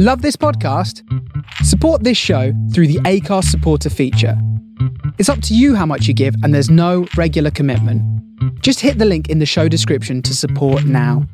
Love 0.00 0.22
this 0.22 0.36
podcast? 0.36 1.02
Support 1.64 2.04
this 2.04 2.16
show 2.16 2.52
through 2.72 2.86
the 2.86 3.00
Acast 3.00 3.46
supporter 3.46 3.90
feature. 3.90 4.40
It's 5.18 5.28
up 5.28 5.42
to 5.42 5.56
you 5.56 5.74
how 5.74 5.86
much 5.86 6.06
you 6.06 6.14
give, 6.14 6.36
and 6.44 6.54
there's 6.54 6.70
no 6.70 7.08
regular 7.16 7.50
commitment. 7.50 8.00
Just 8.62 8.78
hit 8.78 8.98
the 8.98 9.04
link 9.04 9.28
in 9.28 9.40
the 9.40 9.44
show 9.44 9.66
description 9.66 10.22
to 10.22 10.36
support 10.36 10.84
now. 10.84 11.26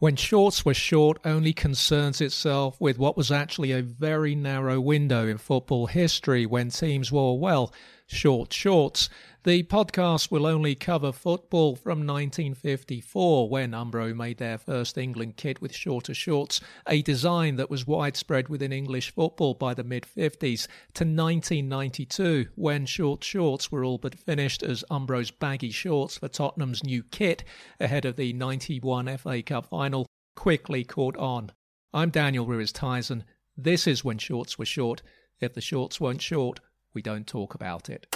When 0.00 0.16
Shorts 0.16 0.66
Were 0.66 0.74
Short 0.74 1.18
only 1.24 1.54
concerns 1.54 2.20
itself 2.20 2.78
with 2.78 2.98
what 2.98 3.16
was 3.16 3.32
actually 3.32 3.72
a 3.72 3.80
very 3.80 4.34
narrow 4.34 4.78
window 4.78 5.26
in 5.26 5.38
football 5.38 5.86
history 5.86 6.44
when 6.44 6.68
teams 6.68 7.10
wore, 7.10 7.40
well, 7.40 7.72
short 8.06 8.52
shorts. 8.52 9.08
The 9.48 9.62
podcast 9.62 10.30
will 10.30 10.44
only 10.44 10.74
cover 10.74 11.10
football 11.10 11.74
from 11.74 12.06
1954, 12.06 13.48
when 13.48 13.70
Umbro 13.70 14.14
made 14.14 14.36
their 14.36 14.58
first 14.58 14.98
England 14.98 15.38
kit 15.38 15.62
with 15.62 15.74
shorter 15.74 16.12
shorts, 16.12 16.60
a 16.86 17.00
design 17.00 17.56
that 17.56 17.70
was 17.70 17.86
widespread 17.86 18.50
within 18.50 18.74
English 18.74 19.10
football 19.14 19.54
by 19.54 19.72
the 19.72 19.84
mid 19.84 20.02
50s, 20.02 20.66
to 20.92 21.04
1992, 21.04 22.48
when 22.56 22.84
short 22.84 23.24
shorts 23.24 23.72
were 23.72 23.86
all 23.86 23.96
but 23.96 24.18
finished 24.18 24.62
as 24.62 24.84
Umbro's 24.90 25.30
baggy 25.30 25.70
shorts 25.70 26.18
for 26.18 26.28
Tottenham's 26.28 26.84
new 26.84 27.02
kit 27.02 27.42
ahead 27.80 28.04
of 28.04 28.16
the 28.16 28.34
91 28.34 29.16
FA 29.16 29.40
Cup 29.40 29.64
final 29.64 30.04
quickly 30.36 30.84
caught 30.84 31.16
on. 31.16 31.52
I'm 31.94 32.10
Daniel 32.10 32.44
Ruiz 32.44 32.70
Tyson. 32.70 33.24
This 33.56 33.86
is 33.86 34.04
when 34.04 34.18
shorts 34.18 34.58
were 34.58 34.66
short. 34.66 35.00
If 35.40 35.54
the 35.54 35.62
shorts 35.62 35.98
weren't 35.98 36.20
short, 36.20 36.60
we 36.92 37.00
don't 37.00 37.26
talk 37.26 37.54
about 37.54 37.88
it. 37.88 38.14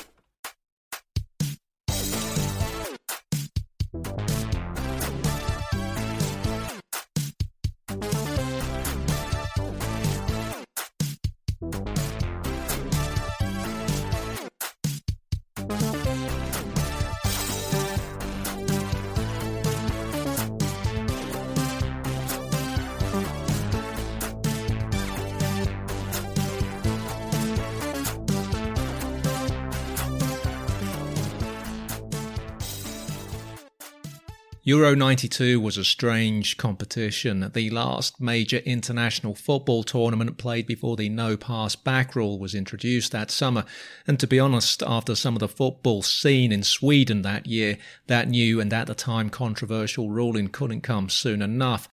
Euro 34.64 34.94
92 34.94 35.58
was 35.58 35.76
a 35.76 35.84
strange 35.84 36.56
competition, 36.56 37.50
the 37.52 37.68
last 37.70 38.20
major 38.20 38.58
international 38.58 39.34
football 39.34 39.82
tournament 39.82 40.38
played 40.38 40.68
before 40.68 40.94
the 40.94 41.08
no 41.08 41.36
pass 41.36 41.74
back 41.74 42.14
rule 42.14 42.38
was 42.38 42.54
introduced 42.54 43.10
that 43.10 43.32
summer. 43.32 43.64
And 44.06 44.20
to 44.20 44.28
be 44.28 44.38
honest, 44.38 44.80
after 44.84 45.16
some 45.16 45.34
of 45.34 45.40
the 45.40 45.48
football 45.48 46.02
seen 46.02 46.52
in 46.52 46.62
Sweden 46.62 47.22
that 47.22 47.46
year, 47.46 47.76
that 48.06 48.28
new 48.28 48.60
and 48.60 48.72
at 48.72 48.86
the 48.86 48.94
time 48.94 49.30
controversial 49.30 50.10
ruling 50.10 50.46
couldn't 50.46 50.82
come 50.82 51.08
soon 51.08 51.42
enough. 51.42 51.88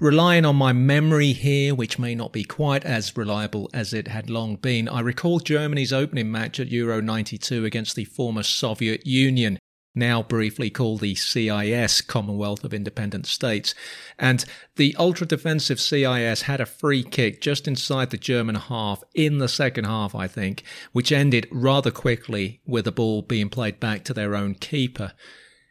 Relying 0.00 0.46
on 0.46 0.56
my 0.56 0.72
memory 0.72 1.34
here, 1.34 1.74
which 1.74 1.98
may 1.98 2.14
not 2.14 2.32
be 2.32 2.42
quite 2.42 2.86
as 2.86 3.18
reliable 3.18 3.68
as 3.74 3.92
it 3.92 4.08
had 4.08 4.30
long 4.30 4.56
been, 4.56 4.88
I 4.88 5.00
recall 5.00 5.40
Germany's 5.40 5.92
opening 5.92 6.32
match 6.32 6.58
at 6.58 6.68
Euro 6.68 7.02
92 7.02 7.66
against 7.66 7.94
the 7.96 8.06
former 8.06 8.42
Soviet 8.42 9.06
Union 9.06 9.58
now 9.94 10.22
briefly 10.22 10.70
called 10.70 11.00
the 11.00 11.14
CIS, 11.14 12.00
Commonwealth 12.00 12.64
of 12.64 12.74
Independent 12.74 13.26
States. 13.26 13.74
And 14.18 14.44
the 14.76 14.94
ultra 14.98 15.26
defensive 15.26 15.80
CIS 15.80 16.42
had 16.42 16.60
a 16.60 16.66
free 16.66 17.02
kick 17.02 17.40
just 17.40 17.68
inside 17.68 18.10
the 18.10 18.16
German 18.16 18.56
half 18.56 19.04
in 19.14 19.38
the 19.38 19.48
second 19.48 19.84
half, 19.84 20.14
I 20.14 20.26
think, 20.26 20.64
which 20.92 21.12
ended 21.12 21.48
rather 21.50 21.90
quickly 21.90 22.60
with 22.66 22.84
the 22.86 22.92
ball 22.92 23.22
being 23.22 23.48
played 23.48 23.78
back 23.78 24.04
to 24.04 24.14
their 24.14 24.34
own 24.34 24.54
keeper. 24.54 25.12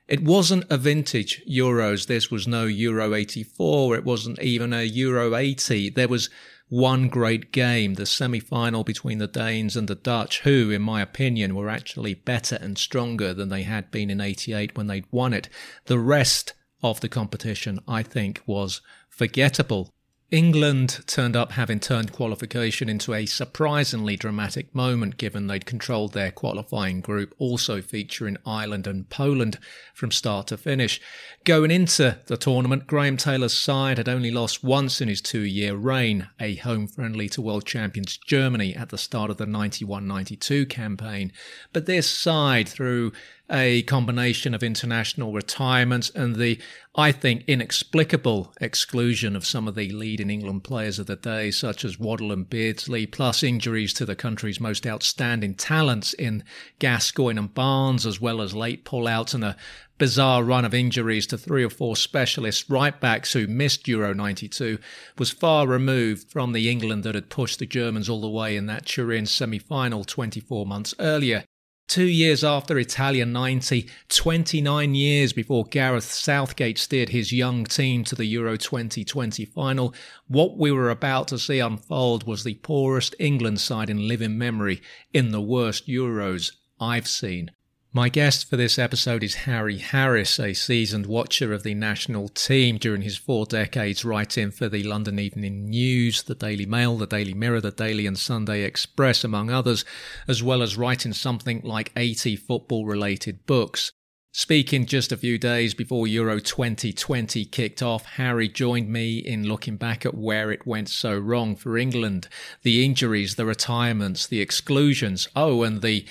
It 0.08 0.24
wasn't 0.24 0.66
a 0.70 0.78
vintage 0.78 1.42
Euros. 1.50 2.08
This 2.08 2.30
was 2.30 2.48
no 2.48 2.66
Euro 2.66 3.14
84. 3.14 3.96
It 3.96 4.04
wasn't 4.04 4.42
even 4.42 4.74
a 4.74 4.84
Euro 4.84 5.36
80. 5.36 5.92
There 5.92 6.10
was 6.10 6.30
one 6.74 7.08
great 7.08 7.52
game, 7.52 7.94
the 7.94 8.06
semi 8.06 8.40
final 8.40 8.84
between 8.84 9.20
the 9.20 9.28
Danes 9.28 9.78
and 9.78 9.88
the 9.88 9.94
Dutch, 9.94 10.40
who, 10.40 10.72
in 10.72 10.82
my 10.82 11.04
opinion, 11.04 11.54
were 11.54 11.70
actually 11.70 12.16
better 12.16 12.58
and 12.60 12.80
stronger 12.80 13.32
than 13.32 13.50
they 13.50 13.62
had 13.62 13.92
been 13.92 14.10
in 14.10 14.20
88 14.20 14.76
when 14.76 14.88
they'd 14.88 15.06
won 15.12 15.34
it. 15.34 15.50
The 15.86 16.00
rest 16.00 16.54
of 16.82 17.00
the 17.00 17.10
competition, 17.10 17.80
I 17.88 18.02
think, 18.02 18.42
was 18.48 18.82
forgettable. 19.08 19.94
England 20.34 21.04
turned 21.06 21.36
up 21.36 21.52
having 21.52 21.80
turned 21.80 22.12
qualification 22.12 22.90
into 22.90 23.14
a 23.14 23.28
surprisingly 23.28 24.16
dramatic 24.16 24.74
moment 24.74 25.16
given 25.18 25.46
they'd 25.46 25.68
controlled 25.68 26.14
their 26.14 26.32
qualifying 26.32 27.02
group, 27.02 27.36
also 27.38 27.84
featuring 27.84 28.38
Ireland 28.44 28.88
and 28.88 29.08
Poland 29.08 29.60
from 29.94 30.10
start 30.10 30.48
to 30.48 30.58
finish. 30.58 31.00
Going 31.44 31.70
into 31.70 32.18
the 32.26 32.36
tournament, 32.36 32.88
Graham 32.88 33.16
Taylor's 33.16 33.56
side 33.56 34.00
had 34.00 34.10
only 34.10 34.32
lost 34.32 34.64
once 34.64 35.02
in 35.02 35.08
his 35.08 35.22
two 35.22 35.44
year 35.44 35.76
reign, 35.76 36.30
a 36.40 36.56
home 36.56 36.88
friendly 36.88 37.30
to 37.30 37.40
world 37.40 37.68
champions 37.68 38.18
Germany 38.18 38.76
at 38.76 38.90
the 38.90 38.98
start 38.98 39.30
of 39.30 39.38
the 39.38 39.46
91 39.46 40.08
92 40.08 40.66
campaign. 40.66 41.32
But 41.74 41.86
this 41.86 42.10
side, 42.10 42.68
through 42.68 43.12
a 43.50 43.82
combination 43.84 44.54
of 44.54 44.64
international 44.64 45.34
retirements 45.34 46.10
and 46.12 46.38
the, 46.38 46.60
I 46.96 47.12
think, 47.12 47.44
inexplicable 47.46 48.54
exclusion 48.62 49.36
of 49.36 49.46
some 49.46 49.68
of 49.68 49.76
the 49.76 49.90
leading 49.90 50.30
England 50.30 50.64
players 50.64 50.98
of 50.98 51.08
the 51.08 51.18
day, 51.18 51.52
such 51.52 51.84
as 51.84 52.00
Waddle 52.00 52.32
and 52.32 52.50
Beardsley, 52.50 53.06
plus 53.06 53.44
injuries 53.44 53.94
to 53.96 54.06
the 54.06 54.16
country's 54.16 54.60
most 54.60 54.88
outstanding 54.88 55.56
talents 55.56 56.14
in 56.14 56.44
Gascoigne 56.80 57.38
and 57.38 57.54
Barnes, 57.54 58.06
as 58.06 58.22
well 58.22 58.42
as 58.42 58.56
late 58.56 58.86
pullouts 58.86 59.34
and 59.34 59.44
a 59.44 59.58
bizarre 59.98 60.44
run 60.44 60.66
of 60.66 60.74
injuries 60.74 61.28
to 61.28 61.38
three 61.38 61.64
or 61.64 61.70
four 61.70 61.96
specialist 61.96 62.70
right 62.70 63.00
backs 63.00 63.34
who 63.34 63.48
missed 63.48 63.88
Euro 63.88 64.14
92 64.14 64.80
was 65.18 65.32
far 65.32 65.68
removed 65.68 66.32
from 66.32 66.52
the 66.52 66.70
England 66.70 67.04
that 67.04 67.16
had 67.16 67.30
pushed 67.30 67.60
the 67.60 67.66
Germans 67.66 68.10
all 68.10 68.22
the 68.22 68.30
way 68.30 68.56
in 68.56 68.66
that 68.66 68.86
Turin 68.86 69.26
semi 69.26 69.60
final 69.60 70.04
24 70.04 70.66
months 70.66 70.94
earlier. 71.00 71.44
Two 71.88 72.06
years 72.06 72.44
after 72.44 72.80
Italia 72.80 73.26
90, 73.26 73.88
29 74.10 74.96
years 74.96 75.34
before 75.34 75.66
Gareth 75.66 76.12
Southgate 76.12 76.80
steered 76.80 77.10
his 77.10 77.32
young 77.32 77.66
team 77.66 78.04
to 78.06 78.16
the 78.16 78.26
Euro 78.26 78.58
2020 78.58 79.46
final, 79.46 79.94
what 80.28 80.58
we 80.58 80.72
were 80.72 80.90
about 80.90 81.28
to 81.28 81.38
see 81.38 81.60
unfold 81.60 82.26
was 82.26 82.44
the 82.44 82.56
poorest 82.56 83.16
England 83.20 83.60
side 83.60 83.90
in 83.90 84.08
living 84.08 84.38
memory 84.38 84.82
in 85.14 85.32
the 85.32 85.42
worst 85.42 85.88
Euros 85.88 86.54
I've 86.80 87.08
seen. 87.08 87.52
My 87.96 88.10
guest 88.10 88.50
for 88.50 88.58
this 88.58 88.80
episode 88.80 89.22
is 89.22 89.36
Harry 89.46 89.78
Harris, 89.78 90.40
a 90.40 90.56
seasoned 90.56 91.06
watcher 91.06 91.54
of 91.54 91.62
the 91.62 91.76
national 91.76 92.28
team 92.28 92.80
during 92.80 93.04
his 93.04 93.18
four 93.18 93.46
decades 93.46 94.04
writing 94.04 94.50
for 94.50 94.68
the 94.68 94.82
London 94.82 95.20
Evening 95.20 95.70
News, 95.70 96.24
the 96.24 96.34
Daily 96.34 96.66
Mail, 96.66 96.98
the 96.98 97.06
Daily 97.06 97.36
Mirror, 97.36 97.62
the 97.62 97.70
Daily 97.70 98.08
and 98.08 98.18
Sunday 98.18 98.64
Express, 98.64 99.24
among 99.24 99.52
others, 99.52 99.86
as 100.28 100.42
well 100.42 100.64
as 100.64 100.76
writing 100.76 101.14
something 101.14 101.62
like 101.64 101.92
80 101.96 102.36
football 102.36 102.88
related 102.88 103.46
books. 103.46 103.92
Speaking 104.32 104.88
just 104.88 105.12
a 105.12 105.18
few 105.18 105.38
days 105.38 105.76
before 105.76 106.08
Euro 106.08 106.40
2020 106.40 107.46
kicked 107.46 107.84
off, 107.84 108.06
Harry 108.14 108.50
joined 108.50 108.90
me 108.90 109.20
in 109.20 109.48
looking 109.48 109.78
back 109.78 110.04
at 110.04 110.18
where 110.18 110.52
it 110.52 110.66
went 110.66 110.90
so 110.90 111.16
wrong 111.16 111.56
for 111.56 111.78
England. 111.78 112.28
The 112.64 112.84
injuries, 112.84 113.36
the 113.36 113.46
retirements, 113.46 114.26
the 114.26 114.42
exclusions, 114.42 115.28
oh, 115.36 115.62
and 115.62 115.84
the 115.84 116.08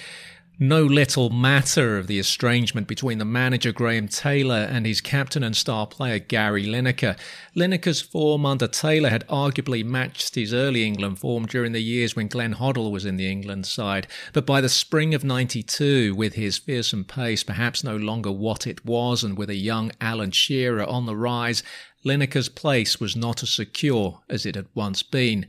no 0.59 0.85
little 0.85 1.31
matter 1.31 1.99
of 1.99 2.07
the 2.07 2.19
estrangement 2.19 2.87
between 2.87 3.19
the 3.19 3.25
manager 3.25 3.73
Graham 3.73 4.07
Taylor 4.07 4.69
and 4.71 4.87
his 4.87 5.01
captain 5.01 5.43
and 5.43 5.57
star 5.57 5.87
player 5.87 6.19
Gary 6.19 6.65
Lineker. 6.65 7.19
Lineker's 7.57 8.01
form 8.01 8.45
under 8.45 8.69
Taylor 8.69 9.09
had 9.09 9.27
arguably 9.29 9.85
matched 9.85 10.35
his 10.35 10.53
early 10.53 10.85
England 10.85 11.19
form 11.19 11.47
during 11.47 11.73
the 11.73 11.83
years 11.83 12.15
when 12.15 12.29
Glenn 12.29 12.55
Hoddle 12.55 12.93
was 12.93 13.05
in 13.05 13.17
the 13.17 13.31
England 13.31 13.67
side, 13.67 14.07
but 14.33 14.47
by 14.47 14.61
the 14.61 14.69
spring 14.69 15.15
of 15.15 15.25
92, 15.25 16.15
with 16.15 16.35
his 16.35 16.59
fearsome 16.59 17.05
pace 17.05 17.43
perhaps 17.43 17.83
no 17.83 17.97
longer 17.97 18.31
what 18.31 18.67
it 18.67 18.85
was, 18.85 19.25
and 19.25 19.37
with 19.37 19.51
a 19.51 19.57
young 19.57 19.91
Alan 20.01 20.31
Shearer 20.31 20.85
on 20.85 21.07
the 21.07 21.17
rise, 21.17 21.63
Lineker's 22.05 22.49
place 22.49 23.01
was 23.01 23.17
not 23.17 23.43
as 23.43 23.51
secure 23.51 24.21
as 24.29 24.45
it 24.45 24.55
had 24.55 24.69
once 24.75 25.03
been. 25.03 25.47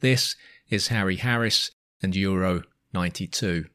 This 0.00 0.34
is 0.70 0.88
Harry 0.88 1.16
Harris 1.16 1.70
and 2.02 2.16
Euro 2.16 2.62
92. 2.92 3.66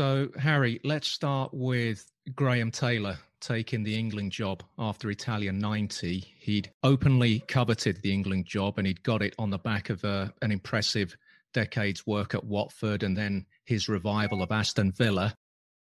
So, 0.00 0.30
Harry, 0.38 0.80
let's 0.82 1.08
start 1.08 1.50
with 1.52 2.10
Graham 2.34 2.70
Taylor 2.70 3.18
taking 3.42 3.82
the 3.82 3.98
England 3.98 4.32
job 4.32 4.62
after 4.78 5.10
Italia 5.10 5.52
90. 5.52 6.20
He'd 6.38 6.72
openly 6.82 7.40
coveted 7.40 8.00
the 8.00 8.10
England 8.10 8.46
job 8.46 8.78
and 8.78 8.86
he'd 8.86 9.02
got 9.02 9.20
it 9.20 9.34
on 9.38 9.50
the 9.50 9.58
back 9.58 9.90
of 9.90 10.02
a, 10.02 10.08
uh, 10.08 10.28
an 10.40 10.52
impressive 10.52 11.14
decade's 11.52 12.06
work 12.06 12.34
at 12.34 12.44
Watford 12.44 13.02
and 13.02 13.14
then 13.14 13.44
his 13.66 13.90
revival 13.90 14.42
of 14.42 14.50
Aston 14.50 14.90
Villa. 14.92 15.34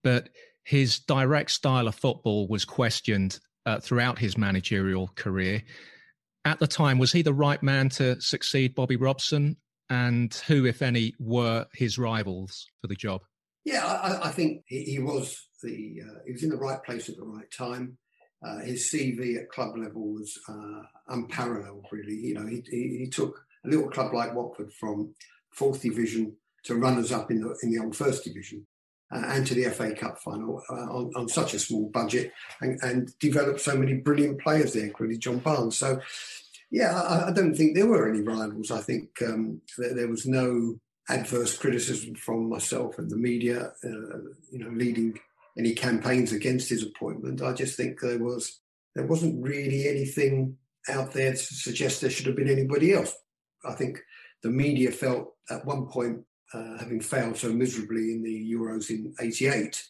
But 0.01 0.29
his 0.63 0.97
direct 0.99 1.51
style 1.51 1.89
of 1.89 1.95
football 1.95 2.47
was 2.47 2.63
questioned 2.63 3.37
uh, 3.65 3.81
throughout 3.81 4.17
his 4.17 4.37
managerial 4.37 5.09
career. 5.15 5.61
At 6.45 6.59
the 6.59 6.67
time, 6.67 6.99
was 6.99 7.11
he 7.11 7.21
the 7.21 7.33
right 7.33 7.61
man 7.61 7.89
to 7.89 8.21
succeed 8.21 8.75
Bobby 8.75 8.95
Robson? 8.95 9.57
And 9.89 10.33
who, 10.47 10.65
if 10.65 10.81
any, 10.81 11.15
were 11.19 11.65
his 11.73 11.97
rivals 11.97 12.65
for 12.79 12.87
the 12.87 12.95
job? 12.95 13.19
Yeah, 13.65 13.85
I, 13.85 14.29
I 14.29 14.31
think 14.31 14.63
he, 14.67 14.83
he, 14.83 14.99
was 14.99 15.47
the 15.61 16.01
uh, 16.05 16.19
he 16.25 16.33
was 16.33 16.43
in 16.43 16.49
the 16.49 16.57
right 16.57 16.81
place 16.83 17.09
at 17.09 17.17
the 17.17 17.23
right 17.23 17.49
time. 17.51 17.97
Uh, 18.45 18.59
his 18.59 18.91
CV 18.91 19.37
at 19.37 19.49
club 19.49 19.75
level 19.75 20.13
was 20.13 20.37
uh, 20.47 20.83
unparalleled, 21.07 21.85
really. 21.91 22.13
You 22.13 22.35
know, 22.35 22.45
he, 22.45 22.63
he, 22.69 22.97
he, 22.99 23.09
took 23.09 23.43
a 23.65 23.69
little 23.69 23.89
club 23.89 24.13
like 24.13 24.35
Watford 24.35 24.71
from 24.71 25.15
fourth 25.51 25.81
division 25.81 26.35
to 26.65 26.75
runners 26.75 27.11
up 27.11 27.31
in 27.31 27.41
the 27.41 27.57
in 27.63 27.71
the 27.71 27.83
old 27.83 27.95
first 27.95 28.23
division 28.23 28.67
uh, 29.11 29.23
and 29.27 29.45
to 29.47 29.53
the 29.53 29.65
FA 29.65 29.93
Cup 29.93 30.19
final 30.19 30.61
uh, 30.69 30.73
on, 30.73 31.11
on, 31.15 31.27
such 31.27 31.53
a 31.53 31.59
small 31.59 31.89
budget 31.89 32.31
and, 32.61 32.79
and, 32.81 33.17
developed 33.19 33.61
so 33.61 33.77
many 33.77 33.93
brilliant 33.95 34.41
players 34.41 34.73
there, 34.73 34.85
including 34.85 35.19
John 35.19 35.39
Barnes. 35.39 35.77
So, 35.77 35.99
yeah, 36.71 36.99
I, 36.99 37.29
I 37.29 37.31
don't 37.31 37.55
think 37.55 37.75
there 37.75 37.85
were 37.85 38.09
any 38.09 38.21
rivals. 38.21 38.71
I 38.71 38.81
think 38.81 39.09
um, 39.21 39.61
there, 39.77 39.93
there, 39.93 40.07
was 40.07 40.25
no 40.25 40.79
adverse 41.09 41.57
criticism 41.57 42.15
from 42.15 42.49
myself 42.49 42.97
and 42.97 43.09
the 43.09 43.17
media, 43.17 43.71
uh, 43.83 44.17
you 44.51 44.59
know, 44.59 44.69
leading 44.69 45.17
any 45.57 45.73
campaigns 45.73 46.31
against 46.31 46.69
his 46.69 46.83
appointment. 46.83 47.41
I 47.41 47.53
just 47.53 47.77
think 47.77 47.99
there 47.99 48.19
was 48.19 48.59
there 48.95 49.05
wasn't 49.05 49.43
really 49.43 49.87
anything 49.87 50.57
out 50.89 51.11
there 51.11 51.31
to 51.31 51.37
suggest 51.37 52.01
there 52.01 52.09
should 52.09 52.27
have 52.27 52.35
been 52.35 52.49
anybody 52.49 52.93
else. 52.93 53.15
I 53.65 53.73
think 53.73 53.99
the 54.43 54.49
media 54.49 54.91
felt 54.91 55.33
at 55.49 55.65
one 55.65 55.87
point, 55.87 56.23
uh, 56.53 56.77
having 56.77 57.01
failed 57.01 57.37
so 57.37 57.51
miserably 57.51 58.11
in 58.11 58.23
the 58.23 58.53
Euros 58.53 58.89
in 58.89 59.13
'88, 59.19 59.83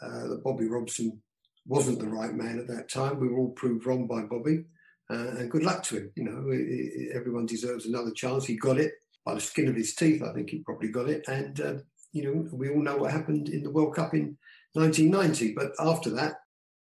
uh, 0.00 0.28
that 0.28 0.44
Bobby 0.44 0.66
Robson 0.66 1.20
wasn't 1.66 1.98
the 1.98 2.08
right 2.08 2.32
man 2.32 2.58
at 2.58 2.68
that 2.68 2.88
time. 2.88 3.18
We 3.18 3.28
were 3.28 3.38
all 3.38 3.50
proved 3.50 3.86
wrong 3.86 4.06
by 4.06 4.22
Bobby, 4.22 4.64
uh, 5.10 5.38
and 5.38 5.50
good 5.50 5.64
luck 5.64 5.82
to 5.84 5.96
him. 5.96 6.12
You 6.14 6.24
know, 6.24 7.18
everyone 7.18 7.46
deserves 7.46 7.86
another 7.86 8.12
chance. 8.12 8.44
He 8.44 8.56
got 8.56 8.78
it 8.78 8.92
by 9.26 9.34
the 9.34 9.40
skin 9.40 9.68
of 9.68 9.74
his 9.74 9.94
teeth. 9.94 10.22
I 10.22 10.32
think 10.32 10.48
he 10.48 10.60
probably 10.60 10.88
got 10.88 11.10
it, 11.10 11.24
and 11.26 11.60
uh, 11.60 11.74
you 12.12 12.22
know, 12.24 12.48
we 12.52 12.70
all 12.70 12.82
know 12.82 12.96
what 12.96 13.12
happened 13.12 13.50
in 13.50 13.62
the 13.62 13.70
World 13.70 13.94
Cup 13.94 14.14
in 14.14 14.38
1990. 14.72 15.52
But 15.52 15.72
after 15.78 16.08
that, 16.10 16.36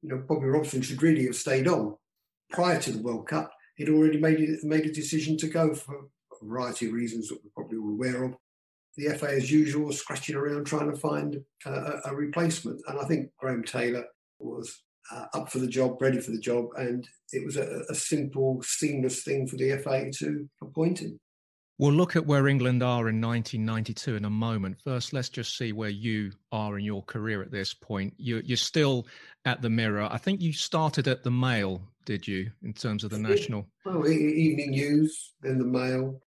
you 0.02 0.08
know, 0.08 0.24
Bobby 0.26 0.46
Robson 0.46 0.82
should 0.82 1.02
really 1.02 1.26
have 1.26 1.36
stayed 1.36 1.68
on. 1.68 1.94
Prior 2.50 2.80
to 2.80 2.90
the 2.90 3.02
World 3.02 3.28
Cup, 3.28 3.52
he'd 3.76 3.90
already 3.90 4.18
made 4.18 4.40
it, 4.40 4.64
made 4.64 4.86
a 4.86 4.92
decision 4.92 5.36
to 5.36 5.46
go 5.46 5.74
for 5.74 5.94
a 5.96 6.44
variety 6.44 6.86
of 6.86 6.94
reasons 6.94 7.28
that 7.28 7.38
we're 7.44 7.50
probably 7.54 7.78
all 7.78 7.90
aware 7.90 8.24
of. 8.24 8.34
The 8.96 9.10
FA, 9.16 9.30
as 9.30 9.52
usual, 9.52 9.92
scratching 9.92 10.34
around 10.34 10.64
trying 10.66 10.90
to 10.90 10.98
find 10.98 11.36
a, 11.64 12.12
replacement. 12.12 12.80
And 12.88 12.98
I 12.98 13.04
think 13.04 13.30
Graham 13.38 13.62
Taylor 13.62 14.04
was 14.40 14.82
uh, 15.12 15.26
up 15.32 15.50
for 15.50 15.58
the 15.58 15.68
job, 15.68 16.02
ready 16.02 16.20
for 16.20 16.32
the 16.32 16.40
job, 16.40 16.66
and 16.76 17.06
it 17.32 17.44
was 17.44 17.56
a, 17.56 17.82
a 17.88 17.94
simple, 17.94 18.60
seamless 18.62 19.22
thing 19.22 19.46
for 19.46 19.56
the 19.56 19.78
FA 19.78 20.10
to 20.18 20.48
appoint 20.60 21.00
him. 21.00 21.20
We'll 21.80 21.92
look 21.92 22.14
at 22.14 22.26
where 22.26 22.46
England 22.46 22.82
are 22.82 23.08
in 23.08 23.22
1992 23.22 24.16
in 24.16 24.26
a 24.26 24.30
moment. 24.30 24.76
First, 24.84 25.14
let's 25.14 25.30
just 25.30 25.56
see 25.56 25.72
where 25.72 25.88
you 25.88 26.30
are 26.52 26.78
in 26.78 26.84
your 26.84 27.02
career 27.04 27.40
at 27.40 27.50
this 27.50 27.72
point. 27.72 28.12
You're, 28.18 28.40
you're 28.40 28.58
still 28.58 29.06
at 29.46 29.62
the 29.62 29.70
Mirror. 29.70 30.06
I 30.12 30.18
think 30.18 30.42
you 30.42 30.52
started 30.52 31.08
at 31.08 31.24
the 31.24 31.30
Mail, 31.30 31.80
did 32.04 32.28
you, 32.28 32.50
in 32.62 32.74
terms 32.74 33.02
of 33.02 33.08
the 33.08 33.18
national? 33.18 33.66
Well, 33.86 34.06
Evening 34.06 34.72
News, 34.72 35.32
then 35.40 35.56
the 35.56 35.64
Mail. 35.64 36.20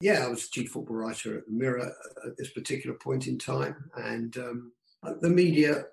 Yeah, 0.00 0.24
I 0.24 0.28
was 0.28 0.48
chief 0.48 0.70
football 0.70 0.96
writer 0.96 1.36
at 1.36 1.44
the 1.44 1.52
Mirror 1.52 1.92
at 2.24 2.38
this 2.38 2.48
particular 2.52 2.96
point 2.96 3.26
in 3.26 3.36
time, 3.36 3.90
and 3.94 4.34
um, 4.38 4.72
the 5.20 5.28
media, 5.28 5.84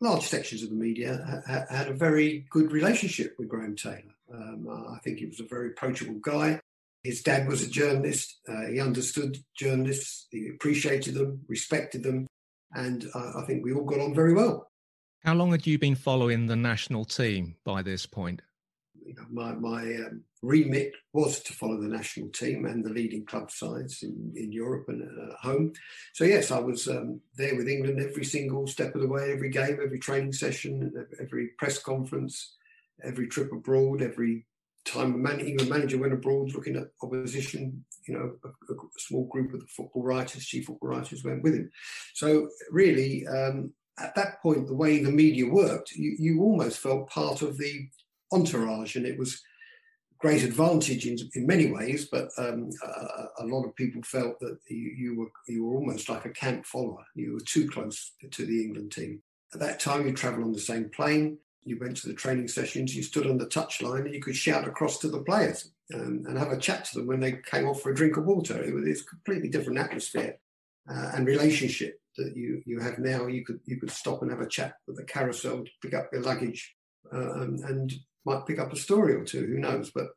large 0.00 0.22
sections 0.22 0.62
of 0.62 0.70
the 0.70 0.76
media, 0.76 1.42
ha- 1.48 1.64
had 1.68 1.88
a 1.88 1.92
very 1.92 2.46
good 2.50 2.70
relationship 2.70 3.34
with 3.36 3.48
Graham 3.48 3.74
Taylor. 3.74 4.14
Um, 4.32 4.68
I 4.94 4.98
think 4.98 5.18
he 5.18 5.26
was 5.26 5.40
a 5.40 5.44
very 5.44 5.70
approachable 5.70 6.20
guy. 6.20 6.60
His 7.04 7.22
dad 7.22 7.48
was 7.48 7.62
a 7.62 7.70
journalist. 7.70 8.40
Uh, 8.48 8.66
he 8.66 8.80
understood 8.80 9.38
journalists. 9.56 10.26
He 10.30 10.48
appreciated 10.48 11.14
them, 11.14 11.40
respected 11.48 12.02
them, 12.02 12.26
and 12.74 13.06
uh, 13.14 13.32
I 13.36 13.44
think 13.46 13.64
we 13.64 13.72
all 13.72 13.84
got 13.84 14.00
on 14.00 14.14
very 14.14 14.34
well. 14.34 14.70
How 15.24 15.34
long 15.34 15.50
had 15.50 15.66
you 15.66 15.78
been 15.78 15.94
following 15.94 16.46
the 16.46 16.56
national 16.56 17.04
team 17.04 17.56
by 17.64 17.82
this 17.82 18.06
point? 18.06 18.42
You 19.04 19.14
know, 19.14 19.24
my 19.30 19.54
my 19.54 19.82
um, 19.82 20.22
remit 20.42 20.92
was 21.12 21.40
to 21.40 21.52
follow 21.52 21.80
the 21.80 21.88
national 21.88 22.28
team 22.28 22.66
and 22.66 22.84
the 22.84 22.90
leading 22.90 23.24
club 23.24 23.50
sides 23.50 24.02
in, 24.02 24.32
in 24.36 24.52
Europe 24.52 24.86
and 24.88 25.02
at 25.02 25.38
home. 25.38 25.72
So 26.14 26.24
yes, 26.24 26.50
I 26.50 26.58
was 26.60 26.88
um, 26.88 27.20
there 27.36 27.56
with 27.56 27.68
England 27.68 28.00
every 28.00 28.24
single 28.24 28.66
step 28.66 28.94
of 28.94 29.00
the 29.00 29.08
way, 29.08 29.32
every 29.32 29.50
game, 29.50 29.78
every 29.82 29.98
training 29.98 30.32
session, 30.32 30.92
every 31.20 31.48
press 31.58 31.78
conference, 31.78 32.56
every 33.02 33.28
trip 33.28 33.52
abroad, 33.52 34.02
every 34.02 34.46
time 34.88 35.14
a 35.14 35.18
man, 35.18 35.40
England 35.40 35.70
manager 35.70 35.98
went 35.98 36.12
abroad 36.12 36.52
looking 36.54 36.76
at 36.76 36.90
opposition, 37.02 37.84
you 38.06 38.14
know, 38.14 38.32
a, 38.44 38.48
a, 38.72 38.76
small 38.98 39.26
group 39.26 39.52
of 39.54 39.60
the 39.60 39.66
football 39.66 40.02
writers, 40.02 40.46
chief 40.46 40.66
football 40.66 40.90
writers 40.90 41.24
went 41.24 41.42
with 41.42 41.54
him. 41.54 41.70
So 42.14 42.48
really, 42.70 43.26
um, 43.26 43.72
at 44.00 44.14
that 44.14 44.40
point, 44.42 44.66
the 44.66 44.74
way 44.74 45.02
the 45.02 45.10
media 45.10 45.46
worked, 45.46 45.92
you, 45.92 46.16
you 46.18 46.42
almost 46.42 46.78
felt 46.78 47.10
part 47.10 47.42
of 47.42 47.58
the 47.58 47.88
entourage, 48.32 48.96
and 48.96 49.06
it 49.06 49.18
was 49.18 49.40
great 50.18 50.42
advantage 50.42 51.06
in, 51.06 51.16
in 51.34 51.46
many 51.46 51.70
ways. 51.70 52.08
But 52.10 52.28
um, 52.38 52.70
a, 52.84 53.42
a, 53.42 53.46
lot 53.46 53.64
of 53.64 53.76
people 53.76 54.02
felt 54.02 54.38
that 54.40 54.58
you, 54.68 54.94
you, 54.96 55.18
were 55.18 55.30
you 55.46 55.64
were 55.64 55.76
almost 55.76 56.08
like 56.08 56.24
a 56.24 56.30
camp 56.30 56.66
follower. 56.66 57.04
You 57.14 57.34
were 57.34 57.44
too 57.46 57.68
close 57.68 58.12
to 58.30 58.46
the 58.46 58.64
England 58.64 58.92
team. 58.92 59.22
At 59.54 59.60
that 59.60 59.80
time, 59.80 60.06
you 60.06 60.12
travel 60.12 60.44
on 60.44 60.52
the 60.52 60.60
same 60.60 60.90
plane 60.90 61.38
you 61.68 61.78
went 61.78 61.96
to 61.98 62.08
the 62.08 62.14
training 62.14 62.48
sessions, 62.48 62.94
you 62.94 63.02
stood 63.02 63.26
on 63.26 63.38
the 63.38 63.46
touchline 63.46 64.04
and 64.04 64.14
you 64.14 64.20
could 64.20 64.36
shout 64.36 64.66
across 64.66 64.98
to 64.98 65.08
the 65.08 65.22
players 65.22 65.70
um, 65.94 66.24
and 66.26 66.38
have 66.38 66.52
a 66.52 66.58
chat 66.58 66.84
to 66.86 66.98
them 66.98 67.06
when 67.06 67.20
they 67.20 67.32
came 67.32 67.66
off 67.66 67.80
for 67.80 67.90
a 67.90 67.94
drink 67.94 68.16
of 68.16 68.24
water. 68.24 68.62
It 68.62 68.74
was, 68.74 69.00
a 69.00 69.04
completely 69.04 69.48
different 69.48 69.78
atmosphere 69.78 70.38
uh, 70.90 71.12
and 71.14 71.26
relationship 71.26 72.00
that 72.16 72.36
you, 72.36 72.62
you 72.66 72.80
have 72.80 72.98
now. 72.98 73.26
You 73.26 73.44
could 73.44 73.60
you 73.64 73.78
could 73.78 73.90
stop 73.90 74.22
and 74.22 74.30
have 74.30 74.40
a 74.40 74.48
chat 74.48 74.74
with 74.86 74.96
the 74.96 75.04
carousel 75.04 75.64
pick 75.82 75.94
up 75.94 76.08
your 76.12 76.22
luggage 76.22 76.74
and, 77.12 77.60
and 77.60 77.92
might 78.24 78.46
pick 78.46 78.58
up 78.58 78.72
a 78.72 78.76
story 78.76 79.14
or 79.14 79.24
two. 79.24 79.46
Who 79.46 79.58
knows? 79.58 79.90
But 79.90 80.08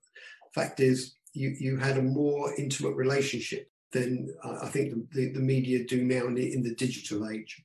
fact 0.53 0.79
is, 0.79 1.15
you 1.33 1.55
you 1.59 1.77
had 1.77 1.97
a 1.97 2.01
more 2.01 2.53
intimate 2.57 2.95
relationship 2.95 3.69
than 3.91 4.33
uh, 4.43 4.59
I 4.63 4.67
think 4.67 4.91
the, 4.91 5.07
the, 5.11 5.33
the, 5.33 5.39
media 5.39 5.83
do 5.83 6.03
now 6.03 6.27
in 6.27 6.35
the, 6.35 6.53
in 6.53 6.63
the 6.63 6.73
digital 6.75 7.29
age. 7.29 7.61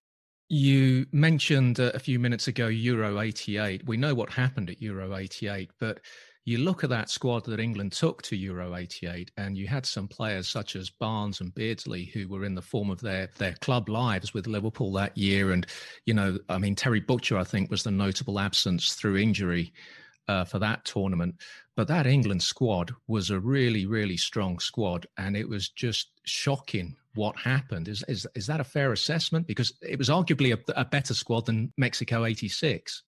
You 0.49 1.07
mentioned 1.11 1.81
uh, 1.81 1.91
a 1.95 1.99
few 1.99 2.21
minutes 2.21 2.47
ago 2.47 2.69
Euro 2.69 3.21
88. 3.21 3.85
We 3.87 3.97
know 3.97 4.15
what 4.15 4.31
happened 4.31 4.71
at 4.71 4.81
Euro 4.81 5.17
88, 5.17 5.73
but 5.81 6.01
you 6.45 6.59
look 6.59 6.85
at 6.85 6.91
that 6.91 7.11
squad 7.11 7.45
that 7.47 7.59
England 7.59 7.91
took 7.91 8.23
to 8.23 8.37
Euro 8.37 8.77
88, 8.77 9.33
and 9.37 9.59
you 9.59 9.67
had 9.67 9.85
some 9.85 10.07
players 10.07 10.47
such 10.47 10.77
as 10.77 10.89
Barnes 10.89 11.41
and 11.41 11.53
Beardsley 11.53 12.05
who 12.05 12.29
were 12.29 12.45
in 12.45 12.55
the 12.55 12.63
form 12.63 12.91
of 12.91 13.01
their, 13.01 13.29
their 13.39 13.55
club 13.55 13.89
lives 13.89 14.33
with 14.33 14.47
Liverpool 14.47 14.93
that 14.93 15.19
year. 15.19 15.51
And, 15.51 15.67
you 16.05 16.15
know, 16.15 16.39
I 16.49 16.59
mean, 16.59 16.77
Terry 16.77 17.01
Butcher, 17.01 17.37
I 17.37 17.43
think, 17.43 17.69
was 17.69 17.83
the 17.83 17.91
notable 17.91 18.39
absence 18.39 18.93
through 18.93 19.17
injury 19.17 19.73
uh, 20.29 20.45
for 20.45 20.61
that 20.61 20.85
tournament. 20.85 21.35
But 21.75 21.89
that 21.89 22.07
England 22.07 22.45
squad 22.45 22.93
was 23.09 23.31
a 23.31 23.41
really, 23.41 23.87
really 23.87 24.17
strong 24.17 24.61
squad, 24.61 25.09
and 25.19 25.37
it 25.37 25.49
was 25.49 25.71
just 25.71 26.13
shocking 26.23 26.95
what 27.17 27.37
happened. 27.37 27.89
Is 27.89 28.05
is 28.09 28.27
is 28.35 28.47
that 28.47 28.61
a 28.61 28.65
fair 28.65 28.93
assessment? 28.93 29.47
Because 29.47 29.73
it 29.83 29.99
was 29.99 30.09
arguably 30.09 30.57
a, 30.57 30.81
a 30.81 30.85
better 30.85 31.15
squad 31.15 31.47
than 31.47 31.73
Mexico 31.77 32.25
'86. 32.25 33.03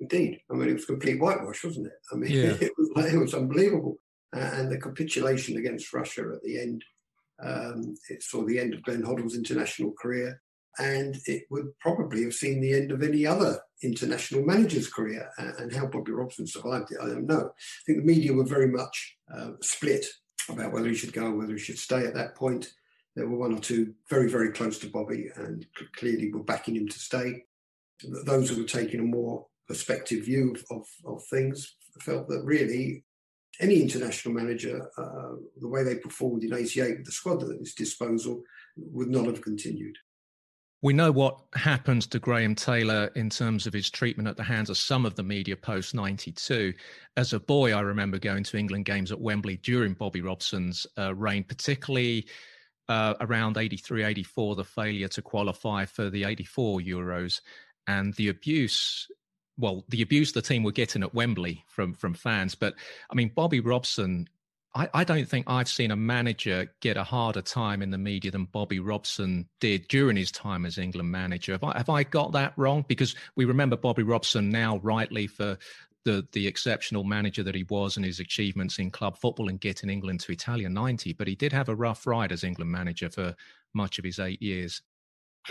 Indeed, 0.00 0.40
I 0.50 0.54
mean 0.54 0.68
it 0.68 0.74
was 0.74 0.84
complete 0.84 1.20
whitewash, 1.20 1.64
wasn't 1.64 1.86
it? 1.86 1.92
I 2.12 2.16
mean 2.16 2.30
yeah. 2.30 2.56
it 2.60 2.72
was 2.78 3.12
it 3.12 3.18
was 3.18 3.34
unbelievable, 3.34 3.98
uh, 4.34 4.50
and 4.54 4.70
the 4.70 4.78
capitulation 4.78 5.56
against 5.56 5.92
Russia 5.92 6.22
at 6.34 6.42
the 6.42 6.60
end. 6.60 6.84
Um, 7.42 7.96
it 8.10 8.22
saw 8.22 8.44
the 8.44 8.60
end 8.60 8.74
of 8.74 8.82
Glenn 8.84 9.02
Hoddle's 9.02 9.36
international 9.36 9.92
career 10.00 10.40
and 10.78 11.16
it 11.26 11.44
would 11.50 11.78
probably 11.80 12.24
have 12.24 12.34
seen 12.34 12.60
the 12.60 12.74
end 12.74 12.90
of 12.90 13.02
any 13.02 13.26
other 13.26 13.60
international 13.82 14.44
manager's 14.44 14.88
career. 14.88 15.30
And 15.38 15.72
how 15.72 15.86
Bobby 15.86 16.12
Robson 16.12 16.46
survived 16.46 16.90
it, 16.90 16.98
I 17.00 17.06
don't 17.06 17.26
know. 17.26 17.50
I 17.50 17.82
think 17.86 17.98
the 17.98 18.04
media 18.04 18.32
were 18.32 18.44
very 18.44 18.68
much 18.68 19.16
uh, 19.32 19.50
split 19.60 20.04
about 20.48 20.72
whether 20.72 20.88
he 20.88 20.94
should 20.94 21.12
go, 21.12 21.30
whether 21.32 21.52
he 21.52 21.58
should 21.58 21.78
stay 21.78 22.06
at 22.06 22.14
that 22.14 22.34
point. 22.34 22.72
There 23.16 23.28
were 23.28 23.38
one 23.38 23.54
or 23.54 23.60
two 23.60 23.94
very, 24.10 24.28
very 24.28 24.50
close 24.50 24.78
to 24.80 24.90
Bobby 24.90 25.30
and 25.36 25.66
clearly 25.96 26.32
were 26.32 26.42
backing 26.42 26.76
him 26.76 26.88
to 26.88 26.98
stay. 26.98 27.44
Those 28.24 28.50
who 28.50 28.62
were 28.62 28.68
taking 28.68 29.00
a 29.00 29.04
more 29.04 29.46
perspective 29.68 30.24
view 30.24 30.54
of, 30.70 30.78
of, 30.78 30.86
of 31.06 31.24
things 31.26 31.76
felt 32.00 32.28
that 32.28 32.42
really 32.44 33.04
any 33.60 33.80
international 33.80 34.34
manager, 34.34 34.90
uh, 34.98 35.36
the 35.60 35.68
way 35.68 35.84
they 35.84 35.94
performed 35.94 36.42
in 36.42 36.52
88 36.52 36.98
with 36.98 37.06
the 37.06 37.12
squad 37.12 37.42
at 37.42 37.58
his 37.60 37.74
disposal, 37.74 38.42
would 38.76 39.08
not 39.08 39.26
have 39.26 39.42
continued. 39.42 39.96
We 40.82 40.92
know 40.92 41.10
what 41.10 41.40
happened 41.54 42.02
to 42.10 42.18
Graham 42.18 42.54
Taylor 42.54 43.10
in 43.14 43.30
terms 43.30 43.66
of 43.66 43.72
his 43.72 43.88
treatment 43.88 44.28
at 44.28 44.36
the 44.36 44.42
hands 44.42 44.68
of 44.68 44.76
some 44.76 45.06
of 45.06 45.14
the 45.14 45.22
media 45.22 45.56
post 45.56 45.94
92. 45.94 46.74
As 47.16 47.32
a 47.32 47.40
boy, 47.40 47.72
I 47.72 47.80
remember 47.80 48.18
going 48.18 48.44
to 48.44 48.58
England 48.58 48.84
games 48.84 49.10
at 49.10 49.20
Wembley 49.20 49.56
during 49.58 49.94
Bobby 49.94 50.20
Robson's 50.20 50.86
uh, 50.98 51.14
reign, 51.14 51.44
particularly 51.44 52.26
uh, 52.88 53.14
around 53.20 53.56
83 53.56 54.04
84, 54.04 54.56
the 54.56 54.64
failure 54.64 55.08
to 55.08 55.22
qualify 55.22 55.84
for 55.84 56.10
the 56.10 56.24
84 56.24 56.80
Euros. 56.80 57.40
and 57.86 58.14
the 58.14 58.28
abuse 58.28 59.08
well, 59.56 59.84
the 59.88 60.02
abuse 60.02 60.32
the 60.32 60.42
team 60.42 60.62
were 60.62 60.72
getting 60.72 61.02
at 61.02 61.14
Wembley 61.14 61.64
from 61.68 61.94
from 61.94 62.14
fans. 62.14 62.54
But 62.54 62.74
I 63.10 63.14
mean, 63.14 63.30
Bobby 63.34 63.60
Robson, 63.60 64.28
I, 64.74 64.88
I, 64.92 65.04
don't 65.04 65.28
think 65.28 65.48
I've 65.48 65.68
seen 65.68 65.90
a 65.90 65.96
manager 65.96 66.72
get 66.80 66.96
a 66.96 67.04
harder 67.04 67.42
time 67.42 67.80
in 67.80 67.90
the 67.90 67.98
media 67.98 68.30
than 68.30 68.46
Bobby 68.46 68.80
Robson 68.80 69.48
did 69.60 69.86
during 69.88 70.16
his 70.16 70.32
time 70.32 70.66
as 70.66 70.78
England 70.78 71.10
manager. 71.10 71.52
Have 71.52 71.64
I, 71.64 71.78
have 71.78 71.88
I 71.88 72.02
got 72.02 72.32
that 72.32 72.54
wrong? 72.56 72.84
Because 72.88 73.14
we 73.36 73.44
remember 73.44 73.76
Bobby 73.76 74.02
Robson 74.02 74.50
now 74.50 74.78
rightly 74.78 75.26
for 75.28 75.56
the 76.04 76.26
the 76.32 76.46
exceptional 76.46 77.04
manager 77.04 77.42
that 77.42 77.54
he 77.54 77.64
was 77.64 77.96
and 77.96 78.04
his 78.04 78.20
achievements 78.20 78.78
in 78.78 78.90
club 78.90 79.16
football 79.16 79.48
and 79.48 79.60
getting 79.60 79.90
England 79.90 80.20
to 80.20 80.32
Italia 80.32 80.68
90. 80.68 81.12
But 81.14 81.28
he 81.28 81.34
did 81.34 81.52
have 81.52 81.68
a 81.68 81.74
rough 81.74 82.06
ride 82.06 82.32
as 82.32 82.44
England 82.44 82.70
manager 82.70 83.10
for 83.10 83.34
much 83.74 83.98
of 83.98 84.04
his 84.04 84.18
eight 84.18 84.40
years. 84.40 84.82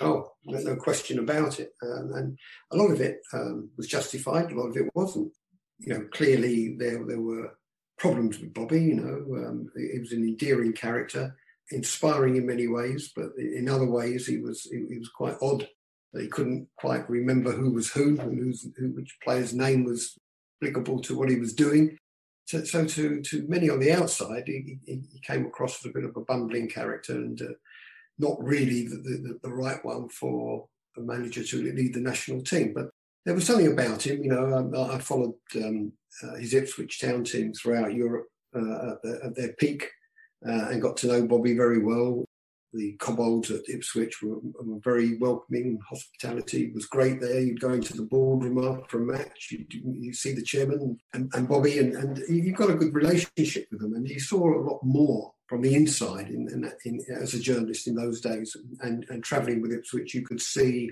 Oh, 0.02 0.32
there's 0.46 0.66
no 0.66 0.76
question 0.76 1.20
about 1.20 1.60
it. 1.60 1.74
Um, 1.84 2.12
and 2.16 2.40
a 2.72 2.78
lot 2.78 2.92
of 2.92 3.02
it 3.02 3.20
um, 3.34 3.70
was 3.78 3.88
justified, 3.88 4.52
a 4.52 4.56
lot 4.56 4.70
of 4.70 4.78
it 4.78 4.90
wasn't. 4.96 5.32
You 5.80 5.94
know, 5.94 6.08
clearly 6.12 6.76
there, 6.78 7.06
there 7.06 7.22
were 7.22 7.58
problems 7.98 8.40
with 8.40 8.54
Bobby, 8.54 8.82
you 8.82 8.96
know, 8.96 9.46
um, 9.46 9.70
he 9.76 10.00
was 10.00 10.12
an 10.12 10.24
endearing 10.24 10.74
character, 10.74 11.36
inspiring 11.72 12.38
in 12.38 12.46
many 12.46 12.68
ways, 12.68 13.12
but 13.16 13.32
in 13.38 13.70
other 13.70 13.86
ways 13.86 14.26
he 14.26 14.38
was 14.38 14.64
he, 14.64 14.84
he 14.90 15.00
was 15.00 15.10
quite 15.10 15.36
odd. 15.42 15.68
That 16.14 16.22
he 16.22 16.28
couldn't 16.28 16.68
quite 16.78 17.10
remember 17.10 17.52
who 17.52 17.72
was 17.72 17.90
who 17.92 18.20
and 18.20 18.56
who, 18.78 18.88
which 18.90 19.18
player's 19.24 19.54
name 19.54 19.84
was 19.84 20.16
applicable 20.64 21.00
to 21.02 21.18
what 21.18 21.30
he 21.30 21.36
was 21.36 21.54
doing. 21.54 21.98
So, 22.46 22.64
so 22.64 22.86
to, 22.86 23.22
to 23.22 23.48
many 23.48 23.70
on 23.70 23.80
the 23.80 23.92
outside, 23.92 24.44
he, 24.48 24.78
he, 24.86 25.02
came 25.26 25.46
across 25.46 25.80
as 25.80 25.90
a 25.90 25.94
bit 25.94 26.04
of 26.04 26.16
a 26.18 26.22
bumbling 26.22 26.68
character 26.68 27.14
and 27.14 27.42
uh, 27.42 27.54
not 28.20 28.36
really 28.44 28.88
the, 28.88 28.98
the, 28.98 29.40
the, 29.42 29.50
right 29.50 29.84
one 29.86 30.10
for 30.10 30.68
a 30.98 31.02
manager 31.02 31.44
to 31.44 31.74
lead 31.74 31.94
the 31.94 32.02
national 32.02 32.42
team. 32.42 32.74
But 32.74 32.90
there 33.26 33.34
was 33.34 33.46
something 33.46 33.72
about 33.72 34.06
him, 34.06 34.24
you 34.24 34.30
know. 34.30 34.54
Um, 34.54 34.76
I, 34.76 34.96
I 34.96 35.00
followed 35.00 35.36
um, 35.56 35.94
uh, 36.22 36.36
his 36.36 36.54
Ipswich 36.54 37.00
Town 37.00 37.24
team 37.24 37.54
throughout 37.54 37.94
Europe 37.94 38.28
uh, 38.54 38.92
at, 38.92 39.02
the, 39.02 39.20
at, 39.24 39.36
their 39.36 39.54
peak 39.54 39.90
uh, 40.46 40.68
and 40.70 40.82
got 40.82 40.98
to 40.98 41.08
know 41.08 41.26
Bobby 41.26 41.56
very 41.56 41.80
well. 41.80 42.26
The 42.74 42.94
Cobbolds 42.94 43.52
at 43.52 43.70
Ipswich 43.70 44.22
were, 44.22 44.40
were 44.42 44.80
very 44.84 45.18
welcoming. 45.18 45.80
Hospitality 45.88 46.72
was 46.74 46.88
great 46.88 47.22
there. 47.22 47.40
You'd 47.40 47.62
go 47.62 47.74
into 47.74 47.96
the 47.96 48.04
boardroom 48.04 48.64
after 48.64 49.02
a 49.02 49.06
match, 49.06 49.50
you 49.52 49.66
you 49.70 50.14
see 50.14 50.34
the 50.34 50.42
chairman 50.42 50.98
and, 51.14 51.32
and 51.34 51.48
Bobby, 51.48 51.78
and, 51.78 51.94
and 51.94 52.18
you've 52.28 52.58
got 52.58 52.72
a 52.72 52.76
good 52.76 52.94
relationship 52.94 53.68
with 53.72 53.82
them. 53.82 53.94
And 53.94 54.08
you 54.08 54.20
saw 54.20 54.40
a 54.40 54.66
lot 54.68 54.80
more 54.84 55.34
from 55.48 55.62
the 55.62 55.76
inside 55.76 56.30
in, 56.30 56.48
in, 56.50 56.72
in, 56.86 57.00
as 57.16 57.36
a 57.36 57.40
journalist 57.40 57.88
in 57.88 57.94
those 57.94 58.20
days 58.22 58.58
and, 58.82 59.06
and 59.10 59.24
travelling 59.24 59.62
with 59.62 59.72
Ipswich, 59.72 60.16
you 60.16 60.26
could 60.26 60.42
see 60.42 60.90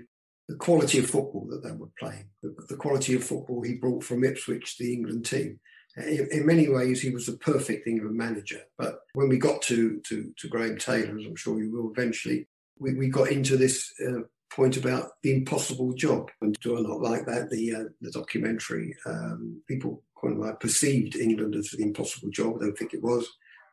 the 0.48 0.56
quality 0.56 1.00
of 1.00 1.10
football 1.10 1.48
that 1.50 1.64
they 1.64 1.72
were 1.72 1.90
playing, 1.98 2.26
the, 2.44 2.54
the 2.70 2.76
quality 2.76 3.16
of 3.16 3.24
football 3.24 3.64
he 3.64 3.74
brought 3.76 4.04
from 4.04 4.24
Ipswich, 4.24 4.78
the 4.78 4.94
England 4.94 5.26
team. 5.26 5.60
In, 5.98 6.46
many 6.46 6.70
ways, 6.70 7.02
he 7.02 7.10
was 7.10 7.28
a 7.28 7.38
perfect 7.38 7.88
England 7.88 8.16
manager. 8.16 8.62
But 8.78 9.00
when 9.14 9.30
we 9.30 9.38
got 9.38 9.62
to, 9.64 10.00
to, 10.08 10.32
to 10.38 10.48
Graham 10.48 10.78
Taylor, 10.78 11.18
as 11.18 11.26
I'm 11.26 11.36
sure 11.36 11.62
you 11.62 11.72
will 11.72 11.92
eventually, 11.92 12.48
we, 12.80 12.94
we 12.94 13.10
got 13.10 13.32
into 13.32 13.58
this 13.58 13.92
uh, 14.06 14.22
point 14.54 14.78
about 14.78 15.10
the 15.24 15.34
impossible 15.34 15.94
job. 15.94 16.30
And 16.42 16.58
do 16.62 16.78
I 16.78 16.82
not 16.82 17.02
like 17.02 17.26
that? 17.26 17.50
The, 17.50 17.76
uh, 17.76 17.84
the 18.00 18.12
documentary, 18.12 18.96
um, 19.06 19.62
people 19.68 20.04
kind 20.22 20.36
of 20.36 20.40
like 20.40 20.60
perceived 20.60 21.16
England 21.16 21.56
as 21.56 21.72
the 21.72 21.84
impossible 21.84 22.30
job. 22.30 22.56
I 22.56 22.66
don't 22.66 22.78
think 22.78 22.94
it 22.94 23.04
was. 23.04 23.28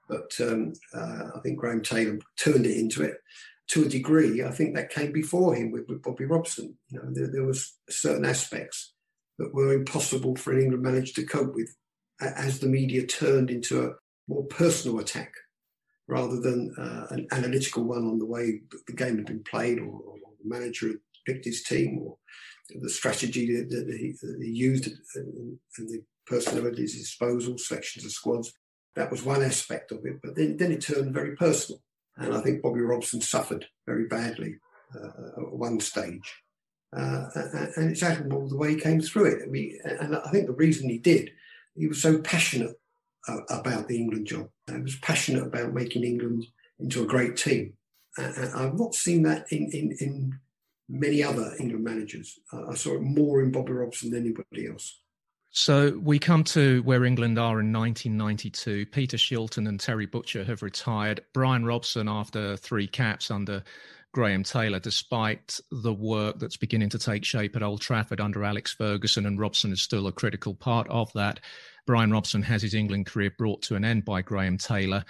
But 0.08 0.32
um, 0.40 0.72
uh, 0.94 1.30
I 1.36 1.40
think 1.42 1.58
Graham 1.58 1.82
Taylor 1.82 2.18
turned 2.36 2.66
it 2.66 2.78
into 2.78 3.02
it 3.02 3.18
to 3.68 3.84
a 3.84 3.88
degree. 3.88 4.42
I 4.42 4.50
think 4.50 4.74
that 4.74 4.90
came 4.90 5.12
before 5.12 5.54
him 5.54 5.70
with, 5.70 5.86
with 5.88 6.02
Bobby 6.02 6.24
Robson. 6.24 6.76
You 6.90 7.00
know, 7.00 7.10
there, 7.12 7.30
there, 7.30 7.44
was 7.44 7.74
certain 7.90 8.24
aspects 8.24 8.94
that 9.38 9.54
were 9.54 9.74
impossible 9.74 10.36
for 10.36 10.52
an 10.52 10.62
England 10.62 10.82
manager 10.82 11.12
to 11.14 11.26
cope 11.26 11.54
with 11.54 11.76
as 12.20 12.58
the 12.58 12.68
media 12.68 13.06
turned 13.06 13.50
into 13.50 13.84
a 13.84 13.94
more 14.28 14.44
personal 14.44 14.98
attack 14.98 15.32
rather 16.06 16.40
than 16.40 16.74
uh, 16.78 17.06
an 17.10 17.26
analytical 17.32 17.84
one 17.84 18.06
on 18.06 18.18
the 18.18 18.26
way 18.26 18.60
the 18.86 18.92
game 18.92 19.16
had 19.16 19.26
been 19.26 19.44
played 19.44 19.78
or, 19.78 20.00
or 20.00 20.16
the 20.42 20.48
manager 20.48 20.88
had 20.88 20.96
picked 21.26 21.44
his 21.44 21.62
team 21.62 21.98
or 22.02 22.16
the 22.80 22.90
strategy 22.90 23.54
that, 23.54 23.70
that, 23.70 23.96
he, 23.98 24.14
that 24.20 24.38
he, 24.42 24.50
used 24.50 24.86
and, 25.14 25.58
and 25.78 25.88
the 25.88 26.02
personnel 26.26 26.66
at 26.66 26.76
his 26.76 26.94
disposal, 26.94 27.56
selections 27.58 28.04
of 28.04 28.12
squads. 28.12 28.52
That 28.94 29.10
was 29.10 29.22
one 29.22 29.42
aspect 29.42 29.92
of 29.92 30.04
it, 30.04 30.20
but 30.22 30.34
then, 30.34 30.56
then 30.56 30.72
it 30.72 30.80
turned 30.80 31.14
very 31.14 31.36
personal. 31.36 31.80
And 32.16 32.34
I 32.34 32.40
think 32.40 32.62
Bobby 32.62 32.80
Robson 32.80 33.20
suffered 33.20 33.66
very 33.86 34.06
badly 34.06 34.56
uh, 34.94 35.42
at 35.42 35.52
one 35.52 35.78
stage. 35.78 36.34
Uh, 36.96 37.26
and 37.76 37.90
it's 37.90 38.02
admirable 38.02 38.48
the 38.48 38.56
way 38.56 38.70
he 38.70 38.80
came 38.80 39.00
through 39.00 39.26
it. 39.26 39.42
I 39.42 39.46
mean, 39.46 39.78
and 39.84 40.16
I 40.16 40.30
think 40.30 40.46
the 40.46 40.52
reason 40.52 40.88
he 40.88 40.98
did, 40.98 41.30
he 41.78 41.86
was 41.86 42.02
so 42.02 42.18
passionate 42.18 42.78
uh, 43.28 43.40
about 43.50 43.88
the 43.88 43.96
England 43.96 44.26
job. 44.26 44.48
He 44.66 44.80
was 44.80 44.96
passionate 44.96 45.44
about 45.44 45.72
making 45.72 46.04
England 46.04 46.46
into 46.78 47.02
a 47.02 47.06
great 47.06 47.36
team. 47.36 47.74
And 48.16 48.54
I've 48.54 48.78
not 48.78 48.94
seen 48.94 49.22
that 49.22 49.46
in, 49.52 49.70
in, 49.72 49.96
in 50.00 50.38
many 50.88 51.22
other 51.22 51.54
England 51.58 51.84
managers. 51.84 52.38
I 52.52 52.74
saw 52.74 52.94
it 52.94 53.02
more 53.02 53.42
in 53.42 53.52
Bobby 53.52 53.72
Robson 53.72 54.10
than 54.10 54.24
anybody 54.24 54.66
else. 54.66 54.98
So 55.50 55.98
we 56.02 56.18
come 56.18 56.44
to 56.44 56.82
where 56.82 57.04
England 57.04 57.38
are 57.38 57.60
in 57.60 57.72
1992. 57.72 58.86
Peter 58.86 59.16
Shilton 59.16 59.68
and 59.68 59.80
Terry 59.80 60.06
Butcher 60.06 60.44
have 60.44 60.62
retired. 60.62 61.24
Brian 61.32 61.64
Robson, 61.64 62.08
after 62.08 62.56
three 62.56 62.86
caps 62.86 63.30
under 63.30 63.62
Graham 64.12 64.42
Taylor, 64.42 64.80
despite 64.80 65.60
the 65.70 65.92
work 65.92 66.38
that's 66.38 66.56
beginning 66.56 66.88
to 66.90 66.98
take 66.98 67.24
shape 67.24 67.54
at 67.56 67.62
Old 67.62 67.80
Trafford 67.80 68.20
under 68.20 68.44
Alex 68.44 68.72
Ferguson, 68.72 69.26
and 69.26 69.38
Robson 69.38 69.72
is 69.72 69.82
still 69.82 70.06
a 70.06 70.12
critical 70.12 70.54
part 70.54 70.88
of 70.88 71.12
that. 71.12 71.40
Brian 71.86 72.10
Robson 72.10 72.42
has 72.42 72.62
his 72.62 72.74
England 72.74 73.06
career 73.06 73.32
brought 73.36 73.62
to 73.62 73.76
an 73.76 73.84
end 73.84 74.04
by 74.04 74.22
Graham 74.22 74.58
Taylor. 74.58 75.04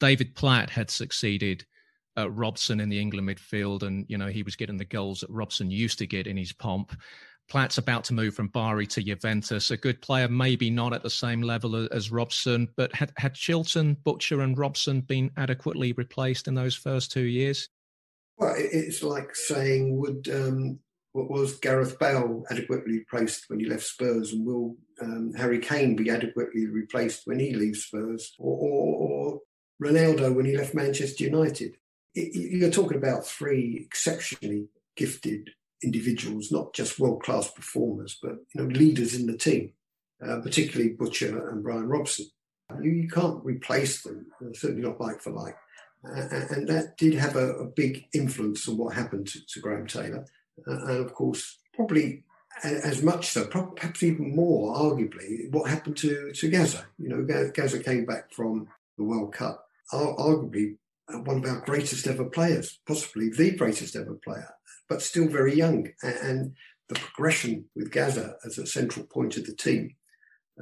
David 0.00 0.34
Platt 0.34 0.70
had 0.70 0.90
succeeded 0.90 1.64
Robson 2.16 2.80
in 2.80 2.88
the 2.88 3.00
England 3.00 3.28
midfield, 3.28 3.82
and 3.82 4.06
you 4.08 4.18
know 4.18 4.28
he 4.28 4.42
was 4.42 4.56
getting 4.56 4.76
the 4.76 4.84
goals 4.84 5.20
that 5.20 5.30
Robson 5.30 5.70
used 5.70 5.98
to 5.98 6.06
get 6.06 6.26
in 6.26 6.36
his 6.36 6.52
pomp. 6.52 6.96
Platt's 7.48 7.78
about 7.78 8.04
to 8.04 8.14
move 8.14 8.34
from 8.34 8.48
Bari 8.48 8.86
to 8.88 9.02
Juventus. 9.02 9.70
A 9.70 9.76
good 9.76 10.00
player, 10.00 10.28
maybe 10.28 10.70
not 10.70 10.94
at 10.94 11.02
the 11.02 11.10
same 11.10 11.42
level 11.42 11.88
as 11.92 12.10
Robson, 12.10 12.68
but 12.76 12.94
had, 12.94 13.12
had 13.18 13.34
Shilton, 13.34 14.02
Butcher, 14.02 14.40
and 14.40 14.56
Robson 14.56 15.02
been 15.02 15.30
adequately 15.36 15.92
replaced 15.92 16.48
in 16.48 16.54
those 16.54 16.74
first 16.74 17.12
two 17.12 17.24
years? 17.24 17.68
Well, 18.36 18.54
it's 18.56 19.02
like 19.02 19.34
saying, 19.36 19.96
would 19.96 20.28
um, 20.32 20.80
what 21.12 21.30
was 21.30 21.58
Gareth 21.58 21.98
Bale 21.98 22.44
adequately 22.50 22.98
replaced 22.98 23.44
when 23.48 23.60
he 23.60 23.66
left 23.66 23.84
Spurs, 23.84 24.32
and 24.32 24.44
will 24.44 24.76
um, 25.00 25.32
Harry 25.36 25.60
Kane 25.60 25.94
be 25.94 26.10
adequately 26.10 26.66
replaced 26.66 27.22
when 27.24 27.38
he 27.38 27.54
leaves 27.54 27.84
Spurs, 27.84 28.34
or, 28.38 28.56
or, 28.56 28.96
or 28.96 29.40
Ronaldo 29.82 30.34
when 30.34 30.46
he 30.46 30.56
left 30.56 30.74
Manchester 30.74 31.24
United? 31.24 31.76
It, 32.14 32.34
you're 32.34 32.70
talking 32.70 32.98
about 32.98 33.26
three 33.26 33.80
exceptionally 33.86 34.66
gifted 34.96 35.50
individuals, 35.84 36.50
not 36.50 36.74
just 36.74 36.98
world 36.98 37.22
class 37.22 37.50
performers, 37.50 38.18
but 38.20 38.32
you 38.52 38.62
know 38.62 38.68
leaders 38.68 39.14
in 39.14 39.26
the 39.26 39.36
team, 39.36 39.72
uh, 40.26 40.40
particularly 40.40 40.92
Butcher 40.92 41.50
and 41.50 41.62
Brian 41.62 41.86
Robson. 41.86 42.26
You, 42.82 42.90
you 42.90 43.08
can't 43.08 43.44
replace 43.44 44.02
them, 44.02 44.26
uh, 44.40 44.52
certainly 44.52 44.82
not 44.82 45.00
like 45.00 45.20
for 45.20 45.30
like. 45.30 45.56
And 46.04 46.68
that 46.68 46.96
did 46.98 47.14
have 47.14 47.36
a, 47.36 47.54
a, 47.54 47.66
big 47.66 48.06
influence 48.12 48.68
on 48.68 48.76
what 48.76 48.94
happened 48.94 49.26
to, 49.28 49.38
to 49.46 49.60
Graham 49.60 49.86
Taylor. 49.86 50.26
And 50.66 50.90
of 50.90 51.14
course, 51.14 51.58
probably 51.72 52.24
as 52.62 53.02
much 53.02 53.28
so, 53.28 53.46
perhaps 53.46 54.02
even 54.02 54.36
more, 54.36 54.76
arguably, 54.76 55.50
what 55.50 55.70
happened 55.70 55.96
to, 55.98 56.30
to 56.32 56.50
Gazza. 56.50 56.84
You 56.98 57.08
know, 57.08 57.50
Gazza 57.52 57.82
came 57.82 58.04
back 58.04 58.32
from 58.32 58.68
the 58.98 59.04
World 59.04 59.32
Cup, 59.32 59.66
arguably 59.92 60.76
one 61.08 61.38
of 61.38 61.44
our 61.46 61.60
greatest 61.60 62.06
ever 62.06 62.24
players, 62.24 62.78
possibly 62.86 63.30
the 63.30 63.56
greatest 63.56 63.96
ever 63.96 64.14
player 64.14 64.54
but 64.88 65.02
still 65.02 65.28
very 65.28 65.54
young. 65.54 65.88
And 66.02 66.54
the 66.88 66.94
progression 66.94 67.66
with 67.74 67.90
Gaza 67.90 68.36
as 68.44 68.58
a 68.58 68.66
central 68.66 69.06
point 69.06 69.36
of 69.36 69.46
the 69.46 69.54
team, 69.54 69.94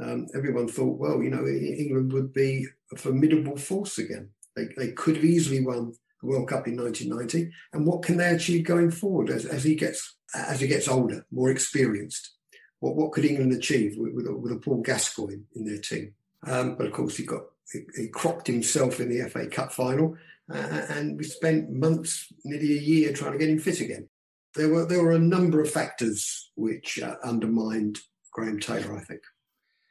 um, 0.00 0.26
everyone 0.34 0.68
thought, 0.68 0.98
well, 0.98 1.22
you 1.22 1.30
know, 1.30 1.46
England 1.46 2.12
would 2.12 2.32
be 2.32 2.66
a 2.92 2.96
formidable 2.96 3.56
force 3.56 3.98
again. 3.98 4.30
They, 4.56 4.68
they 4.76 4.92
could 4.92 5.16
have 5.16 5.24
easily 5.24 5.64
won 5.64 5.94
the 6.20 6.28
World 6.28 6.48
Cup 6.48 6.66
in 6.66 6.76
1990. 6.76 7.52
And 7.72 7.86
what 7.86 8.02
can 8.02 8.16
they 8.16 8.28
achieve 8.28 8.64
going 8.64 8.90
forward 8.90 9.30
as, 9.30 9.44
as 9.46 9.64
he 9.64 9.74
gets 9.74 10.16
as 10.34 10.60
he 10.60 10.66
gets 10.66 10.88
older, 10.88 11.26
more 11.30 11.50
experienced? 11.50 12.30
What, 12.80 12.96
what 12.96 13.12
could 13.12 13.24
England 13.24 13.52
achieve 13.52 13.96
with, 13.98 14.14
with, 14.14 14.26
a, 14.26 14.34
with 14.34 14.52
a 14.52 14.56
Paul 14.56 14.82
Gascoigne 14.82 15.42
in 15.54 15.64
their 15.64 15.78
team? 15.78 16.14
Um, 16.46 16.74
but 16.76 16.86
of 16.86 16.92
course, 16.92 17.16
he 17.16 17.24
got 17.24 17.42
he, 17.70 17.80
he 17.96 18.08
crocked 18.08 18.46
himself 18.46 19.00
in 19.00 19.08
the 19.08 19.28
FA 19.28 19.46
Cup 19.46 19.72
final, 19.72 20.16
uh, 20.52 20.82
and 20.88 21.18
we 21.18 21.24
spent 21.24 21.70
months, 21.70 22.32
nearly 22.44 22.72
a 22.72 22.80
year, 22.80 23.12
trying 23.12 23.32
to 23.32 23.38
get 23.38 23.48
him 23.48 23.58
fit 23.58 23.80
again 23.80 24.08
there 24.54 24.68
were 24.68 24.84
there 24.86 25.02
were 25.02 25.12
a 25.12 25.18
number 25.18 25.60
of 25.60 25.70
factors 25.70 26.50
which 26.54 27.00
uh, 27.00 27.16
undermined 27.24 27.98
Graham 28.32 28.58
Taylor. 28.58 28.96
I 28.96 29.00
think. 29.00 29.20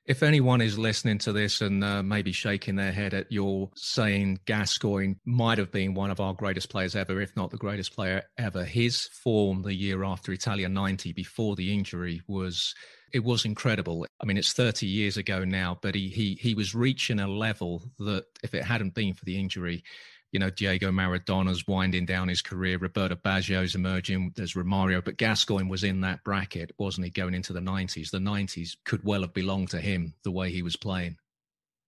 If 0.05 0.23
anyone 0.23 0.61
is 0.61 0.79
listening 0.79 1.19
to 1.19 1.31
this 1.31 1.61
and 1.61 1.83
uh, 1.83 2.01
maybe 2.01 2.31
shaking 2.31 2.75
their 2.75 2.91
head 2.91 3.13
at 3.13 3.31
your 3.31 3.69
saying 3.75 4.39
Gascoigne 4.45 5.15
might 5.25 5.59
have 5.59 5.71
been 5.71 5.93
one 5.93 6.09
of 6.09 6.19
our 6.19 6.33
greatest 6.33 6.69
players 6.69 6.95
ever, 6.95 7.21
if 7.21 7.35
not 7.35 7.51
the 7.51 7.57
greatest 7.57 7.93
player 7.93 8.23
ever, 8.37 8.65
his 8.65 9.05
form 9.23 9.61
the 9.61 9.75
year 9.75 10.03
after 10.03 10.31
Italia 10.31 10.67
90 10.67 11.13
before 11.13 11.55
the 11.55 11.73
injury 11.73 12.21
was 12.27 12.73
it 13.13 13.23
was 13.23 13.45
incredible. 13.45 14.05
I 14.21 14.25
mean, 14.25 14.37
it's 14.37 14.53
30 14.53 14.87
years 14.87 15.17
ago 15.17 15.43
now, 15.43 15.77
but 15.81 15.95
he 15.95 16.07
he 16.07 16.37
he 16.41 16.55
was 16.55 16.73
reaching 16.73 17.19
a 17.19 17.27
level 17.27 17.83
that 17.99 18.25
if 18.43 18.53
it 18.53 18.63
hadn't 18.63 18.95
been 18.95 19.13
for 19.13 19.25
the 19.25 19.37
injury, 19.39 19.83
you 20.31 20.39
know, 20.39 20.49
Diego 20.49 20.91
Maradona's 20.91 21.67
winding 21.67 22.05
down 22.05 22.27
his 22.27 22.41
career, 22.41 22.77
Roberto 22.77 23.15
Baggio's 23.15 23.75
emerging, 23.75 24.33
there's 24.35 24.53
Romario, 24.53 25.03
but 25.03 25.17
Gascoigne 25.17 25.69
was 25.69 25.83
in 25.83 26.01
that 26.01 26.23
bracket, 26.23 26.71
wasn't 26.77 27.05
he, 27.05 27.11
going 27.11 27.33
into 27.33 27.53
the 27.53 27.59
90s? 27.59 28.11
The 28.11 28.17
90s 28.17 28.77
could 28.85 29.03
well 29.03 29.21
have 29.21 29.33
belonged 29.33 29.69
to 29.71 29.81
him 29.81 30.13
the 30.23 30.31
way 30.31 30.49
he 30.49 30.61
was 30.61 30.77
playing. 30.77 31.17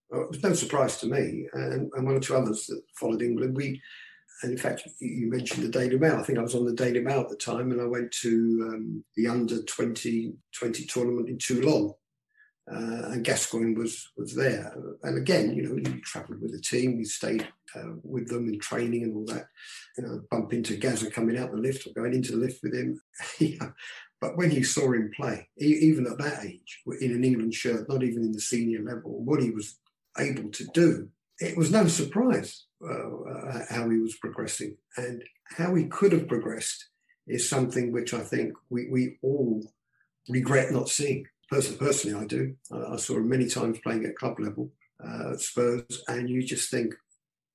Well, 0.10 0.24
it 0.24 0.30
was 0.30 0.44
no 0.44 0.54
surprise 0.54 1.00
to 1.00 1.08
me, 1.08 1.48
and, 1.54 1.92
and 1.94 2.06
one 2.06 2.16
or 2.16 2.20
two 2.20 2.36
others 2.36 2.68
that 2.68 2.82
followed 3.00 3.22
England. 3.22 3.56
We, 3.56 3.82
and 4.44 4.52
in 4.52 4.58
fact, 4.58 4.88
you 5.00 5.30
mentioned 5.30 5.64
the 5.64 5.70
Daily 5.70 5.98
Mail. 5.98 6.18
I 6.18 6.24
think 6.24 6.38
I 6.38 6.44
was 6.44 6.54
on 6.54 6.66
the 6.66 6.74
Daily 6.74 7.00
Mail 7.00 7.22
at 7.22 7.30
the 7.30 7.38
time, 7.38 7.72
and 7.72 7.82
I 7.82 7.86
went 7.86 8.12
to 8.22 8.70
um, 8.74 9.04
the 9.16 9.28
under 9.28 9.64
20, 9.64 10.34
20 10.54 10.86
tournament 10.86 11.30
in 11.30 11.38
Toulon 11.38 11.94
uh, 12.72 13.12
and 13.12 13.26
Gascoigne 13.26 13.76
was 13.76 14.10
was 14.16 14.34
there. 14.36 14.74
And 15.04 15.18
again, 15.18 15.54
you 15.54 15.64
know, 15.64 15.76
he 15.76 16.00
travelled 16.02 16.42
with 16.42 16.54
the 16.54 16.62
team. 16.62 16.98
We 16.98 17.06
stayed 17.06 17.48
uh, 17.76 17.94
with 18.04 18.30
them 18.30 18.48
in 18.48 18.60
training 18.60 19.04
and 19.04 19.16
all 19.16 19.26
that. 19.26 19.48
You 19.98 20.04
know, 20.06 20.22
bump 20.32 20.54
into 20.54 20.78
Gazza 20.78 21.12
coming 21.12 21.38
out 21.38 21.52
the 21.52 21.58
lift 21.58 21.86
or 21.86 21.94
going 21.94 22.14
into 22.14 22.32
the 22.32 22.38
lift 22.38 22.64
with 22.64 22.74
him. 22.74 23.02
yeah. 23.40 23.72
But 24.22 24.38
when 24.38 24.52
you 24.52 24.64
saw 24.64 24.94
him 24.94 25.12
play, 25.14 25.50
even 25.58 26.08
at 26.08 26.18
that 26.18 26.46
age, 26.46 26.82
in 27.02 27.12
an 27.12 27.26
England 27.26 27.54
shirt, 27.54 27.90
not 27.90 28.04
even 28.04 28.24
in 28.24 28.32
the 28.32 28.40
senior 28.40 28.82
level, 28.82 29.22
what 29.26 29.42
he 29.44 29.52
was 29.52 29.80
able 30.18 30.50
to 30.50 30.66
do, 30.74 31.10
it 31.40 31.58
was 31.58 31.72
no 31.72 31.88
surprise 31.88 32.66
uh, 32.82 33.60
how 33.70 33.90
he 33.90 33.98
was 33.98 34.16
progressing 34.16 34.78
and 34.96 35.24
how 35.58 35.76
he 35.76 35.86
could 35.86 36.14
have 36.14 36.30
progressed 36.30 36.88
is 37.28 37.50
something 37.50 37.92
which 37.92 38.14
I 38.14 38.20
think 38.20 38.54
we, 38.70 38.88
we 38.90 39.18
all 39.22 39.62
regret 40.30 40.72
not 40.72 40.90
seeing 40.90 41.26
personally, 41.78 42.24
I 42.24 42.26
do. 42.26 42.56
I, 42.72 42.96
saw 42.98 43.18
him 43.18 43.30
many 43.30 43.48
times 43.48 43.80
playing 43.80 44.06
at 44.06 44.16
club 44.16 44.40
level 44.40 44.72
uh, 45.04 45.36
Spurs, 45.38 46.04
and 46.08 46.30
you 46.30 46.44
just 46.44 46.70
think, 46.70 46.94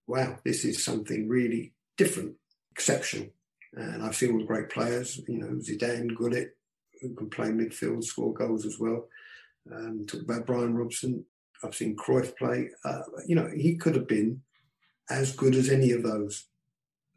wow, 0.06 0.38
this 0.44 0.64
is 0.64 0.84
something 0.84 1.28
really 1.28 1.72
different, 1.96 2.34
exceptional. 2.70 3.28
And 3.74 4.02
I've 4.02 4.16
seen 4.16 4.32
all 4.32 4.38
the 4.38 4.44
great 4.44 4.70
players, 4.70 5.20
you 5.28 5.38
know, 5.38 5.58
Zidane, 5.58 6.14
Gullit, 6.16 6.56
who 7.00 7.14
can 7.14 7.30
play 7.30 7.48
midfield, 7.48 8.04
score 8.04 8.32
goals 8.32 8.64
as 8.66 8.78
well. 8.78 9.08
Um, 9.72 10.06
talk 10.06 10.22
about 10.22 10.46
Brian 10.46 10.74
Robson. 10.74 11.24
I've 11.62 11.74
seen 11.74 11.96
Cruyff 11.96 12.36
play. 12.36 12.70
Uh, 12.84 13.02
you 13.26 13.34
know, 13.34 13.50
he 13.54 13.76
could 13.76 13.94
have 13.94 14.08
been 14.08 14.42
as 15.10 15.34
good 15.34 15.54
as 15.54 15.68
any 15.68 15.92
of 15.92 16.02
those. 16.02 16.47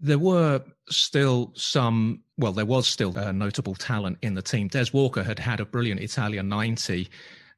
There 0.02 0.20
were 0.20 0.64
still 0.90 1.54
some, 1.56 2.24
well, 2.38 2.54
there 2.54 2.66
was 2.66 2.88
still 2.88 3.16
a 3.18 3.32
notable 3.32 3.76
talent 3.76 4.18
in 4.22 4.34
the 4.34 4.42
team. 4.42 4.68
Des 4.68 4.88
Walker 4.92 5.24
had 5.24 5.40
had 5.40 5.60
a 5.60 5.66
brilliant 5.66 6.02
Italia 6.02 6.42
90. 6.42 7.08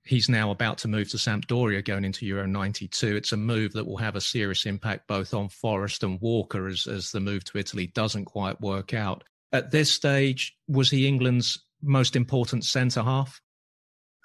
He's 0.06 0.28
now 0.28 0.52
about 0.52 0.78
to 0.80 0.90
move 0.90 1.10
to 1.12 1.18
Sampdoria 1.18 1.84
going 1.84 2.04
into 2.04 2.26
Euro 2.26 2.46
92. 2.46 3.16
It's 3.16 3.32
a 3.32 3.38
move 3.38 3.72
that 3.74 3.86
will 3.86 3.98
have 3.98 4.18
a 4.18 4.22
serious 4.22 4.66
impact 4.66 5.08
both 5.08 5.34
on 5.34 5.48
Forest 5.48 6.04
and 6.04 6.20
Walker 6.20 6.68
as, 6.68 6.86
as 6.86 7.12
the 7.12 7.22
move 7.22 7.46
to 7.46 7.58
Italy 7.58 7.88
doesn't 7.88 8.26
quite 8.26 8.60
work 8.60 8.94
out. 8.94 9.24
At 9.54 9.72
this 9.72 9.94
stage, 9.94 10.58
was 10.68 10.92
he 10.92 11.08
England's 11.08 11.64
most 11.82 12.16
important 12.16 12.66
centre 12.66 13.04
half? 13.04 13.40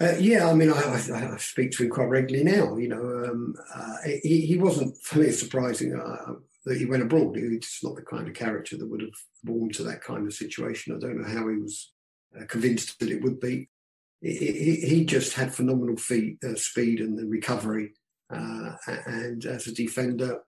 Uh, 0.00 0.14
yeah, 0.18 0.48
I 0.48 0.54
mean, 0.54 0.70
I, 0.70 0.80
I, 0.80 1.34
I, 1.34 1.36
speak 1.38 1.72
to 1.72 1.84
him 1.84 1.90
quite 1.90 2.08
regularly 2.08 2.44
now. 2.44 2.76
You 2.76 2.88
know, 2.88 3.24
um, 3.28 3.54
uh, 3.74 3.96
he, 4.04 4.46
he 4.46 4.56
wasn't 4.56 4.96
for 5.02 5.18
me 5.18 5.30
surprising. 5.30 5.94
Uh, 5.94 6.34
that 6.68 6.78
he 6.78 6.84
went 6.84 7.02
abroad. 7.02 7.36
He's 7.36 7.78
not 7.82 7.96
the 7.96 8.02
kind 8.02 8.28
of 8.28 8.34
character 8.34 8.76
that 8.76 8.88
would 8.88 9.00
have 9.00 9.10
born 9.42 9.70
to 9.70 9.82
that 9.84 10.02
kind 10.02 10.26
of 10.26 10.34
situation. 10.34 10.94
I 10.94 10.98
don't 10.98 11.20
know 11.20 11.28
how 11.28 11.48
he 11.48 11.56
was 11.56 11.92
uh, 12.38 12.44
convinced 12.46 12.98
that 13.00 13.10
it 13.10 13.22
would 13.22 13.40
be. 13.40 13.68
He, 14.20 15.04
just 15.04 15.34
had 15.34 15.54
phenomenal 15.54 15.96
feet, 15.96 16.38
uh, 16.44 16.56
speed 16.56 17.00
and, 17.00 17.16
the 17.16 17.24
recovery. 17.24 17.92
Uh, 18.30 18.72
and 19.06 19.44
as 19.46 19.68
a 19.68 19.72
defender, 19.72 20.40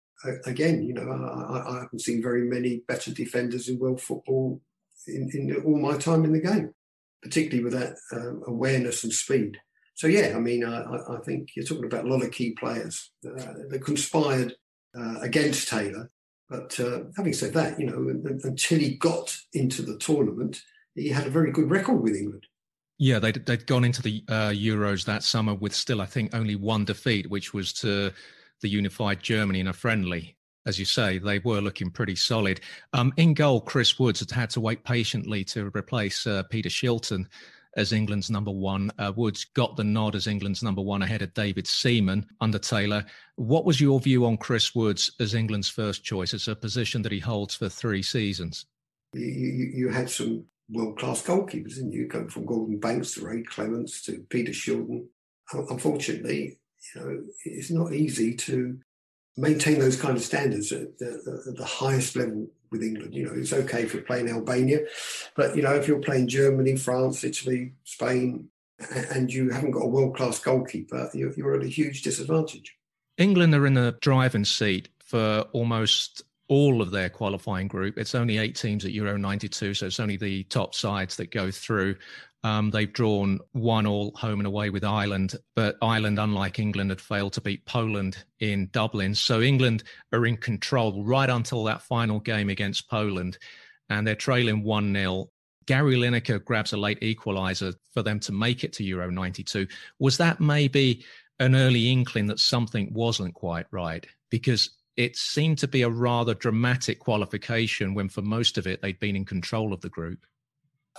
again, 0.44 0.83
you 0.83 0.92
know, 0.92 1.09
I, 1.09 1.70
I, 1.70 1.80
haven't 1.83 2.00
seen 2.00 2.20
very 2.20 2.42
many 2.42 2.83
better 2.88 3.12
defenders 3.12 3.68
in 3.68 3.78
world 3.78 4.02
football 4.02 4.61
in, 5.06 5.30
in 5.33 5.62
all 5.64 5.78
my 5.78 5.96
time 5.96 6.24
in 6.24 6.33
the 6.33 6.40
game, 6.40 6.74
particularly 7.22 7.62
with 7.62 7.72
that 7.72 7.96
uh, 8.12 8.50
awareness 8.50 9.04
and 9.04 9.12
speed. 9.12 9.59
So 9.94 10.09
yeah, 10.09 10.35
I 10.37 10.40
mean, 10.40 10.64
I, 10.64 10.83
I, 10.83 11.18
think 11.24 11.50
you're 11.54 11.64
talking 11.64 11.85
about 11.85 12.04
a 12.04 12.09
lot 12.09 12.24
of 12.24 12.33
key 12.33 12.52
players 12.59 13.12
uh, 13.24 13.52
that 13.68 13.83
conspired 13.85 14.54
uh, 14.98 15.20
against 15.20 15.68
Taylor. 15.68 16.11
But 16.48 16.79
uh, 16.81 17.05
having 17.16 17.33
said 17.33 17.55
that, 17.55 17.79
you 17.79 17.87
know, 17.87 18.31
until 18.42 18.79
he 18.79 18.96
got 18.96 19.37
into 19.53 19.83
the 19.83 19.96
tournament, 19.98 20.61
he 20.94 21.09
had 21.09 21.26
a 21.26 21.31
very 21.31 21.53
good 21.53 21.70
record 21.70 22.03
with 22.03 22.16
England. 22.16 22.46
Yeah, 22.98 23.18
they'd, 23.18 23.46
they'd 23.46 23.66
gone 23.66 23.85
into 23.85 24.03
the 24.03 24.22
uh, 24.29 24.50
Euros 24.50 25.05
that 25.07 25.22
summer 25.22 25.55
with 25.55 25.74
still, 25.74 26.00
I 26.00 26.07
think, 26.07 26.35
only 26.35 26.57
one 26.57 26.85
defeat, 26.85 27.31
which 27.31 27.55
was 27.55 27.72
to 27.74 28.12
the 28.61 28.68
unified 28.68 29.22
Germany 29.22 29.61
in 29.61 29.68
a 29.68 29.72
friendly. 29.72 30.37
As 30.66 30.79
you 30.79 30.85
say, 30.85 31.18
they 31.18 31.38
were 31.38 31.61
looking 31.61 31.90
pretty 31.90 32.16
solid. 32.16 32.61
Um, 32.92 33.12
in 33.16 33.33
goal, 33.33 33.62
Chris 33.62 33.98
Woods 33.98 34.20
had 34.20 34.31
had 34.31 34.50
to 34.50 34.61
wait 34.61 34.85
patiently 34.85 35.44
to 35.44 35.70
replace 35.74 36.26
uh, 36.26 36.42
Peter 36.50 36.68
Shilton 36.68 37.24
as 37.76 37.92
England's 37.92 38.30
number 38.30 38.50
one. 38.50 38.90
Uh, 38.98 39.12
Woods 39.14 39.44
got 39.54 39.76
the 39.76 39.85
nod 39.85 40.14
as 40.14 40.26
England's 40.26 40.62
number 40.62 40.83
one 40.83 41.02
ahead 41.02 41.22
of 41.22 41.35
David 41.35 41.66
Seaman 41.66 42.26
under 42.40 42.59
Taylor. 42.59 43.04
What 43.37 43.64
was 43.64 43.80
your 43.80 44.00
view 44.00 44.26
on 44.26 44.37
Chris 44.37 44.74
Woods 44.74 45.11
as 45.20 45.35
England's 45.35 45.68
first 45.68 46.04
choice? 46.04 46.35
It's 46.35 46.48
a 46.48 46.56
position 46.56 47.02
that 47.02 47.12
he 47.12 47.20
holds 47.20 47.54
for 47.54 47.68
three 47.68 48.02
seasons. 48.02 48.66
You, 49.12 49.70
you, 49.74 49.88
had 49.88 50.09
some 50.09 50.44
world 50.70 50.98
class 50.98 51.22
goalkeepers, 51.22 51.74
didn't 51.74 51.92
you? 51.92 52.06
Going 52.06 52.28
from 52.28 52.46
Gordon 52.46 52.78
Banks 52.78 53.14
to 53.14 53.26
Ray 53.26 53.42
Clemence 53.42 54.02
to 54.02 54.24
Peter 54.30 54.52
Shilton. 54.52 55.06
Unfortunately, 55.52 56.59
you 56.94 57.00
know, 57.00 57.22
it's 57.44 57.70
not 57.70 57.92
easy 57.92 58.35
to 58.35 58.78
maintain 59.37 59.78
those 59.78 60.00
kind 60.00 60.16
of 60.16 60.22
standards 60.22 60.70
at 60.72 60.98
the, 60.98 61.44
at 61.48 61.56
the, 61.56 61.64
highest 61.64 62.16
level 62.16 62.48
with 62.70 62.83
England. 62.83 63.14
You 63.14 63.26
know, 63.26 63.33
it's 63.35 63.52
okay 63.52 63.83
if 63.83 63.92
you're 63.92 64.02
playing 64.02 64.28
Albania, 64.28 64.80
but 65.37 65.56
you 65.56 65.62
know, 65.62 65.74
if 65.74 65.88
you're 65.88 66.00
playing 66.00 66.28
Germany, 66.28 66.76
France, 66.76 67.24
Italy, 67.24 67.72
Spain, 67.85 68.48
and 69.11 69.33
you 69.33 69.50
haven't 69.50 69.72
got 69.72 69.85
a 69.85 69.88
world 69.88 70.16
class 70.16 70.38
goalkeeper, 70.38 71.11
you're, 71.14 71.33
you're 71.35 71.54
at 71.54 71.64
a 71.64 71.68
huge 71.68 72.02
disadvantage. 72.02 72.76
England 73.18 73.54
are 73.54 73.66
in 73.66 73.74
the 73.74 73.96
driving 74.00 74.44
seat 74.44 74.88
for 75.04 75.44
almost 75.52 76.22
all 76.48 76.83
of 76.83 76.90
their 76.90 77.09
qualifying 77.09 77.68
group. 77.68 77.96
It's 77.96 78.14
only 78.14 78.38
eight 78.38 78.56
teams 78.56 78.85
at 78.85 78.92
Euro 78.92 79.16
92, 79.16 79.74
so 79.74 79.87
it's 79.87 80.00
only 80.00 80.16
the 80.16 80.42
top 80.44 80.74
sides 80.74 81.16
that 81.16 81.30
go 81.30 81.50
through. 81.50 81.96
Um, 82.42 82.70
they've 82.70 82.92
drawn 82.92 83.38
one 83.53 83.87
all 83.87 84.12
home 84.14 84.40
and 84.40 84.46
away 84.46 84.70
with 84.70 84.83
Ireland, 84.83 85.35
but 85.55 85.76
Ireland, 85.83 86.18
unlike 86.18 86.59
England, 86.59 86.90
had 86.90 87.00
failed 87.00 87.35
to 87.35 87.40
beat 87.42 87.66
Poland 87.66 88.24
in 88.38 88.70
Dublin. 88.72 89.14
So 89.14 89.42
England 89.42 89.83
are 90.12 90.24
in 90.24 90.38
control 90.38 91.05
right 91.05 91.29
until 91.29 91.64
that 91.64 91.83
final 91.83 92.18
game 92.18 92.48
against 92.48 92.88
Poland, 92.88 93.37
and 93.90 94.07
they're 94.07 94.14
trailing 94.14 94.62
1 94.64 94.94
0. 94.94 95.31
Gary 95.66 95.96
Lineker 95.96 96.42
grabs 96.42 96.72
a 96.72 96.76
late 96.79 97.00
equaliser 97.00 97.74
for 97.92 98.03
them 98.03 98.18
to 98.20 98.33
make 98.33 98.64
it 98.64 98.72
to 98.74 98.85
Euro 98.85 99.11
92. 99.11 99.66
Was 99.98 100.16
that 100.16 100.40
maybe 100.40 101.05
an 101.38 101.55
early 101.55 101.90
inkling 101.90 102.26
that 102.26 102.38
something 102.38 102.90
wasn't 102.92 103.35
quite 103.35 103.66
right? 103.70 104.07
Because 104.31 104.70
it 104.96 105.16
seemed 105.16 105.59
to 105.59 105.68
be 105.68 105.83
a 105.83 105.90
rather 105.90 106.35
dramatic 106.35 106.98
qualification 106.98 107.94
when, 107.94 108.09
for 108.09 108.22
most 108.22 108.59
of 108.59 108.66
it, 108.66 108.81
they'd 108.81 108.98
been 108.98 109.16
in 109.16 109.24
control 109.24 109.72
of 109.72 109.81
the 109.83 109.88
group. 109.88 110.26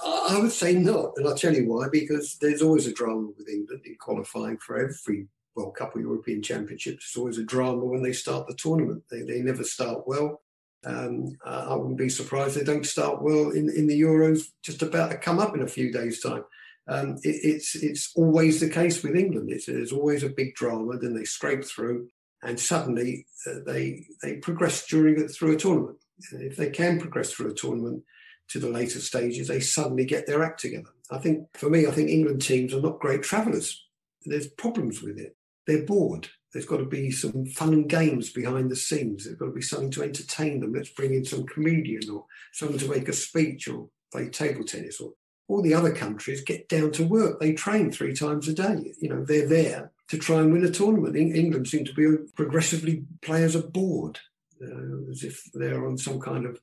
I 0.03 0.39
would 0.39 0.51
say 0.51 0.73
not, 0.73 1.13
and 1.17 1.27
I'll 1.27 1.35
tell 1.35 1.53
you 1.53 1.67
why. 1.67 1.87
Because 1.91 2.37
there's 2.39 2.61
always 2.61 2.87
a 2.87 2.93
drama 2.93 3.29
with 3.37 3.49
England 3.49 3.81
in 3.85 3.95
qualifying 3.99 4.57
for 4.57 4.77
every 4.77 5.27
World 5.55 5.75
Cup 5.75 5.95
or 5.95 5.99
European 5.99 6.41
Championships. 6.41 7.11
There's 7.11 7.19
always 7.19 7.37
a 7.37 7.43
drama 7.43 7.85
when 7.85 8.01
they 8.01 8.13
start 8.13 8.47
the 8.47 8.55
tournament. 8.55 9.03
They, 9.09 9.21
they 9.23 9.41
never 9.41 9.63
start 9.63 10.07
well. 10.07 10.41
Um, 10.83 11.37
I 11.45 11.75
wouldn't 11.75 11.97
be 11.97 12.09
surprised 12.09 12.55
they 12.55 12.63
don't 12.63 12.85
start 12.85 13.21
well 13.21 13.51
in, 13.51 13.69
in 13.69 13.85
the 13.85 14.01
Euros, 14.01 14.45
just 14.63 14.81
about 14.81 15.11
to 15.11 15.17
come 15.17 15.39
up 15.39 15.55
in 15.55 15.61
a 15.61 15.67
few 15.67 15.91
days' 15.91 16.21
time. 16.21 16.43
Um, 16.87 17.17
it, 17.23 17.35
it's 17.43 17.75
it's 17.75 18.11
always 18.15 18.59
the 18.59 18.69
case 18.69 19.03
with 19.03 19.15
England. 19.15 19.51
It's, 19.51 19.91
always 19.91 20.23
a 20.23 20.29
big 20.29 20.55
drama, 20.55 20.97
then 20.97 21.13
they 21.13 21.25
scrape 21.25 21.63
through, 21.63 22.09
and 22.41 22.59
suddenly 22.59 23.27
uh, 23.45 23.59
they 23.65 24.07
they 24.23 24.37
progress 24.37 24.87
during 24.87 25.19
it 25.19 25.29
through 25.29 25.53
a 25.53 25.57
tournament. 25.57 25.99
If 26.31 26.57
they 26.57 26.71
can 26.71 26.99
progress 26.99 27.31
through 27.31 27.51
a 27.51 27.55
tournament, 27.55 28.03
to 28.49 28.59
the 28.59 28.69
later 28.69 28.99
stages, 28.99 29.47
they 29.47 29.59
suddenly 29.59 30.05
get 30.05 30.27
their 30.27 30.43
act 30.43 30.59
together. 30.59 30.89
I 31.09 31.17
think, 31.17 31.47
for 31.53 31.69
me, 31.69 31.87
I 31.87 31.91
think 31.91 32.09
England 32.09 32.41
teams 32.41 32.73
are 32.73 32.81
not 32.81 32.99
great 32.99 33.23
travellers. 33.23 33.85
There's 34.25 34.47
problems 34.47 35.01
with 35.01 35.17
it. 35.17 35.35
They're 35.67 35.85
bored. 35.85 36.29
There's 36.53 36.65
got 36.65 36.77
to 36.77 36.85
be 36.85 37.11
some 37.11 37.45
fun 37.45 37.73
and 37.73 37.89
games 37.89 38.31
behind 38.31 38.69
the 38.69 38.75
scenes. 38.75 39.23
There's 39.23 39.37
got 39.37 39.45
to 39.45 39.51
be 39.51 39.61
something 39.61 39.91
to 39.91 40.03
entertain 40.03 40.59
them. 40.59 40.73
Let's 40.73 40.89
bring 40.89 41.13
in 41.13 41.23
some 41.23 41.45
comedian 41.45 42.09
or 42.09 42.25
someone 42.51 42.79
to 42.79 42.89
make 42.89 43.07
a 43.07 43.13
speech 43.13 43.67
or 43.67 43.87
play 44.11 44.29
table 44.29 44.65
tennis 44.65 44.99
or 44.99 45.13
all 45.47 45.61
the 45.61 45.73
other 45.73 45.93
countries 45.93 46.41
get 46.41 46.69
down 46.69 46.91
to 46.91 47.05
work. 47.05 47.39
They 47.39 47.53
train 47.53 47.91
three 47.91 48.13
times 48.13 48.47
a 48.47 48.53
day. 48.53 48.93
You 48.99 49.09
know, 49.09 49.23
they're 49.23 49.47
there 49.47 49.91
to 50.09 50.17
try 50.17 50.39
and 50.39 50.51
win 50.51 50.65
a 50.65 50.71
tournament. 50.71 51.15
England 51.15 51.67
seem 51.67 51.85
to 51.85 51.93
be 51.93 52.05
progressively 52.35 53.05
players 53.21 53.55
are 53.55 53.63
bored, 53.63 54.19
uh, 54.61 55.09
as 55.09 55.23
if 55.23 55.43
they're 55.53 55.85
on 55.87 55.97
some 55.97 56.19
kind 56.19 56.45
of 56.45 56.59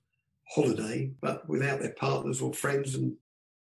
holiday, 0.50 1.10
but 1.20 1.48
without 1.48 1.80
their 1.80 1.92
partners 1.92 2.40
or 2.40 2.52
friends 2.52 2.94
and 2.94 3.14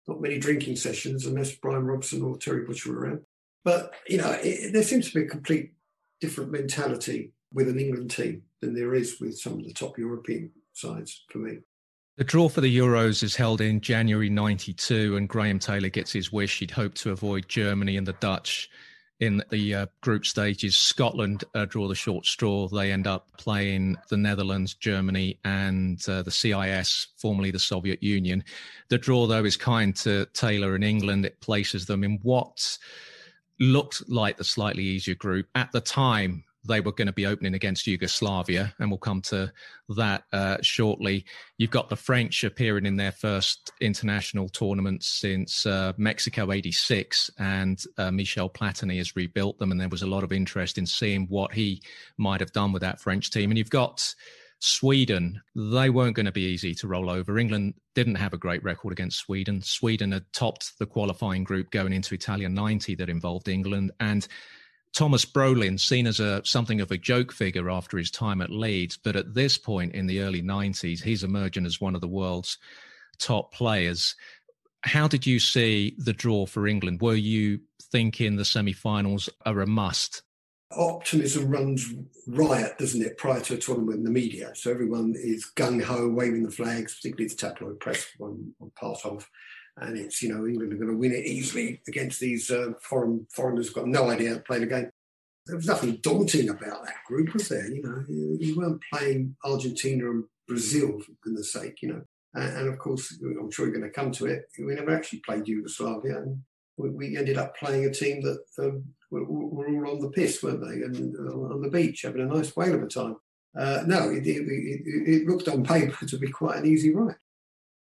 not 0.08 0.22
many 0.22 0.40
drinking 0.40 0.76
sessions 0.76 1.26
unless 1.26 1.56
Brian 1.56 1.86
Robson 1.86 2.22
or 2.22 2.38
Terry 2.38 2.66
Butcher 2.66 2.92
were 2.92 3.00
around. 3.00 3.22
But, 3.64 3.94
you 4.08 4.18
know, 4.18 4.32
it, 4.42 4.72
there 4.72 4.84
seems 4.84 5.10
to 5.12 5.20
be 5.20 5.26
a 5.26 5.30
complete 5.30 5.74
different 6.22 6.52
mentality 6.52 7.34
with 7.54 7.68
an 7.68 7.80
England 7.80 8.12
team 8.12 8.44
than 8.62 8.74
there 8.74 8.96
is 8.96 9.20
with 9.20 9.38
some 9.38 9.54
of 9.54 9.66
the 9.66 9.74
top 9.74 9.98
European 9.98 10.52
sides 10.74 11.26
for 11.30 11.40
me. 11.40 11.60
The 12.18 12.24
draw 12.24 12.50
for 12.50 12.62
the 12.62 12.78
Euros 12.78 13.22
is 13.22 13.36
held 13.36 13.62
in 13.62 13.80
January 13.80 14.30
92, 14.30 15.18
and 15.18 15.30
Graham 15.30 15.60
Taylor 15.60 15.90
gets 15.90 16.12
his 16.12 16.32
wish. 16.32 16.60
He'd 16.60 16.72
hoped 16.72 16.98
to 17.02 17.12
avoid 17.12 17.48
Germany 17.48 17.98
and 17.98 18.08
the 18.08 18.14
Dutch 18.14 18.70
in 19.20 19.44
the 19.50 19.74
uh, 19.74 19.86
group 20.02 20.26
stages. 20.26 20.78
Scotland 20.78 21.44
uh, 21.56 21.66
draw 21.66 21.88
the 21.88 21.96
short 21.96 22.26
straw. 22.26 22.68
They 22.68 22.92
end 22.92 23.08
up 23.08 23.28
playing 23.38 23.98
the 24.10 24.18
Netherlands, 24.18 24.76
Germany, 24.76 25.40
and 25.44 26.02
uh, 26.08 26.22
the 26.22 26.32
CIS, 26.32 27.08
formerly 27.18 27.52
the 27.52 27.60
Soviet 27.60 28.04
Union. 28.04 28.44
The 28.90 28.98
draw, 28.98 29.26
though, 29.26 29.46
is 29.46 29.58
kind 29.58 29.96
to 29.98 30.28
Taylor 30.34 30.76
and 30.76 30.84
England. 30.84 31.26
It 31.26 31.42
places 31.42 31.86
them 31.86 32.04
in 32.04 32.20
what 32.22 32.78
looked 33.60 34.08
like 34.08 34.38
the 34.38 34.44
slightly 34.44 34.84
easier 34.84 35.16
group. 35.16 35.48
At 35.56 35.72
the 35.72 35.82
time, 35.82 36.44
they 36.68 36.82
were 36.82 36.92
going 36.92 37.08
to 37.08 37.14
be 37.14 37.26
opening 37.26 37.54
against 37.54 37.88
Yugoslavia, 37.88 38.74
and 38.80 38.90
we'll 38.90 38.98
come 38.98 39.22
to 39.22 39.52
that 39.96 40.24
uh, 40.34 40.58
shortly. 40.62 41.26
You've 41.58 41.72
got 41.72 41.90
the 41.90 41.96
French 41.96 42.44
appearing 42.44 42.86
in 42.86 42.98
their 42.98 43.12
first 43.12 43.72
international 43.82 44.50
tournament 44.50 45.04
since 45.04 45.66
uh, 45.66 45.94
Mexico 45.98 46.52
'86, 46.52 47.32
and 47.40 47.82
uh, 47.98 48.12
Michel 48.12 48.50
Platini 48.50 48.98
has 48.98 49.16
rebuilt 49.16 49.58
them, 49.60 49.72
and 49.72 49.80
there 49.80 49.90
was 49.90 50.02
a 50.02 50.08
lot 50.08 50.24
of 50.24 50.32
interest 50.32 50.78
in 50.78 50.86
seeing 50.86 51.26
what 51.28 51.54
he 51.54 51.82
might 52.18 52.42
have 52.42 52.52
done 52.52 52.72
with 52.72 52.82
that 52.82 53.00
French 53.00 53.32
team. 53.32 53.52
And 53.52 53.58
you've 53.58 53.70
got 53.70 54.14
Sweden, 54.60 55.40
they 55.56 55.90
weren't 55.90 56.16
going 56.16 56.26
to 56.26 56.32
be 56.32 56.42
easy 56.42 56.74
to 56.76 56.88
roll 56.88 57.10
over. 57.10 57.38
England 57.38 57.76
didn't 57.94 58.16
have 58.16 58.34
a 58.34 58.38
great 58.38 58.64
record 58.64 58.92
against 58.92 59.20
Sweden. 59.20 59.62
Sweden 59.62 60.12
had 60.12 60.26
topped 60.34 60.78
the 60.80 60.86
qualifying 60.86 61.44
group 61.44 61.70
going 61.70 61.94
into 61.94 62.16
Italia 62.16 62.50
90 62.50 62.96
that 62.96 63.10
involved 63.10 63.50
England. 63.50 63.92
And 64.00 64.28
Tomas 64.98 65.26
Brolin, 65.26 65.80
seen 65.80 66.08
as 66.08 66.20
a 66.20 66.44
something 66.44 66.82
of 66.82 66.90
a 66.90 66.98
joke 66.98 67.32
figure 67.32 67.70
after 67.70 68.00
his 68.00 68.10
time 68.10 68.42
at 68.42 68.50
Leeds, 68.50 68.98
but 68.98 69.16
at 69.16 69.36
this 69.36 69.56
point 69.56 69.94
in 69.94 70.08
the 70.08 70.22
early 70.22 70.42
90s, 70.42 71.04
he's 71.04 71.24
emerging 71.24 71.68
as 71.68 71.80
one 71.80 71.94
of 71.94 72.02
the 72.02 72.08
world's 72.08 72.58
top 73.20 73.54
players. 73.54 74.16
How 74.82 75.08
did 75.08 75.24
you 75.28 75.40
see 75.40 75.94
the 76.00 76.14
draw 76.14 76.48
for 76.48 76.66
England? 76.66 77.00
Were 77.00 77.14
you 77.14 77.60
thinking 77.92 78.38
the 78.38 78.44
semi-finals 78.44 79.30
are 79.46 79.62
a 79.62 79.68
must? 79.68 80.24
Optimism 80.72 81.48
runs 81.48 81.94
riot, 82.26 82.80
doesn't 82.80 83.04
it, 83.04 83.20
prior 83.20 83.42
to 83.42 83.54
a 83.54 83.58
tournament 83.58 84.00
in 84.00 84.04
the 84.04 84.10
media? 84.10 84.52
So 84.56 84.72
everyone 84.72 85.14
is 85.16 85.52
gung 85.56 85.80
ho, 85.80 86.10
waving 86.10 86.42
the 86.42 86.50
flags, 86.50 86.96
particularly 86.96 87.28
the 87.28 87.36
tabloid 87.36 87.80
press, 87.80 88.04
one, 88.18 88.52
one 88.58 88.72
part 88.72 89.06
of 89.06 89.30
and 89.80 89.98
it's 89.98 90.22
you 90.22 90.34
know 90.34 90.46
England 90.46 90.74
are 90.74 90.78
going 90.78 90.92
to 90.92 90.98
win 90.98 91.14
it 91.14 91.26
easily 91.26 91.82
against 91.88 92.20
these 92.20 92.50
uh, 92.50 92.72
foreign 92.82 93.28
foreigners 93.34 93.68
who've 93.68 93.76
got 93.76 93.88
no 93.88 94.10
idea 94.10 94.30
how 94.30 94.36
to 94.36 94.42
play 94.42 94.60
the 94.60 94.66
game. 94.66 94.90
There 95.46 95.56
was 95.56 95.68
nothing 95.68 96.00
daunting 96.02 96.50
about 96.50 96.84
that 96.84 97.04
group, 97.08 97.34
was 97.34 97.48
there? 97.48 97.70
You 97.70 97.82
know, 97.82 98.04
you, 98.10 98.38
you 98.40 98.58
weren't 98.58 98.82
playing 98.92 99.36
Argentina 99.46 100.10
and 100.10 100.26
Brazil 100.48 101.00
for 101.00 101.12
goodness 101.24 101.54
sake, 101.54 101.82
you 101.82 101.90
know. 101.90 102.02
And, 102.34 102.58
and, 102.58 102.68
of 102.68 102.78
course, 102.80 103.18
I'm 103.22 103.50
sure 103.50 103.66
you're 103.66 103.78
going 103.78 103.90
to 103.90 103.96
come 103.96 104.12
to 104.12 104.26
it. 104.26 104.44
We 104.60 104.76
never 104.76 104.94
actually 104.94 105.20
played 105.20 105.48
Yugoslavia, 105.48 106.18
and 106.18 106.42
we, 106.76 106.90
we 106.90 107.18
ended 107.18 107.38
up 107.38 107.56
playing 107.56 107.86
a 107.86 107.94
team 107.94 108.22
that 108.24 108.44
um, 108.60 108.84
were, 109.10 109.24
were, 109.24 109.86
all 109.86 109.92
on 109.92 110.02
the 110.02 110.10
piss, 110.10 110.44
weren't 110.44 110.62
they? 110.62 110.82
And 110.82 111.16
uh, 111.16 111.54
on 111.54 111.62
the 111.62 111.70
beach, 111.70 112.02
having 112.02 112.22
a 112.22 112.26
nice 112.26 112.56
whale 112.56 112.76
of 112.76 112.84
a 112.84 112.88
time. 112.88 113.16
Uh, 113.58 113.84
no, 113.88 114.10
it, 114.10 114.28
it, 114.28 114.46
it, 114.48 114.82
it 114.86 115.28
looked 115.28 115.48
on 115.48 115.64
paper 115.64 116.06
to 116.08 116.18
be 116.18 116.30
quite 116.30 116.58
an 116.58 116.66
easy 116.66 116.94
ride. 116.94 117.16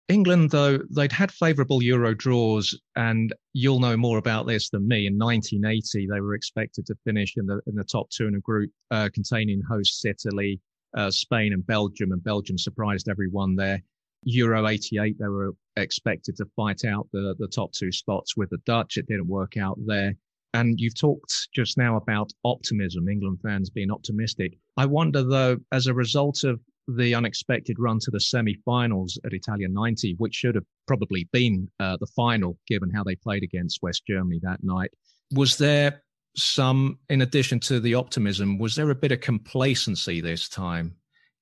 England, 0.08 0.50
though, 0.50 0.78
they'd 0.90 1.12
had 1.12 1.32
favourable 1.32 1.82
Euro 1.82 2.14
draws, 2.14 2.78
and 2.94 3.32
you'll 3.54 3.80
know 3.80 3.96
more 3.96 4.18
about 4.18 4.46
this 4.46 4.68
than 4.68 4.86
me. 4.86 5.06
In 5.06 5.16
1980, 5.16 6.06
they 6.06 6.20
were 6.20 6.34
expected 6.34 6.84
to 6.86 6.94
finish 7.04 7.34
in 7.36 7.46
the 7.46 7.60
in 7.66 7.74
the 7.74 7.84
top 7.84 8.10
two 8.10 8.26
in 8.26 8.34
a 8.34 8.40
group 8.40 8.70
uh, 8.90 9.08
containing 9.14 9.62
hosts 9.62 10.04
Italy, 10.04 10.60
uh, 10.94 11.10
Spain, 11.10 11.54
and 11.54 11.66
Belgium, 11.66 12.12
and 12.12 12.22
Belgium 12.22 12.58
surprised 12.58 13.08
everyone 13.08 13.56
there. 13.56 13.82
Euro 14.24 14.66
88, 14.66 15.18
they 15.18 15.28
were 15.28 15.54
expected 15.76 16.36
to 16.36 16.46
fight 16.56 16.84
out 16.84 17.08
the, 17.12 17.34
the 17.38 17.48
top 17.48 17.72
two 17.72 17.92
spots 17.92 18.36
with 18.36 18.50
the 18.50 18.58
Dutch. 18.66 18.96
It 18.96 19.06
didn't 19.06 19.28
work 19.28 19.56
out 19.56 19.78
there. 19.86 20.14
And 20.54 20.80
you've 20.80 20.98
talked 20.98 21.48
just 21.54 21.76
now 21.76 21.96
about 21.96 22.32
optimism, 22.44 23.08
England 23.08 23.40
fans 23.42 23.70
being 23.70 23.90
optimistic. 23.90 24.56
I 24.76 24.86
wonder, 24.86 25.22
though, 25.22 25.58
as 25.72 25.88
a 25.88 25.94
result 25.94 26.44
of 26.44 26.60
the 26.88 27.14
unexpected 27.14 27.76
run 27.78 27.98
to 28.00 28.10
the 28.10 28.20
semi-finals 28.20 29.18
at 29.24 29.32
Italia 29.32 29.68
90, 29.68 30.14
which 30.18 30.34
should 30.34 30.54
have 30.54 30.64
probably 30.86 31.28
been 31.32 31.68
uh, 31.80 31.96
the 31.98 32.06
final, 32.06 32.58
given 32.66 32.90
how 32.90 33.02
they 33.02 33.16
played 33.16 33.42
against 33.42 33.80
West 33.82 34.02
Germany 34.06 34.40
that 34.42 34.62
night. 34.62 34.90
Was 35.32 35.58
there 35.58 36.02
some, 36.36 36.98
in 37.08 37.22
addition 37.22 37.60
to 37.60 37.80
the 37.80 37.94
optimism, 37.94 38.58
was 38.58 38.74
there 38.74 38.90
a 38.90 38.94
bit 38.94 39.12
of 39.12 39.20
complacency 39.20 40.20
this 40.20 40.48
time, 40.48 40.96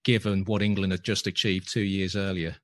given 0.05 0.44
what 0.44 0.62
England 0.62 0.92
had 0.92 1.02
just 1.02 1.26
achieved 1.26 1.72
two 1.72 1.83
years 1.83 2.16
earlier? 2.16 2.57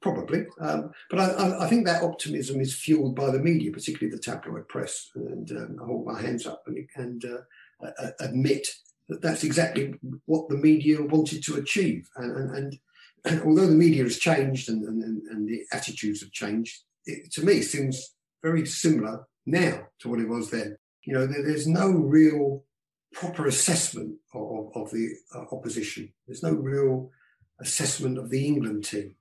Probably, 0.00 0.46
um, 0.60 0.92
but 1.10 1.20
I, 1.20 1.66
I, 1.66 1.68
think 1.68 1.84
that 1.84 2.02
optimism 2.02 2.58
is 2.58 2.74
fueled 2.74 3.14
by 3.14 3.30
the 3.30 3.38
media, 3.38 3.70
particularly 3.70 4.10
the 4.10 4.22
tabloid 4.22 4.66
press. 4.66 5.10
And 5.14 5.50
um, 5.50 5.76
I 5.78 5.84
hold 5.84 6.06
my 6.06 6.18
hands 6.18 6.46
up 6.46 6.62
and, 6.66 6.88
and 6.96 7.22
uh, 7.26 8.10
admit 8.18 8.66
that 9.10 9.20
that's 9.20 9.44
exactly 9.44 9.94
what 10.26 10.48
the 10.48 10.56
media 10.56 11.02
wanted 11.02 11.44
to 11.44 11.56
achieve. 11.56 12.08
And, 12.16 12.56
and, 12.56 12.78
and, 13.24 13.42
although 13.42 13.66
the 13.66 13.74
media 13.74 14.04
has 14.04 14.18
changed 14.18 14.68
and, 14.68 14.84
and, 14.84 15.22
and 15.26 15.48
the 15.48 15.62
attitudes 15.72 16.20
have 16.20 16.30
changed, 16.30 16.84
it, 17.04 17.30
to 17.32 17.44
me 17.44 17.60
seems 17.60 18.14
very 18.42 18.64
similar 18.64 19.26
now 19.44 19.88
to 19.98 20.08
what 20.08 20.20
it 20.20 20.28
was 20.28 20.50
then. 20.50 20.76
You 21.02 21.14
know, 21.14 21.26
there, 21.26 21.42
there's 21.42 21.66
no 21.66 21.90
real 21.90 22.64
proper 23.12 23.48
assessment 23.48 24.16
of, 24.32 24.70
of 24.74 24.90
the 24.92 25.14
uh, 25.34 25.44
opposition. 25.52 26.12
There's 26.26 26.44
no 26.44 26.52
real 26.52 27.10
assessment 27.58 28.16
of 28.16 28.30
the 28.30 28.46
England 28.46 28.84
team. 28.84 29.16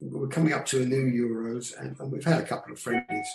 We're 0.00 0.28
coming 0.28 0.52
up 0.52 0.66
to 0.66 0.82
a 0.82 0.86
new 0.86 1.06
Euros, 1.06 1.78
and, 1.78 1.98
and 1.98 2.12
we've 2.12 2.24
had 2.24 2.40
a 2.40 2.46
couple 2.46 2.72
of 2.72 2.78
friendlies 2.78 3.28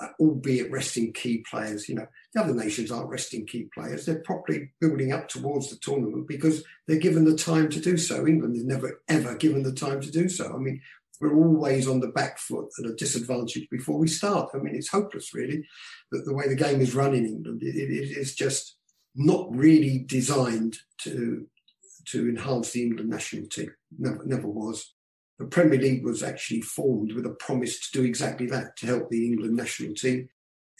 uh, 0.00 0.08
albeit 0.20 0.70
resting 0.70 1.12
key 1.12 1.44
players. 1.48 1.88
You 1.88 1.96
know, 1.96 2.06
the 2.34 2.42
other 2.42 2.54
nations 2.54 2.90
aren't 2.90 3.10
resting 3.10 3.46
key 3.46 3.68
players. 3.74 4.06
They're 4.06 4.20
properly 4.20 4.72
building 4.80 5.12
up 5.12 5.28
towards 5.28 5.70
the 5.70 5.76
tournament 5.76 6.26
because 6.26 6.64
they're 6.86 6.98
given 6.98 7.24
the 7.24 7.36
time 7.36 7.68
to 7.70 7.80
do 7.80 7.96
so. 7.96 8.26
England 8.26 8.56
is 8.56 8.64
never, 8.64 9.02
ever 9.08 9.34
given 9.36 9.62
the 9.62 9.72
time 9.72 10.00
to 10.00 10.10
do 10.10 10.28
so. 10.28 10.52
I 10.54 10.58
mean, 10.58 10.80
we're 11.20 11.36
always 11.36 11.86
on 11.86 12.00
the 12.00 12.08
back 12.08 12.38
foot 12.38 12.68
at 12.78 12.90
a 12.90 12.94
disadvantage 12.94 13.68
before 13.70 13.98
we 13.98 14.08
start. 14.08 14.50
I 14.54 14.58
mean, 14.58 14.74
it's 14.74 14.88
hopeless, 14.88 15.32
really, 15.32 15.64
that 16.10 16.24
the 16.24 16.34
way 16.34 16.48
the 16.48 16.56
game 16.56 16.80
is 16.80 16.94
run 16.94 17.14
in 17.14 17.26
England. 17.26 17.62
it, 17.62 17.76
it 17.76 18.16
is 18.16 18.34
just 18.34 18.76
not 19.14 19.46
really 19.54 19.98
designed 19.98 20.78
to 21.02 21.46
to 22.04 22.28
enhance 22.28 22.72
the 22.72 22.82
England 22.82 23.10
national 23.10 23.46
team. 23.46 23.72
Never, 23.96 24.24
never 24.24 24.48
was 24.48 24.92
the 25.42 25.48
Premier 25.48 25.78
League 25.78 26.04
was 26.04 26.22
actually 26.22 26.60
formed 26.60 27.12
with 27.12 27.26
a 27.26 27.30
promise 27.30 27.80
to 27.80 27.98
do 27.98 28.06
exactly 28.06 28.46
that, 28.46 28.76
to 28.76 28.86
help 28.86 29.10
the 29.10 29.26
England 29.26 29.56
national 29.56 29.92
team. 29.94 30.28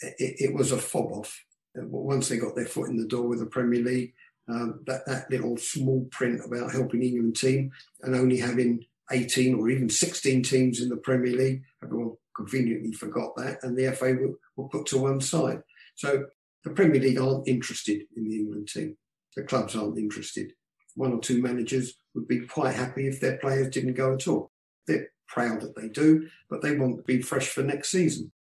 It, 0.00 0.36
it 0.38 0.54
was 0.54 0.70
a 0.70 0.78
fob 0.78 1.10
off. 1.12 1.36
Once 1.74 2.28
they 2.28 2.36
got 2.36 2.54
their 2.54 2.66
foot 2.66 2.88
in 2.88 2.96
the 2.96 3.08
door 3.08 3.26
with 3.26 3.40
the 3.40 3.46
Premier 3.46 3.82
League, 3.82 4.14
um, 4.48 4.80
that, 4.86 5.04
that 5.06 5.28
little 5.30 5.56
small 5.56 6.06
print 6.12 6.42
about 6.44 6.70
helping 6.70 7.02
England 7.02 7.36
team 7.36 7.72
and 8.02 8.14
only 8.14 8.38
having 8.38 8.84
18 9.10 9.56
or 9.56 9.68
even 9.68 9.88
16 9.88 10.44
teams 10.44 10.80
in 10.80 10.88
the 10.88 10.96
Premier 10.96 11.32
League, 11.32 11.62
everyone 11.82 12.12
conveniently 12.36 12.92
forgot 12.92 13.34
that, 13.36 13.58
and 13.62 13.76
the 13.76 13.90
FA 13.92 14.14
were, 14.14 14.38
were 14.56 14.68
put 14.68 14.86
to 14.86 14.98
one 14.98 15.20
side. 15.20 15.60
So 15.96 16.26
the 16.62 16.70
Premier 16.70 17.00
League 17.00 17.18
aren't 17.18 17.48
interested 17.48 18.02
in 18.16 18.28
the 18.28 18.36
England 18.36 18.68
team. 18.68 18.96
The 19.34 19.42
clubs 19.42 19.74
aren't 19.74 19.98
interested. 19.98 20.52
One 20.94 21.12
or 21.12 21.20
two 21.20 21.42
managers 21.42 21.94
would 22.14 22.28
be 22.28 22.46
quite 22.46 22.74
happy 22.74 23.08
if 23.08 23.18
their 23.18 23.38
players 23.38 23.70
didn't 23.70 23.94
go 23.94 24.14
at 24.14 24.28
all. 24.28 24.51
They're 24.86 25.08
proud 25.28 25.60
that 25.62 25.74
they 25.76 25.88
do, 25.88 26.28
but 26.50 26.62
they 26.62 26.76
want 26.76 26.96
to 26.96 27.02
be 27.02 27.22
fresh 27.22 27.48
for 27.48 27.62
next 27.62 27.90
season. 27.90 28.32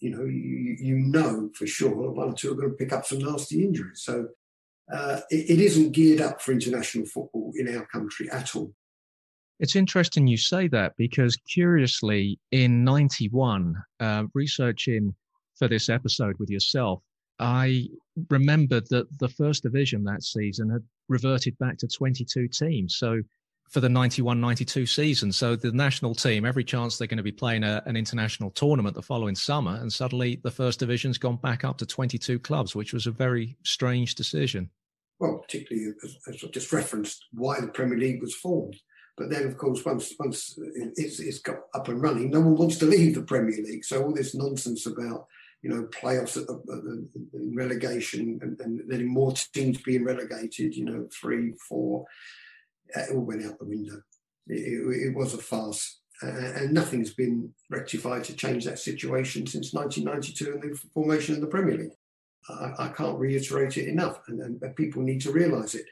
You 0.00 0.10
know, 0.10 0.24
you, 0.24 0.76
you 0.80 0.98
know 0.98 1.50
for 1.54 1.66
sure 1.66 1.90
one 1.90 2.30
or 2.30 2.34
two 2.34 2.50
are 2.50 2.54
going 2.54 2.70
to 2.70 2.76
pick 2.76 2.92
up 2.92 3.04
some 3.04 3.18
nasty 3.18 3.64
injuries. 3.64 4.02
So 4.02 4.28
uh, 4.92 5.20
it, 5.30 5.50
it 5.50 5.60
isn't 5.60 5.92
geared 5.92 6.20
up 6.20 6.40
for 6.40 6.52
international 6.52 7.06
football 7.06 7.52
in 7.56 7.76
our 7.76 7.86
country 7.86 8.30
at 8.30 8.56
all. 8.56 8.72
It's 9.60 9.76
interesting 9.76 10.26
you 10.26 10.38
say 10.38 10.68
that 10.68 10.94
because 10.96 11.36
curiously, 11.36 12.40
in 12.50 12.82
91, 12.82 13.76
uh, 14.00 14.24
researching 14.32 15.14
for 15.58 15.68
this 15.68 15.90
episode 15.90 16.36
with 16.38 16.48
yourself, 16.48 17.02
I 17.38 17.88
remembered 18.30 18.88
that 18.88 19.06
the 19.18 19.28
first 19.28 19.62
division 19.62 20.04
that 20.04 20.22
season 20.22 20.70
had 20.70 20.82
reverted 21.08 21.58
back 21.58 21.76
to 21.78 21.88
22 21.88 22.48
teams. 22.48 22.96
So 22.96 23.20
for 23.70 23.78
the 23.78 23.88
91-92 23.88 24.88
season. 24.88 25.30
So 25.30 25.54
the 25.54 25.70
national 25.70 26.14
team, 26.14 26.44
every 26.44 26.64
chance 26.64 26.98
they're 26.98 27.06
going 27.06 27.18
to 27.18 27.22
be 27.22 27.32
playing 27.32 27.62
a, 27.62 27.82
an 27.86 27.96
international 27.96 28.50
tournament 28.50 28.96
the 28.96 29.02
following 29.02 29.36
summer, 29.36 29.76
and 29.76 29.92
suddenly 29.92 30.40
the 30.42 30.50
first 30.50 30.80
division's 30.80 31.18
gone 31.18 31.36
back 31.36 31.64
up 31.64 31.78
to 31.78 31.86
22 31.86 32.40
clubs, 32.40 32.74
which 32.74 32.92
was 32.92 33.06
a 33.06 33.12
very 33.12 33.56
strange 33.62 34.16
decision. 34.16 34.68
Well, 35.20 35.38
particularly 35.38 35.92
as, 36.02 36.16
as 36.28 36.44
I 36.44 36.48
just 36.48 36.72
referenced, 36.72 37.26
why 37.32 37.60
the 37.60 37.68
Premier 37.68 37.98
League 37.98 38.20
was 38.20 38.34
formed. 38.34 38.76
But 39.16 39.30
then, 39.30 39.46
of 39.46 39.56
course, 39.56 39.84
once 39.84 40.14
once 40.18 40.58
it's, 40.96 41.20
it's 41.20 41.40
got 41.40 41.56
up 41.74 41.88
and 41.88 42.00
running, 42.00 42.30
no 42.30 42.40
one 42.40 42.56
wants 42.56 42.78
to 42.78 42.86
leave 42.86 43.14
the 43.14 43.22
Premier 43.22 43.62
League. 43.62 43.84
So 43.84 44.02
all 44.02 44.14
this 44.14 44.34
nonsense 44.34 44.86
about 44.86 45.26
you 45.62 45.68
know 45.68 45.86
playoffs, 45.92 46.38
uh, 46.38 47.24
relegation, 47.54 48.38
and, 48.40 48.58
and 48.60 48.80
then 48.88 49.06
more 49.06 49.32
teams 49.52 49.82
being 49.82 50.04
relegated, 50.04 50.74
you 50.74 50.86
know, 50.86 51.06
three, 51.12 51.52
four, 51.68 52.06
it 52.94 53.14
all 53.14 53.20
went 53.20 53.44
out 53.44 53.58
the 53.58 53.64
window. 53.64 54.02
It, 54.46 54.60
it, 54.60 55.08
it 55.08 55.16
was 55.16 55.34
a 55.34 55.38
farce. 55.38 56.00
Uh, 56.22 56.26
and 56.28 56.72
nothing's 56.72 57.14
been 57.14 57.52
rectified 57.70 58.24
to 58.24 58.36
change 58.36 58.66
that 58.66 58.78
situation 58.78 59.46
since 59.46 59.72
1992 59.72 60.52
and 60.52 60.62
the 60.62 60.80
formation 60.92 61.34
of 61.34 61.40
the 61.40 61.46
Premier 61.46 61.78
League. 61.78 61.94
I, 62.48 62.72
I 62.78 62.88
can't 62.88 63.18
reiterate 63.18 63.78
it 63.78 63.88
enough, 63.88 64.20
and, 64.28 64.40
and 64.40 64.76
people 64.76 65.02
need 65.02 65.22
to 65.22 65.32
realise 65.32 65.74
it. 65.74 65.86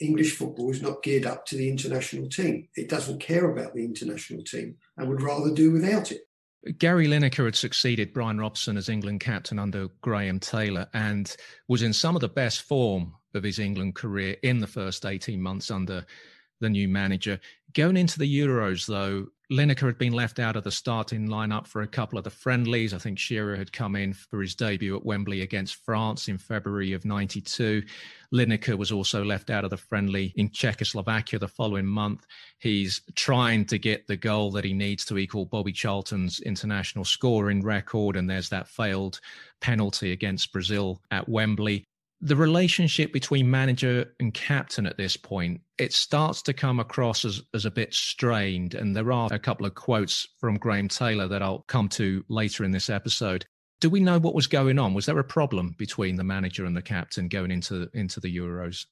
English 0.00 0.36
football 0.36 0.70
is 0.70 0.82
not 0.82 1.02
geared 1.02 1.26
up 1.26 1.46
to 1.46 1.56
the 1.56 1.68
international 1.68 2.28
team. 2.28 2.68
It 2.74 2.88
doesn't 2.88 3.20
care 3.20 3.50
about 3.50 3.74
the 3.74 3.84
international 3.84 4.42
team 4.42 4.76
and 4.96 5.08
would 5.08 5.22
rather 5.22 5.52
do 5.52 5.70
without 5.72 6.10
it. 6.10 6.22
Gary 6.78 7.06
Lineker 7.06 7.46
had 7.46 7.56
succeeded 7.56 8.12
Brian 8.12 8.38
Robson 8.38 8.76
as 8.76 8.88
England 8.88 9.20
captain 9.20 9.58
under 9.58 9.88
Graham 10.02 10.38
Taylor 10.38 10.88
and 10.92 11.34
was 11.68 11.82
in 11.82 11.92
some 11.92 12.14
of 12.14 12.20
the 12.20 12.28
best 12.28 12.62
form 12.62 13.14
of 13.34 13.42
his 13.42 13.58
England 13.58 13.94
career 13.94 14.36
in 14.42 14.58
the 14.58 14.66
first 14.66 15.06
18 15.06 15.40
months 15.40 15.70
under 15.70 16.04
the 16.60 16.70
new 16.70 16.88
manager. 16.88 17.40
Going 17.74 17.96
into 17.96 18.18
the 18.18 18.38
Euros, 18.38 18.86
though, 18.86 19.26
Lineker 19.50 19.86
had 19.86 19.98
been 19.98 20.12
left 20.12 20.38
out 20.38 20.54
of 20.54 20.62
the 20.62 20.70
starting 20.70 21.26
lineup 21.26 21.66
for 21.66 21.82
a 21.82 21.88
couple 21.88 22.16
of 22.16 22.22
the 22.22 22.30
friendlies. 22.30 22.94
I 22.94 22.98
think 22.98 23.18
Shearer 23.18 23.56
had 23.56 23.72
come 23.72 23.96
in 23.96 24.12
for 24.12 24.40
his 24.40 24.54
debut 24.54 24.96
at 24.96 25.04
Wembley 25.04 25.42
against 25.42 25.84
France 25.84 26.28
in 26.28 26.38
February 26.38 26.92
of 26.92 27.04
92. 27.04 27.82
Lineker 28.32 28.78
was 28.78 28.92
also 28.92 29.24
left 29.24 29.50
out 29.50 29.64
of 29.64 29.70
the 29.70 29.76
friendly 29.76 30.32
in 30.36 30.50
Czechoslovakia 30.50 31.40
the 31.40 31.48
following 31.48 31.86
month. 31.86 32.26
He's 32.60 33.02
trying 33.16 33.64
to 33.66 33.78
get 33.78 34.06
the 34.06 34.16
goal 34.16 34.52
that 34.52 34.64
he 34.64 34.72
needs 34.72 35.04
to 35.06 35.18
equal 35.18 35.46
Bobby 35.46 35.72
Charlton's 35.72 36.38
international 36.40 37.04
scoring 37.04 37.60
record, 37.60 38.14
and 38.14 38.30
there's 38.30 38.50
that 38.50 38.68
failed 38.68 39.20
penalty 39.60 40.12
against 40.12 40.52
Brazil 40.52 41.02
at 41.10 41.28
Wembley 41.28 41.88
the 42.20 42.36
relationship 42.36 43.12
between 43.12 43.50
manager 43.50 44.12
and 44.20 44.34
captain 44.34 44.86
at 44.86 44.98
this 44.98 45.16
point 45.16 45.60
it 45.78 45.92
starts 45.92 46.42
to 46.42 46.52
come 46.52 46.78
across 46.78 47.24
as, 47.24 47.42
as 47.54 47.64
a 47.64 47.70
bit 47.70 47.94
strained. 47.94 48.74
And 48.74 48.94
there 48.94 49.12
are 49.12 49.32
a 49.32 49.38
couple 49.38 49.64
of 49.64 49.74
quotes 49.74 50.28
from 50.38 50.58
graham 50.58 50.88
taylor 50.88 51.26
that 51.28 51.42
i'll 51.42 51.64
come 51.66 51.88
to 51.90 52.24
later 52.28 52.64
in 52.64 52.70
this 52.70 52.90
episode. 52.90 53.46
Do 53.80 53.88
we 53.88 54.00
know 54.00 54.18
what 54.18 54.34
was 54.34 54.46
going 54.46 54.78
on? 54.78 54.92
Was 54.92 55.06
there 55.06 55.18
a 55.18 55.24
problem 55.24 55.74
between 55.78 56.16
the 56.16 56.24
manager 56.24 56.66
and 56.66 56.76
the 56.76 56.82
captain 56.82 57.28
going 57.28 57.50
into 57.50 57.88
into 57.94 58.20
the 58.20 58.34
euros? 58.34 58.84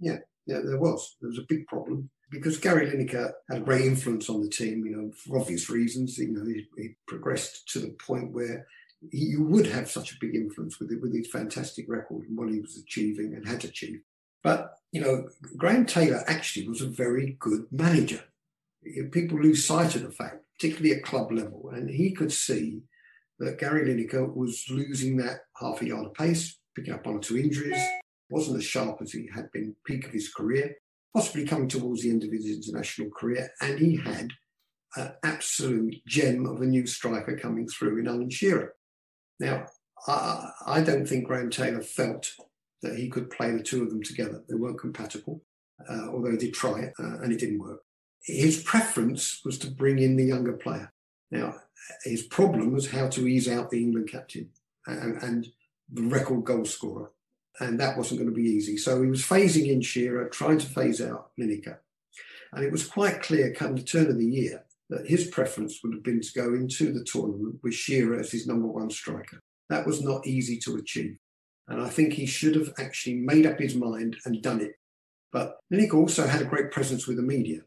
Yeah 0.00 0.18
yeah 0.46 0.60
there 0.64 0.78
was. 0.78 1.16
There 1.20 1.30
was 1.30 1.38
a 1.38 1.46
big 1.48 1.66
problem 1.66 2.10
because 2.30 2.58
Gary 2.58 2.90
Lineker 2.90 3.32
had 3.48 3.58
a 3.58 3.64
great 3.64 3.84
influence 3.84 4.28
on 4.28 4.42
the 4.42 4.48
team, 4.48 4.84
you 4.84 4.96
know, 4.96 5.12
for 5.12 5.38
obvious 5.38 5.70
reasons. 5.70 6.18
You 6.18 6.32
know, 6.32 6.44
he, 6.44 6.66
he 6.76 6.96
progressed 7.06 7.68
to 7.68 7.78
the 7.78 7.90
point 7.90 8.32
where 8.32 8.66
you 9.10 9.44
would 9.44 9.66
have 9.66 9.90
such 9.90 10.12
a 10.12 10.18
big 10.20 10.34
influence 10.34 10.80
with 10.80 10.90
it, 10.90 11.00
with 11.00 11.14
his 11.14 11.30
fantastic 11.30 11.86
record 11.88 12.26
and 12.28 12.36
what 12.36 12.50
he 12.50 12.60
was 12.60 12.76
achieving 12.76 13.34
and 13.34 13.46
had 13.46 13.64
achieved. 13.64 14.02
But 14.42 14.74
you 14.92 15.00
know, 15.00 15.28
Graham 15.56 15.86
Taylor 15.86 16.24
actually 16.26 16.68
was 16.68 16.80
a 16.80 16.88
very 16.88 17.36
good 17.38 17.66
manager. 17.70 18.24
People 19.10 19.40
lose 19.40 19.64
sight 19.64 19.96
of 19.96 20.02
the 20.02 20.10
fact, 20.10 20.44
particularly 20.58 20.96
at 20.96 21.04
club 21.04 21.32
level, 21.32 21.70
and 21.74 21.90
he 21.90 22.12
could 22.12 22.32
see 22.32 22.82
that 23.38 23.58
Gary 23.58 23.84
Lineker 23.86 24.34
was 24.34 24.64
losing 24.70 25.16
that 25.16 25.40
half 25.56 25.82
a 25.82 25.86
yard 25.86 26.06
of 26.06 26.14
pace, 26.14 26.58
picking 26.74 26.94
up 26.94 27.04
one 27.04 27.16
or 27.16 27.20
two 27.20 27.36
injuries, 27.36 27.82
wasn't 28.30 28.56
as 28.56 28.64
sharp 28.64 29.02
as 29.02 29.12
he 29.12 29.28
had 29.34 29.50
been 29.52 29.74
peak 29.84 30.06
of 30.06 30.12
his 30.12 30.32
career, 30.32 30.76
possibly 31.14 31.44
coming 31.44 31.68
towards 31.68 32.02
the 32.02 32.10
end 32.10 32.24
of 32.24 32.32
his 32.32 32.46
international 32.46 33.10
career, 33.10 33.50
and 33.60 33.78
he 33.78 33.96
had 33.96 34.30
an 34.96 35.12
absolute 35.24 35.96
gem 36.06 36.46
of 36.46 36.62
a 36.62 36.66
new 36.66 36.86
striker 36.86 37.36
coming 37.36 37.66
through 37.68 37.98
in 37.98 38.08
Alan 38.08 38.30
Shearer. 38.30 38.74
Now, 39.38 39.66
I, 40.06 40.50
I 40.66 40.80
don't 40.82 41.06
think 41.06 41.26
Graham 41.26 41.50
Taylor 41.50 41.82
felt 41.82 42.32
that 42.82 42.96
he 42.96 43.08
could 43.08 43.30
play 43.30 43.50
the 43.50 43.62
two 43.62 43.82
of 43.82 43.90
them 43.90 44.02
together. 44.02 44.42
They 44.48 44.54
weren't 44.54 44.78
compatible, 44.80 45.42
uh, 45.88 46.08
although 46.10 46.30
he 46.30 46.36
did 46.36 46.54
try 46.54 46.80
it 46.80 46.92
uh, 46.98 47.18
and 47.22 47.32
it 47.32 47.40
didn't 47.40 47.58
work. 47.58 47.80
His 48.22 48.62
preference 48.62 49.40
was 49.44 49.58
to 49.58 49.70
bring 49.70 49.98
in 49.98 50.16
the 50.16 50.24
younger 50.24 50.52
player. 50.52 50.92
Now, 51.30 51.54
his 52.04 52.22
problem 52.22 52.72
was 52.72 52.90
how 52.90 53.08
to 53.08 53.26
ease 53.26 53.48
out 53.48 53.70
the 53.70 53.82
England 53.82 54.10
captain 54.10 54.50
and, 54.86 55.22
and 55.22 55.46
the 55.92 56.02
record 56.02 56.44
goal 56.44 56.64
scorer. 56.64 57.10
And 57.60 57.80
that 57.80 57.96
wasn't 57.96 58.20
going 58.20 58.30
to 58.30 58.36
be 58.36 58.48
easy. 58.48 58.76
So 58.76 59.02
he 59.02 59.08
was 59.08 59.22
phasing 59.22 59.68
in 59.68 59.80
Shearer, 59.80 60.28
trying 60.28 60.58
to 60.58 60.66
phase 60.66 61.00
out 61.00 61.30
Lineker. 61.40 61.78
And 62.52 62.64
it 62.64 62.72
was 62.72 62.86
quite 62.86 63.22
clear 63.22 63.52
come 63.52 63.76
the 63.76 63.82
turn 63.82 64.08
of 64.08 64.18
the 64.18 64.26
year 64.26 64.65
that 64.90 65.06
his 65.06 65.26
preference 65.26 65.80
would 65.82 65.92
have 65.92 66.02
been 66.02 66.20
to 66.20 66.32
go 66.34 66.54
into 66.54 66.92
the 66.92 67.04
tournament 67.04 67.56
with 67.62 67.74
Shearer 67.74 68.18
as 68.18 68.30
his 68.30 68.46
number 68.46 68.68
one 68.68 68.90
striker. 68.90 69.40
That 69.68 69.86
was 69.86 70.02
not 70.02 70.26
easy 70.26 70.58
to 70.58 70.76
achieve. 70.76 71.18
And 71.68 71.82
I 71.82 71.88
think 71.88 72.12
he 72.12 72.26
should 72.26 72.54
have 72.54 72.72
actually 72.78 73.16
made 73.16 73.46
up 73.46 73.58
his 73.58 73.74
mind 73.74 74.16
and 74.24 74.40
done 74.42 74.60
it. 74.60 74.72
But 75.32 75.56
Lineker 75.72 75.94
also 75.94 76.26
had 76.26 76.40
a 76.40 76.46
great 76.46 76.70
presence 76.70 77.06
with 77.06 77.16
the 77.16 77.22
media. 77.22 77.60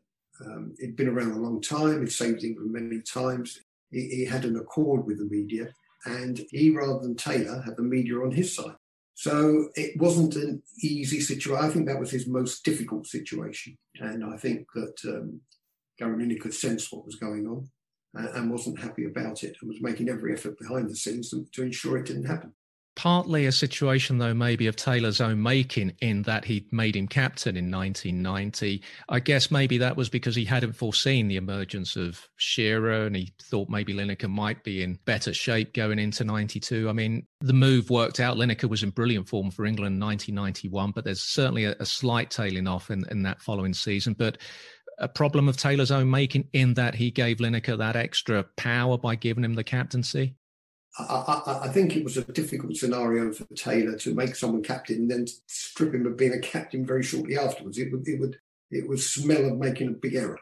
Um, 0.46 0.74
he'd 0.80 0.96
been 0.96 1.10
around 1.10 1.32
a 1.32 1.40
long 1.40 1.62
time, 1.62 2.00
he'd 2.00 2.12
saved 2.12 2.44
England 2.44 2.72
many 2.72 3.02
times. 3.02 3.60
He, 3.92 4.08
he 4.08 4.26
had 4.26 4.46
an 4.46 4.56
accord 4.56 5.06
with 5.06 5.18
the 5.18 5.26
media, 5.26 5.68
and 6.06 6.40
he, 6.52 6.70
rather 6.70 7.00
than 7.00 7.16
Taylor, 7.16 7.62
had 7.62 7.76
the 7.76 7.84
media 7.84 8.16
on 8.20 8.32
his 8.32 8.56
side. 8.56 8.76
So 9.16 9.68
it 9.76 10.00
wasn't 10.00 10.36
an 10.36 10.64
easy 10.82 11.20
situation. 11.20 11.62
I 11.62 11.70
think 11.70 11.88
that 11.88 12.00
was 12.00 12.10
his 12.10 12.26
most 12.26 12.64
difficult 12.64 13.06
situation. 13.06 13.78
And 14.00 14.24
I 14.24 14.38
think 14.38 14.66
that 14.76 14.96
um, 15.06 15.42
Gary 16.00 16.36
could 16.38 16.54
sense 16.54 16.92
what 16.92 17.06
was 17.06 17.16
going 17.16 17.46
on 17.48 17.70
uh, 18.18 18.28
and 18.36 18.52
wasn't 18.52 18.80
happy 18.80 19.06
about 19.06 19.44
it 19.44 19.56
and 19.62 19.70
was 19.70 19.82
making 19.82 20.10
every 20.10 20.34
effort 20.34 20.58
behind 20.58 20.90
the 20.90 20.96
scenes 20.96 21.30
to, 21.30 21.62
ensure 21.62 21.98
it 21.98 22.06
didn't 22.06 22.26
happen. 22.26 22.54
Partly 22.96 23.46
a 23.46 23.52
situation, 23.54 24.18
though, 24.18 24.34
maybe 24.34 24.68
of 24.68 24.76
Taylor's 24.76 25.22
own 25.22 25.42
making, 25.42 25.94
in 26.02 26.24
that 26.24 26.44
he'd 26.44 26.74
made 26.74 26.98
him 26.98 27.08
captain 27.08 27.56
in 27.56 27.72
1990. 27.72 28.82
I 29.08 29.20
guess 29.22 29.52
maybe 29.52 29.78
that 29.78 29.96
was 29.96 30.10
because 30.10 30.36
he 30.36 30.44
hadn't 30.44 30.74
foreseen 30.74 31.30
the 31.30 31.38
emergence 31.38 31.96
of 31.96 32.28
Shearer 32.36 33.06
and 33.06 33.16
he 33.16 33.32
thought 33.42 33.70
maybe 33.70 33.94
Lineker 33.94 34.30
might 34.30 34.66
be 34.66 34.84
in 34.84 35.00
better 35.06 35.34
shape 35.34 35.74
going 35.74 35.98
into 35.98 36.26
92. 36.26 36.90
I 36.90 36.92
mean, 36.92 37.26
the 37.40 37.54
move 37.54 37.90
worked 37.90 38.20
out. 38.20 38.36
Lineker 38.36 38.70
was 38.70 38.84
in 38.84 38.90
brilliant 38.90 39.30
form 39.30 39.50
for 39.50 39.66
England 39.66 39.96
in 39.96 40.06
1991, 40.06 40.92
but 40.92 41.06
there's 41.06 41.22
certainly 41.22 41.64
a, 41.66 41.78
a 41.80 41.86
slight 41.86 42.30
tailing 42.30 42.68
off 42.68 42.92
in, 42.92 43.06
in 43.12 43.24
that 43.24 43.42
following 43.42 43.74
season. 43.74 44.14
But 44.14 44.40
a 45.00 45.08
problem 45.08 45.48
of 45.48 45.58
Taylor's 45.58 45.92
own 45.92 46.10
making 46.10 46.48
in 46.54 46.74
that 46.76 46.96
he 46.96 47.12
gave 47.12 47.38
Lineker 47.38 47.78
that 47.78 47.96
extra 47.96 48.44
power 48.58 48.98
by 48.98 49.16
giving 49.16 49.44
him 49.44 49.54
the 49.56 49.64
captaincy? 49.64 50.36
I, 50.98 51.04
I, 51.04 51.60
I, 51.66 51.68
think 51.70 51.96
it 51.96 52.04
was 52.04 52.18
a 52.18 52.24
difficult 52.24 52.76
scenario 52.76 53.32
for 53.32 53.46
Taylor 53.56 53.98
to 54.00 54.16
make 54.16 54.36
someone 54.36 54.64
captain 54.64 54.98
and 54.98 55.12
then 55.12 55.28
strip 55.48 55.94
him 55.94 56.06
of 56.06 56.18
being 56.18 56.34
a 56.34 56.40
captain 56.40 56.86
very 56.86 57.04
shortly 57.04 57.38
afterwards. 57.38 57.78
It 57.78 57.92
would, 57.92 58.08
it 58.08 58.20
would, 58.20 58.38
it 58.72 58.88
would 58.88 59.00
smell 59.00 59.46
of 59.46 59.58
making 59.58 59.88
a 59.88 59.92
big 59.92 60.16
error, 60.16 60.40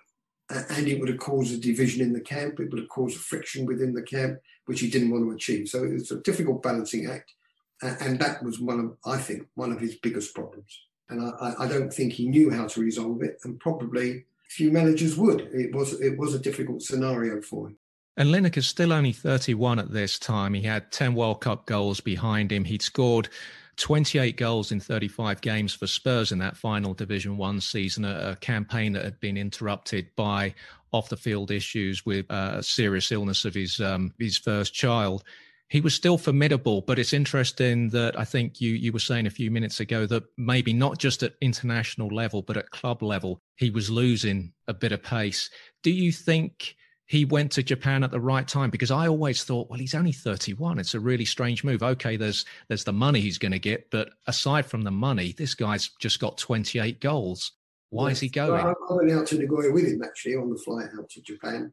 and 0.49 0.87
it 0.87 0.99
would 0.99 1.09
have 1.09 1.19
caused 1.19 1.53
a 1.53 1.57
division 1.57 2.01
in 2.01 2.13
the 2.13 2.21
camp. 2.21 2.59
It 2.59 2.71
would 2.71 2.79
have 2.79 2.89
caused 2.89 3.17
a 3.17 3.19
friction 3.19 3.65
within 3.65 3.93
the 3.93 4.01
camp, 4.01 4.39
which 4.65 4.79
he 4.79 4.89
didn't 4.89 5.11
want 5.11 5.25
to 5.25 5.35
achieve. 5.35 5.67
So 5.67 5.83
it 5.83 5.93
was 5.93 6.11
a 6.11 6.21
difficult 6.21 6.63
balancing 6.63 7.07
act, 7.07 7.33
and 7.81 8.17
that 8.19 8.41
was 8.41 8.59
one 8.59 8.79
of, 8.79 8.97
I 9.05 9.17
think, 9.17 9.47
one 9.55 9.71
of 9.71 9.79
his 9.79 9.95
biggest 9.95 10.33
problems. 10.33 10.81
And 11.09 11.21
I, 11.21 11.53
I 11.59 11.67
don't 11.67 11.93
think 11.93 12.13
he 12.13 12.27
knew 12.27 12.49
how 12.49 12.67
to 12.67 12.81
resolve 12.81 13.21
it, 13.21 13.37
and 13.43 13.59
probably 13.59 14.25
few 14.49 14.71
managers 14.71 15.17
would. 15.17 15.41
It 15.53 15.73
was 15.75 15.99
it 16.01 16.17
was 16.17 16.33
a 16.33 16.39
difficult 16.39 16.81
scenario 16.81 17.41
for 17.41 17.67
him. 17.67 17.77
And 18.17 18.29
Lineker's 18.29 18.67
still 18.67 18.91
only 18.91 19.11
31 19.11 19.77
at 19.77 19.91
this 19.91 20.17
time. 20.17 20.55
He 20.55 20.63
had 20.63 20.91
10 20.91 21.13
World 21.13 21.39
Cup 21.39 21.67
goals 21.67 21.99
behind 21.99 22.51
him. 22.51 22.63
He'd 22.63 22.81
scored 22.81 23.29
28 23.75 24.37
goals 24.37 24.71
in 24.71 24.79
35 24.79 25.39
games 25.41 25.75
for 25.75 25.85
Spurs 25.85 26.31
in 26.31 26.39
that 26.39 26.57
final 26.57 26.95
Division 26.95 27.37
One 27.37 27.61
season, 27.61 28.05
a, 28.05 28.31
a, 28.31 28.35
campaign 28.37 28.93
that 28.93 29.05
had 29.05 29.19
been 29.19 29.37
interrupted 29.37 30.07
by 30.15 30.55
off 30.91 31.09
the 31.09 31.17
field 31.17 31.51
issues 31.51 32.07
with 32.07 32.25
uh, 32.31 32.55
a 32.55 32.63
serious 32.63 33.11
illness 33.11 33.45
of 33.45 33.53
his 33.53 33.79
um, 33.79 34.13
his 34.17 34.37
first 34.37 34.73
child 34.73 35.23
he 35.69 35.81
was 35.81 35.93
still 35.93 36.17
formidable, 36.17 36.81
but 36.81 36.97
it's 36.97 37.13
interesting 37.13 37.89
that 37.89 38.17
I 38.17 38.23
think 38.23 38.61
you 38.61 38.73
you 38.73 38.91
were 38.91 38.99
saying 38.99 39.27
a 39.27 39.31
few 39.31 39.51
minutes 39.51 39.79
ago 39.79 40.05
that 40.05 40.23
maybe 40.37 40.73
not 40.73 40.97
just 40.97 41.23
at 41.23 41.33
international 41.41 42.07
level, 42.07 42.41
but 42.41 42.57
at 42.57 42.69
club 42.71 43.03
level, 43.03 43.41
he 43.55 43.69
was 43.69 43.89
losing 43.89 44.53
a 44.67 44.73
bit 44.73 44.91
of 44.91 45.03
pace. 45.03 45.49
Do 45.83 45.91
you 45.91 46.11
think 46.11 46.75
he 47.07 47.25
went 47.25 47.51
to 47.53 47.63
Japan 47.63 48.03
at 48.03 48.11
the 48.11 48.19
right 48.19 48.47
time? 48.47 48.69
Because 48.69 48.91
I 48.91 49.07
always 49.07 49.43
thought, 49.43 49.69
well, 49.69 49.79
he's 49.79 49.95
only 49.95 50.11
31. 50.11 50.79
It's 50.79 50.93
a 50.93 50.99
really 50.99 51.25
strange 51.25 51.63
move. 51.63 51.83
Okay, 51.83 52.15
there's 52.15 52.45
there's 52.69 52.85
the 52.85 52.93
money 52.93 53.19
he's 53.19 53.37
going 53.37 53.51
to 53.51 53.59
get, 53.59 53.91
but 53.91 54.11
aside 54.27 54.65
from 54.65 54.83
the 54.83 54.91
money, 54.91 55.33
this 55.37 55.53
guy's 55.53 55.89
just 55.99 56.19
got 56.19 56.37
28 56.37 57.01
goals. 57.01 57.51
Why 57.89 58.11
is 58.11 58.19
he 58.19 58.29
going? 58.29 58.51
Well, 58.51 58.75
I, 58.89 58.93
went 58.93 59.11
out 59.11 59.27
to 59.27 59.37
Nagoya 59.37 59.71
with 59.71 59.85
him 59.85 60.03
actually 60.03 60.35
on 60.35 60.49
the 60.49 60.57
flight 60.57 60.89
out 60.97 61.09
to 61.09 61.21
Japan. 61.21 61.71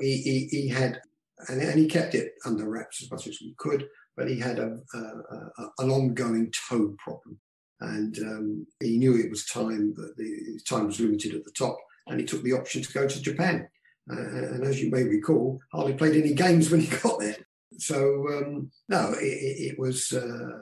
He, 0.00 0.18
he, 0.18 0.48
he 0.50 0.68
had, 0.68 1.00
and, 1.48 1.60
and, 1.60 1.78
he 1.78 1.86
kept 1.86 2.14
it 2.14 2.32
under 2.44 2.68
wraps 2.68 3.02
as 3.02 3.10
much 3.10 3.26
as 3.26 3.38
we 3.40 3.54
could, 3.58 3.88
but 4.16 4.28
he 4.28 4.38
had 4.38 4.58
a, 4.58 4.78
a, 4.94 4.98
a 4.98 5.70
an 5.78 5.90
ongoing 5.90 6.52
toe 6.68 6.94
problem. 6.98 7.38
And 7.80 8.18
um, 8.20 8.66
he 8.80 8.98
knew 8.98 9.16
it 9.16 9.30
was 9.30 9.46
time, 9.46 9.94
that 9.94 10.16
the 10.16 10.60
time 10.66 10.86
was 10.86 11.00
limited 11.00 11.34
at 11.34 11.44
the 11.44 11.50
top, 11.50 11.76
and 12.06 12.20
he 12.20 12.26
took 12.26 12.42
the 12.42 12.52
option 12.52 12.82
to 12.82 12.92
go 12.92 13.08
to 13.08 13.22
Japan. 13.22 13.68
Uh, 14.10 14.20
and 14.20 14.64
as 14.64 14.82
you 14.82 14.90
may 14.90 15.02
recall, 15.02 15.60
hardly 15.72 15.94
played 15.94 16.16
any 16.16 16.34
games 16.34 16.70
when 16.70 16.80
he 16.80 16.96
got 17.02 17.18
there. 17.18 17.36
So, 17.78 18.26
um, 18.28 18.70
no, 18.88 19.14
it, 19.18 19.72
it 19.72 19.78
was 19.78 20.12
uh, 20.12 20.60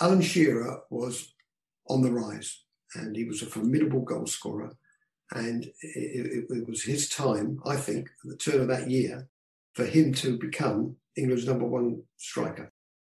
Alan 0.00 0.22
Shearer 0.22 0.80
was 0.90 1.32
on 1.88 2.02
the 2.02 2.10
rise 2.10 2.64
and 2.94 3.14
he 3.14 3.24
was 3.24 3.42
a 3.42 3.46
formidable 3.46 4.00
goal 4.00 4.26
scorer. 4.26 4.72
And 5.32 5.64
it, 5.64 5.72
it, 5.80 6.44
it, 6.50 6.68
was 6.68 6.82
his 6.82 7.08
time, 7.08 7.60
I 7.64 7.76
think, 7.76 8.08
at 8.22 8.30
the 8.30 8.36
turn 8.36 8.60
of 8.60 8.68
that 8.68 8.90
year, 8.90 9.28
for 9.74 9.84
him 9.84 10.12
to 10.14 10.38
become 10.38 10.96
England's 11.16 11.46
number 11.46 11.66
one 11.66 12.02
striker. 12.16 12.70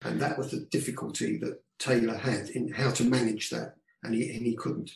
And 0.04 0.20
that 0.22 0.38
was 0.38 0.52
the 0.52 0.68
difficulty 0.72 1.38
that 1.38 1.62
Taylor 1.80 2.16
had 2.16 2.50
in 2.50 2.72
how 2.72 2.92
to 2.92 3.04
manage 3.04 3.50
that, 3.50 3.76
and 4.04 4.14
he, 4.14 4.36
and 4.36 4.46
he 4.46 4.56
couldn't. 4.56 4.92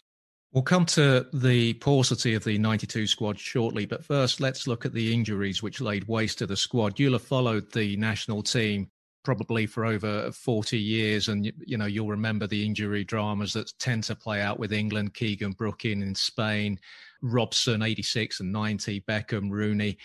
We'll 0.52 0.63
come 0.63 0.86
to 0.88 1.28
the 1.34 1.74
paucity 1.76 2.34
of 2.34 2.43
the 2.43 2.58
92 2.58 3.08
squad 3.08 3.39
shortly, 3.39 3.86
but 3.86 4.06
first 4.06 4.39
let's 4.39 4.67
look 4.67 4.86
at 4.86 4.93
the 4.93 5.13
injuries 5.13 5.62
which 5.62 5.82
laid 5.82 6.08
waste 6.08 6.39
to 6.39 6.48
the 6.48 6.56
squad. 6.56 7.00
You'll 7.00 7.13
have 7.13 7.22
followed 7.22 7.72
the 7.72 7.98
national 7.98 8.43
team 8.43 8.89
probably 9.28 9.65
for 9.65 9.86
over 9.86 10.32
40 10.32 10.80
years. 10.80 11.28
And, 11.28 11.52
you 11.65 11.78
know, 11.78 11.86
you'll 11.86 12.08
remember 12.08 12.48
the 12.48 12.65
injury 12.65 13.04
dramas 13.04 13.52
that 13.54 13.78
tend 13.78 14.06
to 14.06 14.15
play 14.15 14.41
out 14.41 14.58
with 14.58 14.72
England, 14.72 15.15
Keegan 15.15 15.52
Brooking 15.52 16.02
in 16.02 16.15
Spain, 16.15 16.80
Robson, 17.21 17.82
86 17.82 18.39
and 18.39 18.51
90, 18.51 19.01
Beckham, 19.01 19.49
Rooney. 19.49 19.97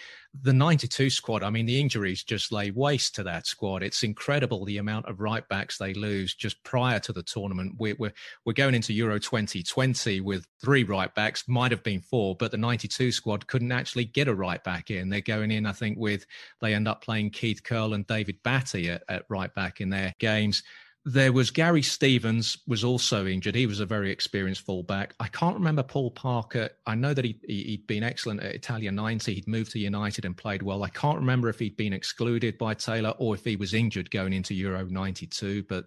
The 0.42 0.52
92 0.52 1.10
squad, 1.10 1.42
I 1.42 1.50
mean, 1.50 1.66
the 1.66 1.78
injuries 1.78 2.24
just 2.24 2.52
lay 2.52 2.70
waste 2.70 3.14
to 3.16 3.22
that 3.24 3.46
squad. 3.46 3.82
It's 3.82 4.02
incredible 4.02 4.64
the 4.64 4.78
amount 4.78 5.06
of 5.06 5.20
right 5.20 5.46
backs 5.48 5.76
they 5.76 5.92
lose 5.92 6.34
just 6.34 6.62
prior 6.64 6.98
to 7.00 7.12
the 7.12 7.22
tournament. 7.22 7.74
We're, 7.78 7.96
we're, 7.98 8.14
we're 8.46 8.54
going 8.54 8.74
into 8.74 8.94
Euro 8.94 9.18
2020 9.18 10.22
with 10.22 10.46
three 10.62 10.84
right 10.84 11.14
backs, 11.14 11.46
might 11.48 11.70
have 11.70 11.82
been 11.82 12.00
four, 12.00 12.34
but 12.34 12.50
the 12.50 12.56
92 12.56 13.12
squad 13.12 13.46
couldn't 13.46 13.72
actually 13.72 14.06
get 14.06 14.28
a 14.28 14.34
right 14.34 14.62
back 14.64 14.90
in. 14.90 15.10
They're 15.10 15.20
going 15.20 15.50
in, 15.50 15.66
I 15.66 15.72
think, 15.72 15.98
with, 15.98 16.24
they 16.62 16.72
end 16.72 16.88
up 16.88 17.02
playing 17.02 17.30
Keith 17.30 17.62
Curle 17.62 17.92
and 17.92 18.06
David 18.06 18.38
Batty 18.42 18.88
at, 18.88 19.02
at 19.10 19.26
right 19.28 19.52
back 19.54 19.82
in 19.82 19.90
their 19.90 20.14
games. 20.18 20.62
There 21.04 21.32
was 21.32 21.50
Gary 21.50 21.82
Stevens 21.82 22.58
was 22.68 22.84
also 22.84 23.26
injured. 23.26 23.56
He 23.56 23.66
was 23.66 23.80
a 23.80 23.86
very 23.86 24.12
experienced 24.12 24.64
fullback. 24.64 25.14
I 25.18 25.26
can't 25.26 25.56
remember 25.56 25.82
Paul 25.82 26.12
Parker. 26.12 26.70
I 26.86 26.94
know 26.94 27.12
that 27.12 27.24
he, 27.24 27.40
he 27.44 27.72
had 27.72 27.86
been 27.88 28.04
excellent 28.04 28.40
at 28.40 28.54
Italia 28.54 28.92
90. 28.92 29.34
He'd 29.34 29.48
moved 29.48 29.72
to 29.72 29.80
United 29.80 30.24
and 30.24 30.36
played 30.36 30.62
well. 30.62 30.84
I 30.84 30.90
can't 30.90 31.18
remember 31.18 31.48
if 31.48 31.58
he'd 31.58 31.76
been 31.76 31.92
excluded 31.92 32.56
by 32.56 32.74
Taylor 32.74 33.14
or 33.18 33.34
if 33.34 33.44
he 33.44 33.56
was 33.56 33.74
injured 33.74 34.12
going 34.12 34.32
into 34.32 34.54
Euro 34.54 34.84
92. 34.84 35.64
But 35.68 35.86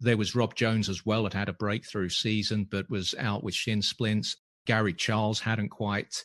there 0.00 0.18
was 0.18 0.34
Rob 0.34 0.54
Jones 0.54 0.90
as 0.90 1.06
well. 1.06 1.22
Had 1.22 1.32
had 1.32 1.48
a 1.48 1.54
breakthrough 1.54 2.10
season, 2.10 2.64
but 2.70 2.90
was 2.90 3.14
out 3.18 3.42
with 3.42 3.54
shin 3.54 3.80
splints. 3.80 4.36
Gary 4.66 4.92
Charles 4.92 5.40
hadn't 5.40 5.70
quite 5.70 6.24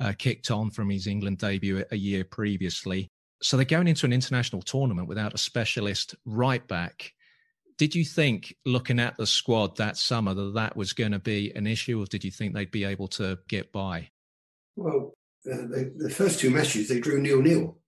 uh, 0.00 0.14
kicked 0.16 0.50
on 0.50 0.70
from 0.70 0.88
his 0.88 1.06
England 1.06 1.38
debut 1.38 1.84
a 1.90 1.96
year 1.96 2.24
previously. 2.24 3.10
So 3.42 3.58
they're 3.58 3.66
going 3.66 3.86
into 3.86 4.06
an 4.06 4.14
international 4.14 4.62
tournament 4.62 5.08
without 5.08 5.34
a 5.34 5.38
specialist 5.38 6.14
right 6.24 6.66
back 6.66 7.12
did 7.78 7.94
you 7.94 8.04
think, 8.04 8.56
looking 8.64 8.98
at 8.98 9.16
the 9.16 9.26
squad 9.26 9.76
that 9.76 9.96
summer, 9.96 10.34
that 10.34 10.54
that 10.54 10.76
was 10.76 10.92
going 10.92 11.12
to 11.12 11.18
be 11.18 11.52
an 11.54 11.66
issue, 11.66 12.00
or 12.00 12.06
did 12.06 12.24
you 12.24 12.30
think 12.30 12.54
they'd 12.54 12.70
be 12.70 12.84
able 12.84 13.08
to 13.08 13.38
get 13.48 13.72
by? 13.72 14.08
Well, 14.76 15.14
uh, 15.50 15.56
the, 15.56 15.92
the, 15.96 16.10
first 16.10 16.40
two 16.40 16.50
matches 16.50 16.88
they 16.88 17.00
drew 17.00 17.20
nil 17.20 17.42
nil, 17.42 17.78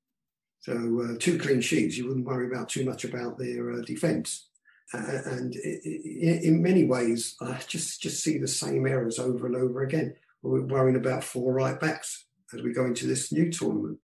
so 0.61 0.73
uh, 1.03 1.19
two 1.19 1.39
clean 1.39 1.61
sheets. 1.61 1.97
You 1.97 2.07
wouldn't 2.07 2.27
worry 2.27 2.47
about 2.47 2.69
too 2.69 2.85
much 2.85 3.05
about 3.05 3.39
their 3.39 3.73
uh, 3.73 3.81
defence. 3.83 4.49
And 4.93 5.55
it, 5.55 5.81
it, 5.85 6.45
in 6.45 6.63
many 6.63 6.85
ways, 6.85 7.35
I 7.41 7.61
just 7.67 8.01
just 8.01 8.23
see 8.23 8.39
the 8.39 8.49
same 8.49 8.87
errors 8.87 9.19
over 9.19 9.47
and 9.47 9.57
over 9.57 9.83
again. 9.83 10.15
We're 10.43 10.63
worrying 10.63 10.97
about 10.97 11.25
four 11.25 11.53
right 11.53 11.79
backs 11.79 12.27
as 12.55 12.63
we 12.63 12.73
go 12.73 12.87
into 12.87 13.07
this 13.07 13.33
new 13.33 13.51
tournament. 13.51 13.99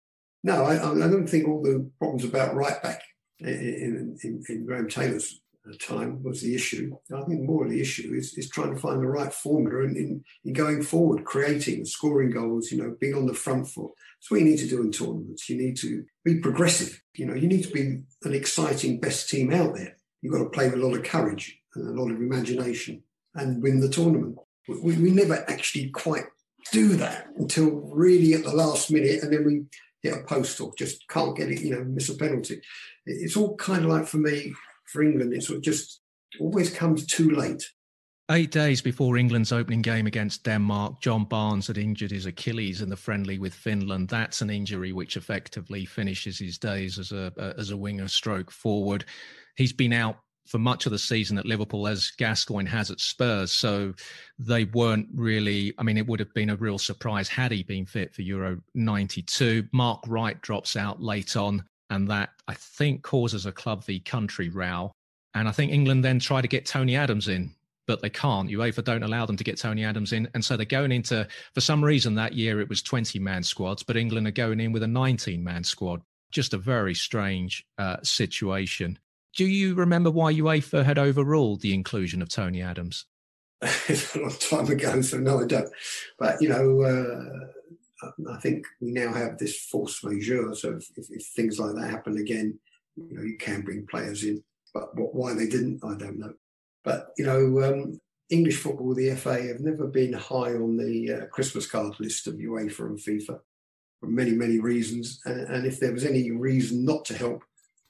No, 0.44 0.63
I, 0.63 0.76
I 0.76 1.08
don't 1.08 1.28
think 1.28 1.48
all 1.48 1.62
the 1.62 1.91
problems 2.00 2.24
about 2.24 2.56
right 2.56 2.82
back 2.82 3.04
in, 3.39 4.17
in, 4.24 4.44
in 4.50 4.65
Graham 4.65 4.89
Taylor's 4.89 5.40
at 5.65 5.71
the 5.71 5.78
time 5.78 6.24
was 6.24 6.41
the 6.41 6.56
issue. 6.56 6.95
I 7.15 7.21
think 7.21 7.41
more 7.41 7.65
of 7.65 7.71
the 7.71 7.82
issue 7.82 8.13
is, 8.15 8.38
is 8.38 8.50
trying 8.50 8.74
to 8.74 8.80
find 8.80 9.02
the 9.02 9.08
right 9.08 9.32
formula 9.32 9.84
in, 9.84 9.95
in, 9.95 10.24
in 10.43 10.54
going 10.54 10.82
forward, 10.82 11.24
creating, 11.24 11.86
scoring 11.86 12.32
goals, 12.32 12.71
you 12.71 12.82
know, 12.82 12.95
being 13.00 13.13
on 13.13 13.28
the 13.28 13.34
front 13.34 13.67
foot. 13.67 13.91
That's 14.19 14.32
what 14.32 14.39
you 14.39 14.45
need 14.45 14.60
to 14.60 14.67
do 14.67 14.82
in 14.82 14.91
tournaments. 14.91 15.50
You 15.50 15.58
need 15.58 15.78
to 15.78 16.04
be 16.26 16.39
progressive. 16.39 17.02
You 17.13 17.28
know, 17.28 17.36
you 17.36 17.47
need 17.47 17.63
to 17.63 17.71
be 17.71 18.02
an 18.24 18.34
exciting 18.34 19.00
best 19.00 19.30
team 19.30 19.54
out 19.54 19.76
there. 19.76 19.97
You've 20.21 20.34
got 20.34 20.43
to 20.43 20.50
play 20.50 20.69
with 20.69 20.80
a 20.80 20.86
lot 20.86 20.97
of 20.97 21.04
courage 21.04 21.60
and 21.76 21.88
a 21.88 22.02
lot 22.02 22.12
of 22.12 22.17
imagination 22.17 23.04
and 23.36 23.62
win 23.62 23.80
the 23.80 23.89
tournament. 23.89 24.38
We, 24.67 24.95
we 24.97 25.12
never 25.12 25.43
actually 25.50 25.89
quite 25.89 26.26
do 26.71 26.95
that 26.95 27.28
until 27.38 27.69
really 27.69 28.34
at 28.34 28.43
the 28.43 28.54
last 28.54 28.91
minute, 28.91 29.24
and 29.24 29.34
then 29.34 29.45
we 29.45 29.63
hit 30.02 30.19
a 30.19 30.24
post 30.24 30.60
or 30.62 30.74
just 30.78 31.08
can't 31.08 31.36
get 31.36 31.50
it, 31.50 31.62
you 31.62 31.71
know, 31.71 31.84
miss 31.84 32.10
a 32.10 32.15
penalty. 32.15 32.62
It's 33.06 33.36
all 33.36 33.56
kind 33.58 33.84
of 33.84 33.91
like 33.91 34.08
for 34.08 34.17
me 34.17 34.54
for 34.91 35.04
England, 35.04 35.34
it 35.34 35.43
sort 35.43 35.58
of 35.58 35.63
just 35.63 36.01
always 36.39 36.69
comes 36.69 37.06
too 37.06 37.32
late. 37.32 37.63
Eight 38.30 38.51
days 38.51 38.82
before 38.82 39.17
England's 39.17 39.51
opening 39.51 39.82
game 39.82 40.08
against 40.08 40.43
Denmark, 40.43 41.01
John 41.01 41.25
Barnes 41.25 41.67
had 41.67 41.77
injured 41.77 42.12
his 42.12 42.25
Achilles 42.25 42.82
in 42.82 42.89
the 42.89 42.95
friendly 42.95 43.38
with 43.39 43.54
Finland. 43.54 44.08
That's 44.08 44.41
an 44.41 44.49
injury 44.49 44.93
which 44.93 45.17
effectively 45.17 45.84
finishes 45.84 46.39
his 46.39 46.58
days 46.58 46.97
as 46.97 47.12
a 47.12 47.34
as 47.58 47.71
a 47.71 47.77
winger 47.77 48.08
stroke 48.08 48.49
forward. 48.49 49.04
He's 49.58 49.73
been 49.73 49.91
out 49.91 50.17
for 50.47 50.60
much 50.60 50.86
of 50.86 50.91
the 50.91 50.99
season 50.99 51.38
at 51.38 51.45
Liverpool 51.45 51.88
as 51.88 52.12
Gascoigne 52.17 52.69
has 52.69 52.91
at 52.91 52.99
Spurs. 52.99 53.51
So 53.51 53.93
they 54.39 54.65
weren't 54.65 55.08
really, 55.13 55.73
I 55.77 55.84
mean, 55.84 55.97
it 55.97 56.08
would 56.08 56.19
have 56.19 56.34
been 56.34 56.49
a 56.49 56.56
real 56.56 56.77
surprise 56.77 57.30
had 57.30 57.51
he 57.51 57.63
been 57.63 57.86
fit 57.86 58.13
for 58.13 58.21
Euro 58.23 58.60
92. 58.75 59.67
Mark 59.71 60.01
Wright 60.08 60.41
drops 60.41 60.75
out 60.75 61.01
late 61.01 61.36
on 61.36 61.63
and 61.91 62.08
that 62.08 62.30
I 62.47 62.56
think 62.56 63.04
causes 63.04 63.45
a 63.45 63.51
club 63.51 63.84
v 63.84 63.99
country 63.99 64.49
row. 64.49 64.91
And 65.36 65.47
I 65.47 65.51
think 65.51 65.71
England 65.71 66.04
then 66.04 66.19
try 66.19 66.41
to 66.41 66.47
get 66.47 66.65
Tony 66.65 66.95
Adams 66.95 67.27
in, 67.27 67.54
but 67.86 68.01
they 68.01 68.10
can't. 68.10 68.49
UEFA 68.49 68.84
don't 68.84 69.04
allow 69.04 69.25
them 69.25 69.38
to 69.38 69.43
get 69.43 69.60
Tony 69.60 69.84
Adams 69.84 70.13
in, 70.13 70.27
and 70.34 70.43
so 70.43 70.58
they're 70.58 70.65
going 70.65 70.91
into 70.91 71.27
for 71.54 71.62
some 71.62 71.84
reason 71.84 72.15
that 72.15 72.34
year 72.34 72.60
it 72.60 72.69
was 72.69 72.82
20 72.82 73.19
man 73.19 73.43
squads, 73.43 73.84
but 73.84 73.97
England 73.97 74.27
are 74.27 74.32
going 74.32 74.60
in 74.60 74.71
with 74.71 74.84
a 74.84 74.88
19 74.88 75.43
man 75.43 75.63
squad. 75.63 76.01
Just 76.32 76.54
a 76.54 76.58
very 76.58 76.95
strange 76.95 77.65
uh, 77.77 77.97
situation. 78.04 78.97
Do 79.36 79.45
you 79.45 79.75
remember 79.75 80.10
why 80.10 80.34
UEFA 80.34 80.84
had 80.86 80.97
overruled 80.97 81.62
the 81.62 81.73
inclusion 81.73 82.21
of 82.21 82.30
Tony 82.30 82.62
Adams? 82.62 83.06
it's 83.62 84.15
a 84.15 84.19
long 84.19 84.32
time 84.32 84.67
ago, 84.67 85.01
so 85.01 85.17
no, 85.17 85.41
I 85.41 85.45
don't. 85.45 85.69
But 86.17 86.41
you 86.41 86.49
know. 86.49 86.82
Uh 86.82 87.51
I 88.29 88.37
think 88.37 88.65
we 88.79 88.91
now 88.91 89.13
have 89.13 89.37
this 89.37 89.57
force 89.65 90.03
majeure. 90.03 90.53
So 90.55 90.77
if, 90.77 90.89
if, 90.97 91.05
if, 91.09 91.25
things 91.27 91.59
like 91.59 91.75
that 91.75 91.89
happen 91.89 92.17
again, 92.17 92.59
you 92.95 93.15
know, 93.15 93.23
you 93.23 93.37
can 93.37 93.61
bring 93.61 93.85
players 93.87 94.23
in. 94.23 94.43
But 94.73 94.95
what, 94.95 95.13
why 95.13 95.33
they 95.33 95.47
didn't, 95.47 95.83
I 95.83 95.95
don't 95.95 96.19
know. 96.19 96.33
But 96.83 97.09
you 97.17 97.25
know, 97.25 97.63
um, 97.63 97.99
English 98.29 98.57
football, 98.57 98.93
the 98.95 99.15
FA, 99.15 99.41
have 99.43 99.59
never 99.59 99.87
been 99.87 100.13
high 100.13 100.55
on 100.55 100.77
the 100.77 101.13
uh, 101.13 101.25
Christmas 101.27 101.67
card 101.67 101.99
list 101.99 102.27
of 102.27 102.35
UEFA 102.35 102.85
and 102.85 102.97
FIFA 102.97 103.39
for 103.99 104.07
many, 104.07 104.31
many 104.31 104.59
reasons. 104.59 105.21
And, 105.25 105.41
and 105.41 105.65
if 105.65 105.79
there 105.79 105.93
was 105.93 106.05
any 106.05 106.31
reason 106.31 106.85
not 106.85 107.05
to 107.05 107.17
help 107.17 107.43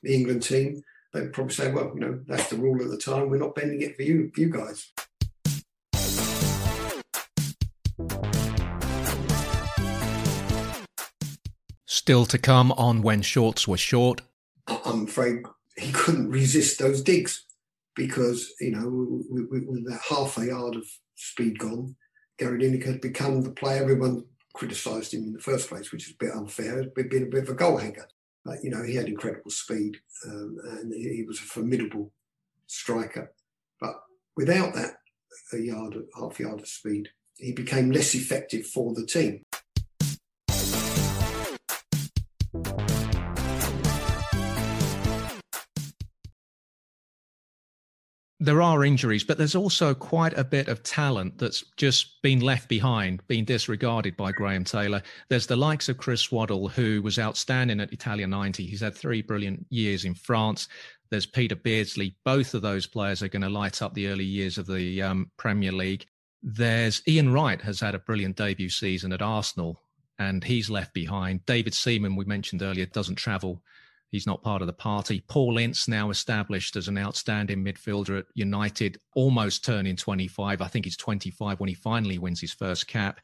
the 0.03 0.13
England 0.13 0.43
team, 0.43 0.83
they'd 1.13 1.33
probably 1.33 1.53
say, 1.53 1.71
"Well, 1.71 1.91
you 1.93 2.01
know, 2.01 2.19
that's 2.27 2.49
the 2.49 2.57
rule 2.57 2.81
at 2.81 2.89
the 2.89 2.97
time. 2.97 3.29
We're 3.29 3.37
not 3.37 3.55
bending 3.55 3.81
it 3.81 3.95
for 3.95 4.03
you, 4.03 4.31
you 4.35 4.49
guys." 4.49 4.91
Still 12.01 12.25
to 12.25 12.39
come 12.39 12.71
on 12.71 13.03
when 13.03 13.21
shorts 13.21 13.67
were 13.67 13.77
short. 13.77 14.21
I'm 14.65 15.03
afraid 15.03 15.43
he 15.77 15.91
couldn't 15.91 16.31
resist 16.31 16.79
those 16.79 17.03
digs 17.03 17.45
because, 17.95 18.51
you 18.59 18.71
know, 18.71 19.21
with, 19.29 19.65
with 19.67 19.87
that 19.87 20.01
half 20.09 20.35
a 20.39 20.47
yard 20.47 20.77
of 20.77 20.87
speed 21.13 21.59
gone, 21.59 21.95
Gary 22.39 22.59
Lineker 22.59 22.87
had 22.87 23.01
become 23.01 23.43
the 23.43 23.51
player 23.51 23.83
everyone 23.83 24.25
criticised 24.55 25.13
him 25.13 25.25
in 25.25 25.33
the 25.33 25.39
first 25.39 25.69
place, 25.69 25.91
which 25.91 26.07
is 26.07 26.15
a 26.15 26.25
bit 26.25 26.33
unfair. 26.33 26.81
He'd 26.81 27.07
been 27.11 27.21
a 27.21 27.27
bit 27.27 27.43
of 27.43 27.49
a 27.49 27.53
goal 27.53 27.77
hanger. 27.77 28.07
But, 28.43 28.63
you 28.63 28.71
know, 28.71 28.81
he 28.81 28.95
had 28.95 29.05
incredible 29.05 29.51
speed 29.51 29.97
um, 30.25 30.57
and 30.71 30.91
he 30.91 31.23
was 31.27 31.37
a 31.37 31.43
formidable 31.43 32.11
striker. 32.65 33.31
But 33.79 33.93
without 34.35 34.73
that 34.73 34.95
a 35.53 35.57
yard, 35.59 35.95
half 36.17 36.39
a 36.39 36.43
yard 36.43 36.61
of 36.61 36.67
speed, 36.67 37.09
he 37.37 37.51
became 37.51 37.91
less 37.91 38.15
effective 38.15 38.65
for 38.65 38.95
the 38.95 39.05
team. 39.05 39.45
There 48.41 48.63
are 48.63 48.83
injuries, 48.83 49.23
but 49.23 49.37
there's 49.37 49.55
also 49.55 49.93
quite 49.93 50.35
a 50.35 50.43
bit 50.43 50.67
of 50.67 50.81
talent 50.81 51.37
that's 51.37 51.63
just 51.77 52.19
been 52.23 52.39
left 52.39 52.67
behind, 52.67 53.25
been 53.27 53.45
disregarded 53.45 54.17
by 54.17 54.31
Graham 54.31 54.63
Taylor. 54.63 55.03
There's 55.29 55.45
the 55.45 55.55
likes 55.55 55.89
of 55.89 55.99
Chris 55.99 56.31
Waddle, 56.31 56.67
who 56.67 57.03
was 57.03 57.19
outstanding 57.19 57.79
at 57.79 57.93
Italia 57.93 58.25
90. 58.25 58.65
He's 58.65 58.81
had 58.81 58.95
three 58.95 59.21
brilliant 59.21 59.67
years 59.69 60.05
in 60.05 60.15
France. 60.15 60.67
There's 61.11 61.27
Peter 61.27 61.55
Beardsley. 61.55 62.15
Both 62.25 62.55
of 62.55 62.63
those 62.63 62.87
players 62.87 63.21
are 63.21 63.27
going 63.27 63.43
to 63.43 63.49
light 63.49 63.83
up 63.83 63.93
the 63.93 64.07
early 64.07 64.25
years 64.25 64.57
of 64.57 64.65
the 64.65 65.03
um, 65.03 65.29
Premier 65.37 65.71
League. 65.71 66.07
There's 66.41 67.03
Ian 67.07 67.31
Wright 67.31 67.61
has 67.61 67.79
had 67.79 67.93
a 67.93 67.99
brilliant 67.99 68.37
debut 68.37 68.69
season 68.69 69.13
at 69.13 69.21
Arsenal, 69.21 69.79
and 70.17 70.43
he's 70.43 70.67
left 70.67 70.95
behind. 70.95 71.45
David 71.45 71.75
Seaman, 71.75 72.15
we 72.15 72.25
mentioned 72.25 72.63
earlier, 72.63 72.87
doesn't 72.87 73.17
travel 73.17 73.61
He's 74.11 74.27
not 74.27 74.43
part 74.43 74.61
of 74.61 74.67
the 74.67 74.73
party. 74.73 75.23
Paul 75.29 75.57
Ince 75.57 75.87
now 75.87 76.09
established 76.09 76.75
as 76.75 76.89
an 76.89 76.97
outstanding 76.97 77.63
midfielder 77.63 78.19
at 78.19 78.25
United, 78.33 78.97
almost 79.15 79.63
turning 79.63 79.95
25. 79.95 80.61
I 80.61 80.67
think 80.67 80.83
he's 80.83 80.97
25 80.97 81.61
when 81.61 81.69
he 81.69 81.75
finally 81.75 82.17
wins 82.17 82.41
his 82.41 82.51
first 82.51 82.87
cap. 82.87 83.21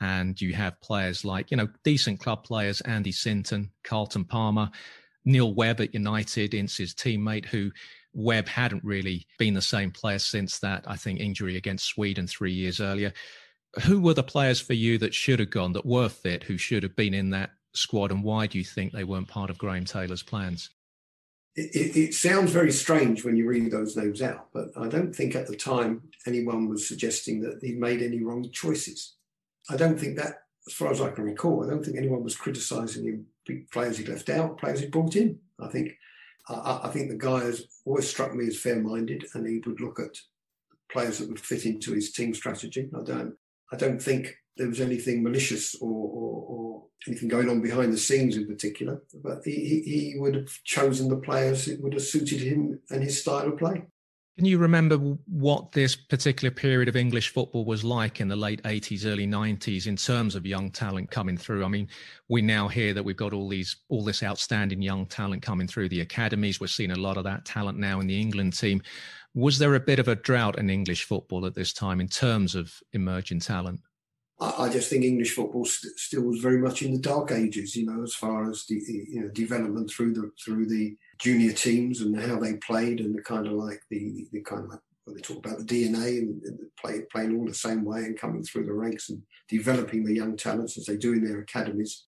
And 0.00 0.40
you 0.40 0.54
have 0.54 0.80
players 0.80 1.24
like, 1.24 1.50
you 1.50 1.56
know, 1.56 1.68
decent 1.82 2.20
club 2.20 2.44
players, 2.44 2.80
Andy 2.82 3.10
Sinton, 3.10 3.72
Carlton 3.82 4.24
Palmer, 4.24 4.70
Neil 5.24 5.52
Webb 5.52 5.80
at 5.80 5.94
United, 5.94 6.54
Ince's 6.54 6.94
teammate, 6.94 7.46
who 7.46 7.72
Webb 8.14 8.46
hadn't 8.46 8.84
really 8.84 9.26
been 9.36 9.54
the 9.54 9.60
same 9.60 9.90
player 9.90 10.20
since 10.20 10.60
that, 10.60 10.84
I 10.86 10.96
think, 10.96 11.18
injury 11.18 11.56
against 11.56 11.86
Sweden 11.86 12.28
three 12.28 12.52
years 12.52 12.80
earlier. 12.80 13.12
Who 13.82 14.00
were 14.00 14.14
the 14.14 14.22
players 14.22 14.60
for 14.60 14.74
you 14.74 14.96
that 14.98 15.14
should 15.14 15.40
have 15.40 15.50
gone, 15.50 15.72
that 15.74 15.86
were 15.86 16.08
fit, 16.08 16.44
who 16.44 16.56
should 16.56 16.82
have 16.84 16.96
been 16.96 17.14
in 17.14 17.30
that 17.30 17.50
squad, 17.72 18.10
and 18.10 18.24
why 18.24 18.46
do 18.46 18.58
you 18.58 18.64
think 18.64 18.92
they 18.92 19.04
weren't 19.04 19.28
part 19.28 19.50
of 19.50 19.58
Graham 19.58 19.84
Taylor's 19.84 20.22
plans? 20.22 20.70
It, 21.56 21.74
it, 21.74 21.96
it, 21.98 22.14
sounds 22.14 22.52
very 22.52 22.70
strange 22.70 23.24
when 23.24 23.36
you 23.36 23.46
read 23.46 23.70
those 23.70 23.96
names 23.96 24.22
out, 24.22 24.48
but 24.52 24.68
I 24.76 24.86
don't 24.86 25.14
think 25.14 25.34
at 25.34 25.48
the 25.48 25.56
time 25.56 26.02
anyone 26.26 26.68
was 26.68 26.86
suggesting 26.86 27.40
that 27.40 27.58
he 27.60 27.72
made 27.72 28.02
any 28.02 28.22
wrong 28.22 28.48
choices. 28.50 29.14
I 29.68 29.76
don't 29.76 29.98
think 29.98 30.16
that, 30.16 30.44
as 30.66 30.74
far 30.74 30.92
as 30.92 31.00
I 31.00 31.10
can 31.10 31.24
recall, 31.24 31.64
I 31.64 31.68
don't 31.68 31.84
think 31.84 31.96
anyone 31.96 32.22
was 32.22 32.36
criticising 32.36 33.04
him. 33.04 33.26
Players 33.72 33.98
he 33.98 34.04
left 34.04 34.30
out, 34.30 34.58
players 34.58 34.80
he 34.80 34.86
brought 34.86 35.16
in. 35.16 35.40
I 35.58 35.66
think, 35.68 35.96
I, 36.48 36.82
I 36.84 36.88
think 36.88 37.08
the 37.08 37.16
guy 37.16 37.40
has 37.40 37.66
always 37.84 38.08
struck 38.08 38.32
me 38.32 38.46
as 38.46 38.60
fair-minded, 38.60 39.26
and 39.34 39.46
he 39.46 39.60
would 39.66 39.80
look 39.80 39.98
at 39.98 40.16
players 40.92 41.18
that 41.18 41.28
would 41.28 41.40
fit 41.40 41.66
into 41.66 41.92
his 41.92 42.12
team 42.12 42.32
strategy. 42.32 42.88
I 42.96 43.02
don't, 43.02 43.34
I 43.72 43.76
don't 43.76 44.00
think 44.00 44.36
there 44.56 44.68
was 44.68 44.80
anything 44.80 45.22
malicious 45.22 45.74
or, 45.76 45.90
or, 45.90 46.44
or, 46.48 46.82
anything 47.06 47.28
going 47.28 47.48
on 47.48 47.62
behind 47.62 47.92
the 47.92 47.98
scenes 47.98 48.36
in 48.36 48.46
particular. 48.46 49.02
But 49.22 49.38
he, 49.42 49.82
he 49.86 50.14
would 50.18 50.34
have 50.34 50.50
chosen 50.64 51.08
the 51.08 51.16
players 51.16 51.64
that 51.64 51.80
would 51.82 51.94
have 51.94 52.02
suited 52.02 52.40
him 52.40 52.78
and 52.90 53.02
his 53.02 53.22
style 53.22 53.48
of 53.48 53.58
play. 53.58 53.84
Can 54.40 54.46
you 54.46 54.58
remember 54.58 54.96
what 55.26 55.72
this 55.72 55.94
particular 55.94 56.50
period 56.50 56.88
of 56.88 56.96
English 56.96 57.28
football 57.28 57.64
was 57.64 57.84
like 57.84 58.20
in 58.20 58.28
the 58.28 58.36
late 58.36 58.62
80s, 58.62 59.04
early 59.04 59.26
90s 59.26 59.86
in 59.86 59.96
terms 59.96 60.34
of 60.34 60.46
young 60.46 60.70
talent 60.70 61.10
coming 61.10 61.36
through? 61.36 61.62
I 61.64 61.68
mean, 61.68 61.88
we 62.28 62.40
now 62.40 62.66
hear 62.66 62.94
that 62.94 63.02
we've 63.02 63.16
got 63.16 63.34
all 63.34 63.50
these, 63.50 63.76
all 63.90 64.02
this 64.02 64.22
outstanding 64.22 64.80
young 64.80 65.04
talent 65.04 65.42
coming 65.42 65.66
through 65.66 65.90
the 65.90 66.00
academies. 66.00 66.58
We're 66.58 66.68
seeing 66.68 66.92
a 66.92 66.96
lot 66.96 67.18
of 67.18 67.24
that 67.24 67.44
talent 67.44 67.78
now 67.78 68.00
in 68.00 68.06
the 68.06 68.18
England 68.18 68.58
team. 68.58 68.80
Was 69.34 69.58
there 69.58 69.74
a 69.74 69.80
bit 69.80 69.98
of 69.98 70.08
a 70.08 70.16
drought 70.16 70.58
in 70.58 70.70
English 70.70 71.04
football 71.04 71.44
at 71.44 71.54
this 71.54 71.74
time 71.74 72.00
in 72.00 72.08
terms 72.08 72.54
of 72.54 72.72
emerging 72.94 73.40
talent? 73.40 73.80
I, 74.40 74.68
just 74.70 74.88
think 74.88 75.04
English 75.04 75.34
football 75.34 75.66
st- 75.66 75.98
still 75.98 76.22
was 76.22 76.40
very 76.40 76.58
much 76.58 76.80
in 76.82 76.92
the 76.92 76.98
dark 76.98 77.30
ages, 77.30 77.76
you 77.76 77.84
know, 77.84 78.02
as 78.02 78.14
far 78.14 78.50
as 78.50 78.64
the 78.66 78.76
you 78.76 79.20
know 79.20 79.28
development 79.28 79.90
through 79.90 80.14
the 80.14 80.30
through 80.42 80.66
the 80.66 80.96
junior 81.18 81.52
teams 81.52 82.00
and 82.00 82.18
how 82.18 82.38
they 82.38 82.54
played 82.54 83.00
and 83.00 83.14
the 83.14 83.22
kind 83.22 83.46
of 83.46 83.52
like 83.52 83.82
the 83.90 83.98
the, 83.98 84.28
the 84.32 84.40
kind 84.40 84.64
of 84.64 84.70
like 84.70 84.80
they 85.06 85.20
talk 85.20 85.38
about 85.38 85.58
the 85.58 85.64
DNA 85.64 86.18
and, 86.18 86.42
and 86.44 86.58
play, 86.80 87.00
playing 87.10 87.36
all 87.36 87.46
the 87.46 87.54
same 87.54 87.84
way 87.84 88.00
and 88.00 88.18
coming 88.18 88.42
through 88.42 88.64
the 88.64 88.72
ranks 88.72 89.10
and 89.10 89.22
developing 89.48 90.04
the 90.04 90.14
young 90.14 90.36
talents 90.36 90.78
as 90.78 90.86
they 90.86 90.96
do 90.96 91.12
in 91.12 91.24
their 91.24 91.40
academies. 91.40 92.06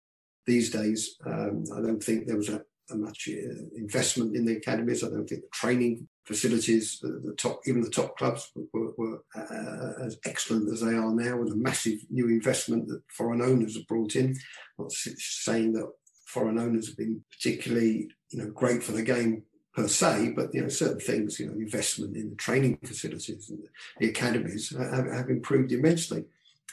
These 0.46 0.70
days, 0.70 1.16
um, 1.26 1.64
I 1.76 1.80
don't 1.80 2.02
think 2.02 2.26
there 2.26 2.36
was 2.36 2.48
a, 2.48 2.62
a 2.90 2.96
much 2.96 3.28
uh, 3.28 3.64
investment 3.76 4.34
in 4.34 4.44
the 4.44 4.56
academies. 4.56 5.04
I 5.04 5.10
don't 5.10 5.26
think 5.26 5.42
the 5.42 5.48
training 5.52 6.08
facilities, 6.28 7.00
the, 7.00 7.34
top, 7.38 7.62
even 7.66 7.80
the 7.80 7.88
top 7.88 8.18
clubs 8.18 8.52
were, 8.74 8.92
were 8.98 9.24
uh, 9.34 10.04
as 10.04 10.18
excellent 10.26 10.70
as 10.70 10.82
they 10.82 10.94
are 10.94 11.12
now, 11.12 11.38
with 11.38 11.50
a 11.50 11.56
massive 11.56 11.98
new 12.10 12.28
investment 12.28 12.86
that 12.86 13.00
foreign 13.10 13.40
owners 13.40 13.76
have 13.76 13.86
brought 13.86 14.14
in. 14.14 14.36
Not 14.78 14.92
saying 14.92 15.72
that 15.72 15.90
foreign 16.26 16.58
owners 16.58 16.86
have 16.86 16.98
been 16.98 17.24
particularly, 17.30 18.10
you 18.28 18.38
know, 18.38 18.50
great 18.50 18.82
for 18.82 18.92
the 18.92 19.02
game 19.02 19.42
per 19.74 19.88
se, 19.88 20.34
but 20.36 20.54
you 20.54 20.60
know, 20.60 20.68
certain 20.68 21.00
things, 21.00 21.40
you 21.40 21.46
know, 21.46 21.54
investment 21.54 22.14
in 22.14 22.28
the 22.28 22.36
training 22.36 22.78
facilities 22.84 23.48
and 23.48 23.66
the 23.98 24.08
academies 24.10 24.76
have, 24.76 25.10
have 25.10 25.30
improved 25.30 25.72
immensely. 25.72 26.24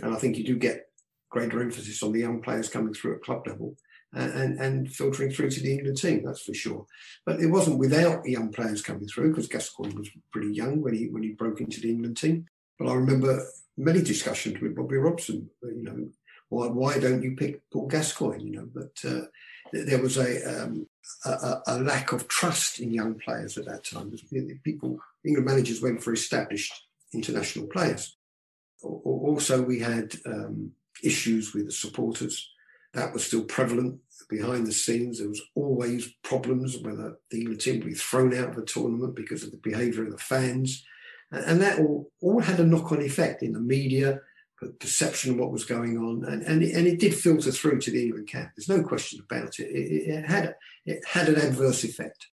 And 0.01 0.13
I 0.13 0.17
think 0.17 0.37
you 0.37 0.43
do 0.43 0.57
get 0.57 0.89
greater 1.29 1.61
emphasis 1.61 2.03
on 2.03 2.11
the 2.11 2.19
young 2.19 2.41
players 2.41 2.67
coming 2.67 2.93
through 2.93 3.15
at 3.15 3.23
club 3.23 3.47
level 3.47 3.77
and, 4.15 4.59
and 4.59 4.91
filtering 4.91 5.31
through 5.31 5.49
to 5.51 5.59
the 5.59 5.73
England 5.73 5.97
team, 5.97 6.23
that's 6.23 6.43
for 6.43 6.53
sure. 6.53 6.85
But 7.25 7.41
it 7.41 7.47
wasn't 7.47 7.79
without 7.79 8.25
young 8.25 8.51
players 8.51 8.81
coming 8.81 9.07
through 9.07 9.29
because 9.29 9.47
Gascoigne 9.47 9.95
was 9.95 10.09
pretty 10.31 10.53
young 10.53 10.81
when 10.81 10.93
he 10.95 11.09
when 11.09 11.23
he 11.23 11.29
broke 11.29 11.61
into 11.61 11.81
the 11.81 11.89
England 11.89 12.17
team. 12.17 12.45
But 12.79 12.87
I 12.87 12.93
remember 12.93 13.45
many 13.77 14.01
discussions 14.01 14.59
with 14.61 14.75
Bobby 14.75 14.97
Robson. 14.97 15.49
You 15.61 15.83
know, 15.83 16.09
why 16.49 16.67
why 16.67 16.99
don't 16.99 17.23
you 17.23 17.35
pick 17.35 17.69
Paul 17.71 17.87
Gascoigne? 17.87 18.43
You 18.43 18.51
know, 18.51 18.69
but 18.73 19.09
uh, 19.09 19.25
there 19.73 20.01
was 20.01 20.17
a, 20.17 20.63
um, 20.63 20.87
a, 21.25 21.61
a 21.67 21.79
lack 21.79 22.13
of 22.13 22.27
trust 22.27 22.79
in 22.79 22.93
young 22.93 23.15
players 23.15 23.57
at 23.57 23.65
that 23.65 23.83
time. 23.83 24.13
People, 24.63 24.99
England 25.25 25.47
managers 25.47 25.81
went 25.81 26.01
for 26.01 26.13
established 26.13 26.73
international 27.13 27.67
players. 27.67 28.15
Also, 28.81 29.61
we 29.61 29.79
had 29.79 30.15
um, 30.25 30.71
issues 31.03 31.53
with 31.53 31.65
the 31.65 31.71
supporters 31.71 32.51
that 32.95 33.13
was 33.13 33.25
still 33.27 33.43
prevalent 33.43 33.99
behind 34.29 34.65
the 34.67 34.71
scenes. 34.71 35.19
There 35.19 35.29
was 35.29 35.41
always 35.55 36.13
problems 36.23 36.77
whether 36.77 37.17
the 37.29 37.39
England 37.39 37.61
team 37.61 37.79
would 37.79 37.87
be 37.87 37.93
thrown 37.93 38.35
out 38.35 38.49
of 38.49 38.55
the 38.55 38.65
tournament 38.65 39.15
because 39.15 39.43
of 39.43 39.51
the 39.51 39.57
behaviour 39.57 40.05
of 40.05 40.11
the 40.11 40.17
fans. 40.17 40.83
And 41.31 41.61
that 41.61 41.79
all, 41.79 42.11
all 42.21 42.39
had 42.39 42.59
a 42.59 42.65
knock-on 42.65 43.01
effect 43.01 43.43
in 43.43 43.53
the 43.53 43.59
media, 43.59 44.19
perception 44.79 45.31
of 45.31 45.39
what 45.39 45.51
was 45.51 45.65
going 45.65 45.97
on, 45.97 46.23
and, 46.25 46.41
and, 46.43 46.63
it, 46.63 46.75
and 46.75 46.87
it 46.87 46.99
did 46.99 47.13
filter 47.13 47.51
through 47.51 47.79
to 47.81 47.91
the 47.91 48.03
England 48.03 48.27
camp. 48.27 48.51
There's 48.55 48.69
no 48.69 48.83
question 48.83 49.23
about 49.29 49.59
it. 49.59 49.69
It, 49.69 50.09
it 50.09 50.25
had, 50.25 50.55
it 50.85 51.03
had 51.05 51.29
an 51.29 51.35
adverse 51.35 51.83
effect. 51.83 52.27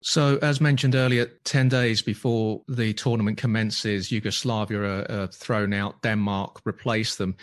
So, 0.00 0.38
as 0.42 0.60
mentioned 0.60 0.94
earlier, 0.94 1.26
10 1.44 1.68
days 1.68 2.02
before 2.02 2.62
the 2.68 2.92
tournament 2.94 3.36
commences, 3.36 4.12
Yugoslavia 4.12 4.80
are, 4.80 5.10
are 5.10 5.26
thrown 5.26 5.72
out, 5.72 6.02
Denmark 6.02 6.60
replace 6.64 7.16
them. 7.16 7.36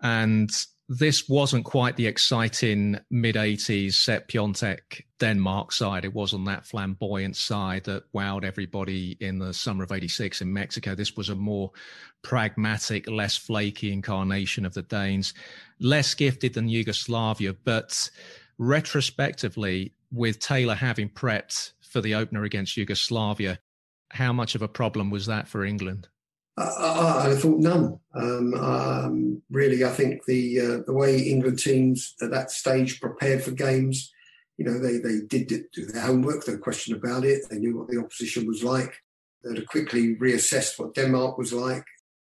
And 0.00 0.50
this 0.92 1.28
wasn't 1.28 1.64
quite 1.64 1.96
the 1.96 2.08
exciting 2.08 2.98
mid 3.10 3.36
80s 3.36 3.92
Sepp 3.92 4.26
Piontek 4.26 5.04
Denmark 5.20 5.70
side. 5.70 6.04
It 6.04 6.12
wasn't 6.12 6.46
that 6.46 6.66
flamboyant 6.66 7.36
side 7.36 7.84
that 7.84 8.12
wowed 8.12 8.42
everybody 8.42 9.16
in 9.20 9.38
the 9.38 9.54
summer 9.54 9.84
of 9.84 9.92
86 9.92 10.40
in 10.40 10.52
Mexico. 10.52 10.96
This 10.96 11.16
was 11.16 11.28
a 11.28 11.36
more 11.36 11.70
pragmatic, 12.22 13.08
less 13.08 13.36
flaky 13.36 13.92
incarnation 13.92 14.66
of 14.66 14.74
the 14.74 14.82
Danes, 14.82 15.32
less 15.78 16.12
gifted 16.12 16.54
than 16.54 16.68
Yugoslavia. 16.68 17.52
But 17.52 18.10
retrospectively, 18.58 19.94
with 20.10 20.40
Taylor 20.40 20.74
having 20.74 21.08
prepped 21.08 21.70
for 21.82 22.00
the 22.00 22.16
opener 22.16 22.42
against 22.42 22.76
Yugoslavia, 22.76 23.60
how 24.08 24.32
much 24.32 24.56
of 24.56 24.62
a 24.62 24.68
problem 24.68 25.08
was 25.08 25.26
that 25.26 25.46
for 25.46 25.64
England? 25.64 26.08
I, 26.60 27.30
I 27.30 27.34
thought 27.36 27.58
none. 27.58 27.98
Um, 28.14 28.54
um, 28.54 29.42
really, 29.50 29.84
I 29.84 29.90
think 29.90 30.24
the 30.26 30.60
uh, 30.60 30.78
the 30.86 30.92
way 30.92 31.18
England 31.18 31.58
teams 31.58 32.14
at 32.22 32.30
that 32.30 32.50
stage 32.50 33.00
prepared 33.00 33.42
for 33.42 33.52
games, 33.52 34.12
you 34.58 34.64
know, 34.64 34.78
they 34.78 34.98
they 34.98 35.20
did 35.26 35.48
do 35.72 35.86
their 35.86 36.02
homework. 36.02 36.46
No 36.46 36.58
question 36.58 36.94
about 36.94 37.24
it. 37.24 37.42
They 37.50 37.58
knew 37.58 37.78
what 37.78 37.88
the 37.88 37.98
opposition 37.98 38.46
was 38.46 38.62
like. 38.62 38.94
They'd 39.44 39.66
quickly 39.66 40.16
reassessed 40.16 40.78
what 40.78 40.94
Denmark 40.94 41.38
was 41.38 41.52
like. 41.52 41.84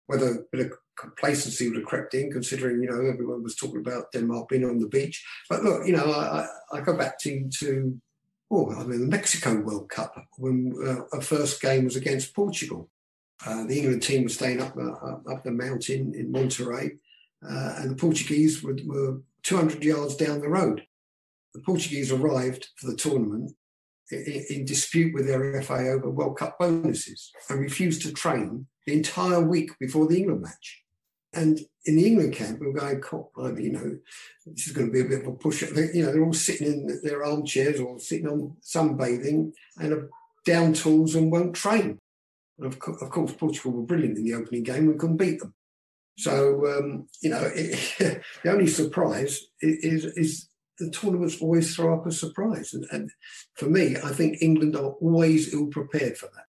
Whether 0.07 0.31
a 0.31 0.43
bit 0.51 0.67
of 0.67 0.73
complacency 0.99 1.67
would 1.67 1.77
have 1.77 1.85
crept 1.85 2.13
in, 2.13 2.31
considering 2.31 2.81
you 2.81 2.89
know 2.89 2.99
everyone 2.99 3.43
was 3.43 3.55
talking 3.55 3.79
about 3.79 4.11
Denmark 4.11 4.49
being 4.49 4.65
on 4.65 4.79
the 4.79 4.87
beach. 4.87 5.25
But 5.49 5.63
look, 5.63 5.87
you 5.87 5.95
know, 5.95 6.11
I, 6.11 6.47
I 6.73 6.81
go 6.81 6.97
back 6.97 7.19
to 7.21 7.49
to 7.59 7.99
oh, 8.51 8.75
I 8.75 8.83
mean 8.83 9.01
the 9.01 9.07
Mexico 9.07 9.59
World 9.61 9.89
Cup 9.89 10.13
when 10.37 10.73
uh, 10.85 11.15
our 11.15 11.21
first 11.21 11.61
game 11.61 11.85
was 11.85 11.95
against 11.95 12.35
Portugal 12.35 12.89
uh, 13.45 13.65
the 13.65 13.77
England 13.77 14.03
team 14.03 14.23
were 14.23 14.29
staying 14.29 14.61
up, 14.61 14.75
uh, 14.77 15.31
up 15.31 15.43
the 15.43 15.51
mountain 15.51 16.13
in 16.15 16.31
Monterrey, 16.31 16.97
uh, 17.47 17.75
and 17.77 17.91
the 17.91 17.95
Portuguese 17.95 18.61
were, 18.61 18.77
were 18.85 19.21
200 19.43 19.83
yards 19.83 20.15
down 20.15 20.41
the 20.41 20.49
road. 20.49 20.85
The 21.53 21.61
Portuguese 21.61 22.11
arrived 22.11 22.67
for 22.77 22.87
the 22.87 22.95
tournament 22.95 23.51
in, 24.11 24.45
in 24.49 24.65
dispute 24.65 25.13
with 25.13 25.27
their 25.27 25.61
FA 25.61 25.89
over 25.89 26.09
World 26.09 26.37
Cup 26.37 26.59
bonuses 26.59 27.31
and 27.49 27.59
refused 27.59 28.03
to 28.03 28.13
train 28.13 28.67
the 28.85 28.93
entire 28.93 29.41
week 29.41 29.71
before 29.79 30.07
the 30.07 30.17
England 30.17 30.41
match. 30.41 30.83
And 31.33 31.59
in 31.85 31.95
the 31.95 32.05
England 32.05 32.33
camp, 32.33 32.59
we 32.59 32.67
were 32.67 32.73
going, 32.73 33.63
you 33.63 33.71
know, 33.71 33.97
this 34.45 34.67
is 34.67 34.73
going 34.73 34.87
to 34.87 34.93
be 34.93 35.01
a 35.01 35.05
bit 35.05 35.21
of 35.21 35.27
a 35.27 35.31
push. 35.31 35.61
You 35.61 36.05
know, 36.05 36.11
they're 36.11 36.23
all 36.23 36.33
sitting 36.33 36.67
in 36.67 36.99
their 37.03 37.23
armchairs 37.23 37.79
or 37.79 37.99
sitting 37.99 38.27
on 38.27 38.57
sunbathing 38.61 39.53
and 39.77 40.09
down 40.45 40.73
tools 40.73 41.15
and 41.15 41.31
won't 41.31 41.55
train. 41.55 41.97
And 42.61 42.71
of, 42.71 42.79
co- 42.79 42.93
of 42.93 43.09
course, 43.09 43.33
Portugal 43.33 43.71
were 43.71 43.81
brilliant 43.81 44.17
in 44.17 44.23
the 44.23 44.35
opening 44.35 44.63
game. 44.63 44.85
We 44.85 44.93
couldn't 44.93 45.17
beat 45.17 45.39
them. 45.39 45.53
So 46.17 46.67
um, 46.67 47.07
you 47.21 47.31
know, 47.31 47.49
it, 47.53 48.21
the 48.43 48.51
only 48.51 48.67
surprise 48.67 49.41
is, 49.61 50.05
is 50.05 50.47
the 50.77 50.91
tournaments 50.91 51.41
always 51.41 51.75
throw 51.75 51.97
up 51.97 52.05
a 52.05 52.11
surprise, 52.11 52.73
and, 52.73 52.85
and 52.91 53.09
for 53.55 53.65
me, 53.65 53.95
I 53.97 54.11
think 54.11 54.41
England 54.41 54.75
are 54.75 54.91
always 54.91 55.53
ill 55.53 55.67
prepared 55.67 56.17
for 56.17 56.27
that. 56.27 56.45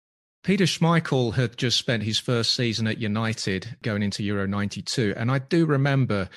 Peter 0.45 0.65
Schmeichel 0.65 1.35
had 1.35 1.57
just 1.57 1.77
spent 1.77 2.03
his 2.03 2.19
first 2.19 2.55
season 2.55 2.87
at 2.87 2.99
United 2.99 3.77
going 3.83 4.03
into 4.03 4.23
Euro 4.23 4.47
92. 4.47 5.13
And 5.17 5.31
I 5.31 5.41
do 5.41 5.67
remember 5.67 6.29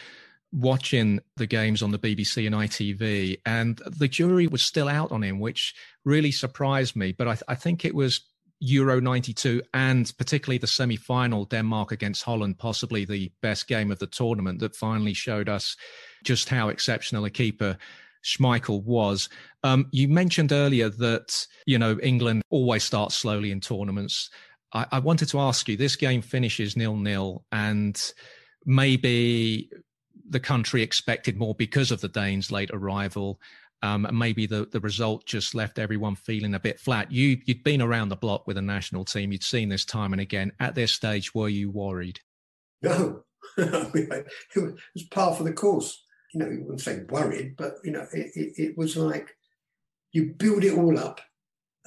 watching 0.51 1.21
the 1.37 1.45
games 1.45 1.81
on 1.81 1.91
the 1.91 1.99
BBC 1.99 2.45
and 2.45 2.55
ITV, 2.55 3.39
and 3.45 3.81
the 3.85 4.07
jury 4.07 4.47
was 4.47 4.63
still 4.63 4.89
out 4.89 5.11
on 5.11 5.23
him, 5.23 5.39
which 5.39 5.73
really 6.03 6.31
surprised 6.31 6.95
me. 6.95 7.13
But 7.13 7.27
I, 7.27 7.33
th- 7.35 7.43
I 7.47 7.55
think 7.55 7.85
it 7.85 7.95
was 7.95 8.21
Euro 8.61 8.99
92 8.99 9.61
and 9.73 10.13
particularly 10.17 10.59
the 10.59 10.67
semi 10.67 10.95
final, 10.95 11.45
Denmark 11.45 11.91
against 11.91 12.23
Holland, 12.23 12.59
possibly 12.59 13.05
the 13.05 13.31
best 13.41 13.67
game 13.67 13.91
of 13.91 13.99
the 13.99 14.07
tournament, 14.07 14.59
that 14.59 14.75
finally 14.75 15.13
showed 15.13 15.49
us 15.49 15.75
just 16.23 16.47
how 16.47 16.69
exceptional 16.69 17.25
a 17.25 17.29
keeper 17.29 17.77
Schmeichel 18.23 18.83
was. 18.83 19.29
Um, 19.63 19.87
you 19.91 20.07
mentioned 20.07 20.51
earlier 20.51 20.89
that, 20.89 21.45
you 21.65 21.79
know, 21.79 21.97
England 22.03 22.43
always 22.51 22.83
starts 22.83 23.15
slowly 23.15 23.51
in 23.51 23.61
tournaments. 23.61 24.29
I, 24.73 24.85
I 24.91 24.99
wanted 24.99 25.29
to 25.29 25.39
ask 25.39 25.67
you 25.67 25.75
this 25.75 25.95
game 25.95 26.21
finishes 26.21 26.77
nil 26.77 26.95
nil, 26.95 27.43
and 27.51 27.99
maybe 28.65 29.71
the 30.29 30.39
country 30.39 30.83
expected 30.83 31.35
more 31.35 31.55
because 31.55 31.91
of 31.91 32.01
the 32.01 32.07
Danes' 32.07 32.51
late 32.51 32.69
arrival. 32.71 33.39
Um, 33.83 34.07
maybe 34.11 34.45
the, 34.45 34.67
the 34.71 34.79
result 34.79 35.25
just 35.25 35.55
left 35.55 35.79
everyone 35.79 36.15
feeling 36.15 36.53
a 36.53 36.59
bit 36.59 36.79
flat. 36.79 37.11
You, 37.11 37.39
you'd 37.45 37.63
been 37.63 37.81
around 37.81 38.09
the 38.09 38.15
block 38.15 38.45
with 38.45 38.57
a 38.57 38.61
national 38.61 39.05
team. 39.05 39.31
You'd 39.31 39.43
seen 39.43 39.69
this 39.69 39.85
time 39.85 40.13
and 40.13 40.21
again. 40.21 40.51
At 40.59 40.75
this 40.75 40.91
stage, 40.91 41.33
were 41.33 41.49
you 41.49 41.69
worried? 41.69 42.19
No, 42.83 43.23
it 43.57 44.75
was 44.93 45.03
part 45.09 45.39
of 45.39 45.45
the 45.45 45.51
course 45.51 46.03
you 46.33 46.39
know, 46.39 46.49
you 46.49 46.61
wouldn't 46.61 46.81
say 46.81 47.01
worried, 47.09 47.55
but 47.57 47.75
you 47.83 47.91
know, 47.91 48.07
it, 48.13 48.31
it, 48.35 48.53
it 48.57 48.77
was 48.77 48.95
like 48.95 49.35
you 50.11 50.33
build 50.37 50.63
it 50.63 50.77
all 50.77 50.97
up. 50.97 51.21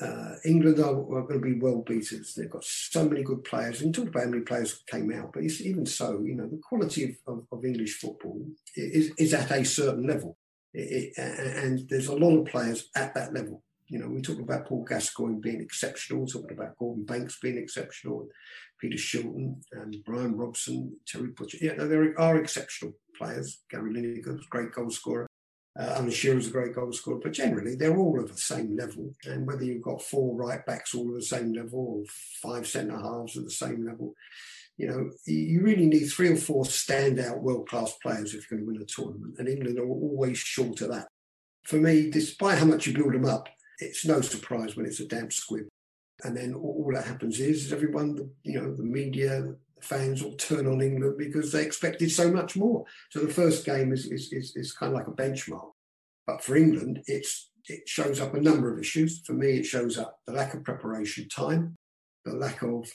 Uh, 0.01 0.35
England 0.45 0.81
are, 0.81 0.91
are, 0.91 1.23
going 1.23 1.41
to 1.41 1.47
be 1.47 1.59
world 1.59 1.87
beaters. 1.87 2.35
They've 2.35 2.51
got 2.51 2.65
so 2.65 3.09
many 3.09 3.23
good 3.23 3.45
players. 3.45 3.81
And 3.81 3.95
talk 3.95 4.09
about 4.09 4.25
how 4.25 4.31
many 4.31 4.43
players 4.43 4.83
came 4.91 5.13
out, 5.13 5.33
but 5.33 5.45
even 5.45 5.87
so, 5.87 6.21
you 6.25 6.35
know, 6.35 6.49
the 6.49 6.61
quality 6.61 7.05
of, 7.05 7.11
of, 7.29 7.47
of 7.53 7.65
English 7.65 7.99
football 7.99 8.45
is, 8.75 9.13
is, 9.19 9.33
at 9.33 9.53
a 9.53 9.65
certain 9.65 10.05
level. 10.05 10.37
It, 10.75 11.13
and 11.17 11.89
there's 11.89 12.09
a 12.09 12.17
lot 12.17 12.37
of 12.37 12.47
players 12.47 12.91
at 12.97 13.15
that 13.15 13.33
level. 13.33 13.63
You 13.87 13.99
know, 13.99 14.09
we 14.09 14.23
talk 14.23 14.41
about 14.41 14.67
Paul 14.67 14.85
Gascoigne 14.85 15.41
being 15.41 15.61
exceptional, 15.61 16.27
talking 16.27 16.57
about 16.57 16.77
Gordon 16.79 17.05
Banks 17.05 17.39
being 17.41 17.59
exceptional, 17.59 18.29
Peter 18.81 18.97
Shilton, 18.97 19.57
and 19.73 19.97
Brian 20.05 20.37
Robson, 20.37 20.97
Terry 21.07 21.29
Butcher. 21.29 21.59
Yeah, 21.61 21.75
no, 21.75 21.87
there 21.87 22.19
are 22.19 22.37
exceptional 22.37 22.95
players. 23.17 23.63
Gary 23.71 23.93
Lineker 23.93 24.33
was 24.33 24.47
a 24.47 24.51
great 24.51 24.73
goal 24.73 24.91
scorer. 24.91 25.27
Uh, 25.77 25.97
Alan 25.97 26.09
a 26.09 26.51
great 26.51 26.75
goal 26.75 26.93
scorer, 26.93 27.19
but 27.21 27.33
generally 27.33 27.75
they're 27.75 27.97
all 27.97 28.21
of 28.21 28.31
the 28.31 28.39
same 28.39 28.77
level. 28.77 29.13
And 29.25 29.45
whether 29.45 29.65
you've 29.65 29.83
got 29.83 30.03
four 30.03 30.37
right 30.37 30.65
backs 30.65 30.95
all 30.95 31.09
of 31.09 31.17
the 31.17 31.23
same 31.23 31.53
level 31.53 31.81
or 31.81 32.05
five 32.41 32.67
centre 32.69 32.97
halves 32.97 33.37
at 33.37 33.45
the 33.45 33.51
same 33.51 33.85
level, 33.85 34.15
you 34.77 34.89
know, 34.89 35.11
you 35.27 35.63
really 35.63 35.87
need 35.87 36.07
three 36.07 36.31
or 36.31 36.37
four 36.37 36.65
standout 36.65 37.41
world 37.41 37.69
class 37.69 37.95
players 38.03 38.35
if 38.35 38.51
you're 38.51 38.59
going 38.59 38.67
to 38.67 38.73
win 38.73 38.83
a 38.83 38.85
tournament. 38.85 39.37
And 39.39 39.49
England 39.49 39.79
are 39.79 39.87
always 39.87 40.39
short 40.39 40.81
of 40.81 40.91
that. 40.91 41.07
For 41.65 41.77
me, 41.77 42.11
despite 42.11 42.59
how 42.59 42.65
much 42.65 42.87
you 42.87 42.93
build 42.93 43.15
them 43.15 43.25
up, 43.25 43.49
it's 43.79 44.05
no 44.05 44.21
surprise 44.21 44.77
when 44.77 44.87
it's 44.87 45.01
a 45.01 45.07
damp 45.07 45.33
squib. 45.33 45.67
And 46.23 46.37
then 46.37 46.55
all, 46.55 46.91
that 46.93 47.07
happens 47.07 47.41
is, 47.41 47.67
is 47.67 47.73
everyone, 47.73 48.31
you 48.43 48.61
know, 48.61 48.75
the 48.75 48.83
media, 48.83 49.43
the 49.43 49.57
fans 49.81 50.23
will 50.23 50.35
turn 50.35 50.67
on 50.67 50.81
England 50.81 51.19
because 51.19 51.53
they 51.53 51.65
expected 51.65 52.11
so 52.11 52.31
much 52.31 52.57
more. 52.57 52.85
So 53.11 53.21
the 53.21 53.33
first 53.33 53.65
game 53.65 53.93
is, 53.93 54.07
is, 54.07 54.33
is, 54.33 54.57
is 54.57 54.73
kind 54.73 54.93
of 54.93 54.99
like 54.99 55.09
a 55.09 55.13
benchmark. 55.13 55.71
But 56.27 56.43
for 56.43 56.57
England, 56.57 57.03
it's, 57.07 57.51
it 57.69 57.89
shows 57.89 58.21
up 58.21 58.35
a 58.35 58.41
number 58.41 58.73
of 58.73 58.81
issues. 58.81 59.21
For 59.25 59.35
me, 59.35 59.59
it 59.59 59.67
shows 59.67 59.99
up 59.99 60.19
the 60.27 60.33
lack 60.33 60.55
of 60.55 60.65
preparation 60.65 61.29
time, 61.29 61.77
the 62.25 62.35
lack 62.35 62.63
of 62.63 62.91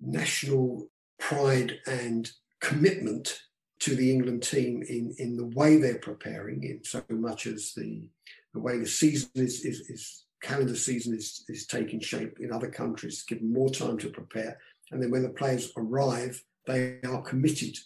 national 0.00 0.88
pride 1.22 1.78
and 1.86 2.30
commitment 2.60 3.40
to 3.80 3.96
the 3.96 4.10
England 4.12 4.42
team 4.42 4.82
in, 4.88 5.14
in 5.18 5.36
the 5.36 5.46
way 5.56 5.76
they're 5.76 5.98
preparing, 5.98 6.62
in 6.62 6.84
so 6.84 7.02
much 7.08 7.46
as 7.46 7.72
the, 7.76 8.08
the 8.54 8.60
way 8.60 8.78
the 8.78 8.86
season 8.86 9.30
is, 9.34 9.64
is, 9.64 9.80
is 9.88 10.24
calendar 10.42 10.76
season 10.76 11.14
is, 11.14 11.44
is 11.48 11.66
taking 11.66 12.00
shape 12.00 12.38
in 12.40 12.52
other 12.52 12.68
countries, 12.68 13.24
given 13.24 13.52
more 13.52 13.70
time 13.70 13.98
to 13.98 14.10
prepare 14.10 14.58
and 14.92 15.02
then 15.02 15.10
when 15.10 15.22
the 15.22 15.30
players 15.30 15.72
arrive, 15.76 16.44
they 16.66 16.98
are 17.08 17.22
committed 17.22 17.76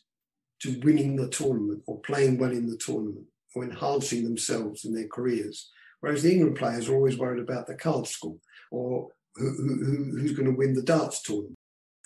to 0.61 0.81
winning 0.83 1.17
the 1.17 1.29
tournament 1.29 1.83
or 1.87 2.01
playing 2.01 2.37
well 2.37 2.51
in 2.51 2.69
the 2.69 2.77
tournament 2.77 3.27
or 3.55 3.65
enhancing 3.65 4.25
themselves 4.25 4.85
in 4.85 4.93
their 4.93 5.09
careers. 5.09 5.71
Whereas 6.01 6.23
the 6.23 6.33
England 6.33 6.57
players 6.57 6.89
are 6.89 6.95
always 6.95 7.17
worried 7.17 7.41
about 7.41 7.67
the 7.67 7.75
card 7.75 8.07
school 8.07 8.41
or 8.71 9.09
who, 9.37 9.51
who, 9.51 10.19
who's 10.19 10.33
going 10.33 10.51
to 10.51 10.57
win 10.57 10.75
the 10.75 10.83
darts 10.83 11.23
tournament. 11.23 11.56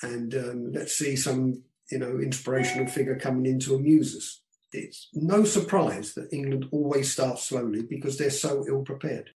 And 0.03 0.35
um, 0.35 0.73
let's 0.73 0.95
see 0.95 1.17
some, 1.17 1.63
you 1.91 1.99
know, 1.99 2.19
inspirational 2.19 2.87
figure 2.87 3.17
coming 3.17 3.47
in 3.47 3.61
to 3.61 3.75
amuse 3.75 4.17
us. 4.17 4.41
It's 4.73 5.09
no 5.13 5.45
surprise 5.45 6.15
that 6.15 6.33
England 6.33 6.67
always 6.71 7.13
starts 7.13 7.43
slowly 7.43 7.83
because 7.83 8.17
they're 8.17 8.31
so 8.31 8.65
ill 8.69 8.83
prepared. 8.83 9.31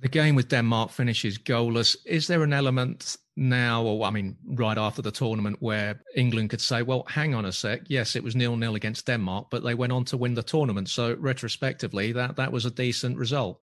The 0.00 0.08
game 0.08 0.34
with 0.34 0.48
Denmark 0.48 0.90
finishes 0.90 1.36
goalless. 1.36 1.94
Is 2.06 2.26
there 2.26 2.42
an 2.42 2.54
element 2.54 3.18
now, 3.36 3.82
or 3.82 4.06
I 4.06 4.10
mean, 4.10 4.36
right 4.46 4.78
after 4.78 5.02
the 5.02 5.10
tournament, 5.10 5.58
where 5.60 6.00
England 6.16 6.48
could 6.48 6.62
say, 6.62 6.80
well, 6.80 7.04
hang 7.06 7.34
on 7.34 7.44
a 7.44 7.52
sec. 7.52 7.82
Yes, 7.88 8.16
it 8.16 8.24
was 8.24 8.34
nil 8.34 8.56
nil 8.56 8.76
against 8.76 9.06
Denmark, 9.06 9.48
but 9.50 9.62
they 9.62 9.74
went 9.74 9.92
on 9.92 10.06
to 10.06 10.16
win 10.16 10.34
the 10.34 10.42
tournament. 10.42 10.88
So, 10.88 11.14
retrospectively, 11.18 12.12
that, 12.12 12.36
that 12.36 12.50
was 12.50 12.64
a 12.64 12.70
decent 12.70 13.18
result. 13.18 13.60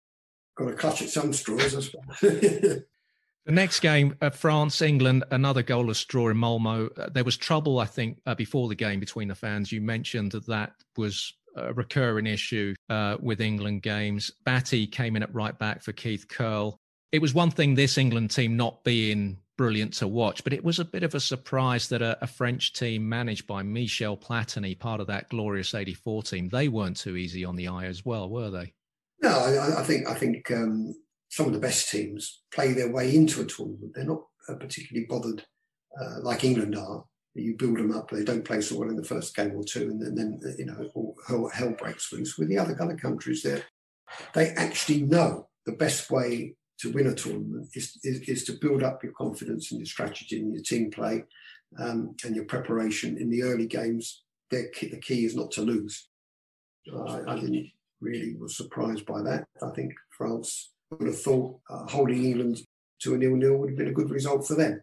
Got 0.56 0.66
to 0.66 0.74
clutch 0.74 1.02
at 1.02 1.08
some 1.08 1.32
straws, 1.32 1.74
I 1.74 1.80
suppose. 1.80 2.82
The 3.46 3.52
next 3.52 3.78
game, 3.78 4.16
uh, 4.20 4.30
France 4.30 4.82
England, 4.82 5.22
another 5.30 5.62
goalless 5.62 6.04
draw 6.04 6.30
in 6.30 6.36
Malmo. 6.36 6.88
Uh, 6.88 7.08
there 7.10 7.22
was 7.22 7.36
trouble, 7.36 7.78
I 7.78 7.84
think, 7.84 8.20
uh, 8.26 8.34
before 8.34 8.68
the 8.68 8.74
game 8.74 8.98
between 8.98 9.28
the 9.28 9.36
fans. 9.36 9.70
You 9.70 9.80
mentioned 9.80 10.32
that 10.32 10.46
that 10.48 10.72
was 10.96 11.32
a 11.54 11.72
recurring 11.72 12.26
issue 12.26 12.74
uh, 12.90 13.18
with 13.20 13.40
England 13.40 13.82
games. 13.82 14.32
Batty 14.44 14.88
came 14.88 15.14
in 15.14 15.22
at 15.22 15.32
right 15.32 15.56
back 15.56 15.84
for 15.84 15.92
Keith 15.92 16.26
Curle. 16.28 16.76
It 17.12 17.22
was 17.22 17.34
one 17.34 17.52
thing 17.52 17.76
this 17.76 17.98
England 17.98 18.32
team 18.32 18.56
not 18.56 18.82
being 18.82 19.38
brilliant 19.56 19.92
to 19.94 20.08
watch, 20.08 20.42
but 20.42 20.52
it 20.52 20.64
was 20.64 20.80
a 20.80 20.84
bit 20.84 21.04
of 21.04 21.14
a 21.14 21.20
surprise 21.20 21.88
that 21.90 22.02
a, 22.02 22.18
a 22.22 22.26
French 22.26 22.72
team 22.72 23.08
managed 23.08 23.46
by 23.46 23.62
Michel 23.62 24.16
Platini, 24.16 24.76
part 24.76 25.00
of 25.00 25.06
that 25.06 25.28
glorious 25.28 25.72
84 25.72 26.24
team, 26.24 26.48
they 26.48 26.66
weren't 26.66 26.96
too 26.96 27.16
easy 27.16 27.44
on 27.44 27.54
the 27.54 27.68
eye 27.68 27.86
as 27.86 28.04
well, 28.04 28.28
were 28.28 28.50
they? 28.50 28.72
No, 29.22 29.30
I, 29.30 29.80
I 29.80 29.82
think 29.84 30.08
I 30.08 30.14
think 30.14 30.50
um, 30.50 30.94
some 31.28 31.46
of 31.46 31.52
the 31.52 31.58
best 31.58 31.90
teams 31.90 32.42
play 32.52 32.72
their 32.72 32.92
way 32.92 33.14
into 33.14 33.40
a 33.42 33.46
tournament. 33.46 33.92
They're 33.94 34.04
not 34.04 34.22
uh, 34.48 34.54
particularly 34.54 35.06
bothered 35.08 35.44
uh, 36.00 36.20
like 36.22 36.44
England 36.44 36.76
are 36.76 37.04
you 37.36 37.56
build 37.56 37.78
them 37.78 37.92
up. 37.92 38.10
They 38.10 38.24
don't 38.24 38.44
play 38.44 38.60
so 38.60 38.78
well 38.78 38.88
in 38.88 38.96
the 38.96 39.04
first 39.04 39.36
game 39.36 39.52
or 39.54 39.64
two, 39.64 39.82
and 39.82 40.00
then, 40.00 40.14
then 40.14 40.54
you 40.58 40.66
know 40.66 40.90
all, 40.94 41.50
hell 41.52 41.74
breaks 41.78 42.12
loose. 42.12 42.38
With 42.38 42.48
the 42.48 42.58
other 42.58 42.76
other 42.80 42.96
countries, 42.96 43.42
there 43.42 43.62
they 44.34 44.50
actually 44.50 45.02
know 45.02 45.48
the 45.64 45.72
best 45.72 46.10
way 46.10 46.54
to 46.78 46.92
win 46.92 47.06
a 47.06 47.14
tournament 47.14 47.68
is, 47.74 47.98
is, 48.04 48.20
is, 48.28 48.44
to 48.44 48.52
build 48.60 48.82
up 48.82 49.02
your 49.02 49.12
confidence 49.12 49.70
and 49.70 49.80
your 49.80 49.86
strategy 49.86 50.38
and 50.38 50.52
your 50.52 50.62
team 50.62 50.90
play 50.90 51.24
um, 51.78 52.14
and 52.24 52.36
your 52.36 52.44
preparation 52.44 53.16
in 53.16 53.30
the 53.30 53.42
early 53.42 53.66
games. 53.66 54.22
the 54.50 54.68
key 55.02 55.24
is 55.24 55.34
not 55.34 55.50
to 55.50 55.62
lose. 55.62 56.08
Uh, 56.92 57.22
I 57.26 57.34
didn't 57.34 57.70
really 58.00 58.36
was 58.36 58.56
surprised 58.56 59.06
by 59.06 59.22
that. 59.22 59.46
I 59.62 59.70
think 59.70 59.92
France 60.10 60.70
would 60.90 61.06
have 61.06 61.20
thought 61.20 61.58
uh, 61.70 61.86
holding 61.86 62.24
England 62.24 62.60
to 63.00 63.14
a 63.14 63.18
nil-nil 63.18 63.56
would 63.56 63.70
have 63.70 63.78
been 63.78 63.88
a 63.88 63.92
good 63.92 64.10
result 64.10 64.46
for 64.46 64.54
them. 64.54 64.80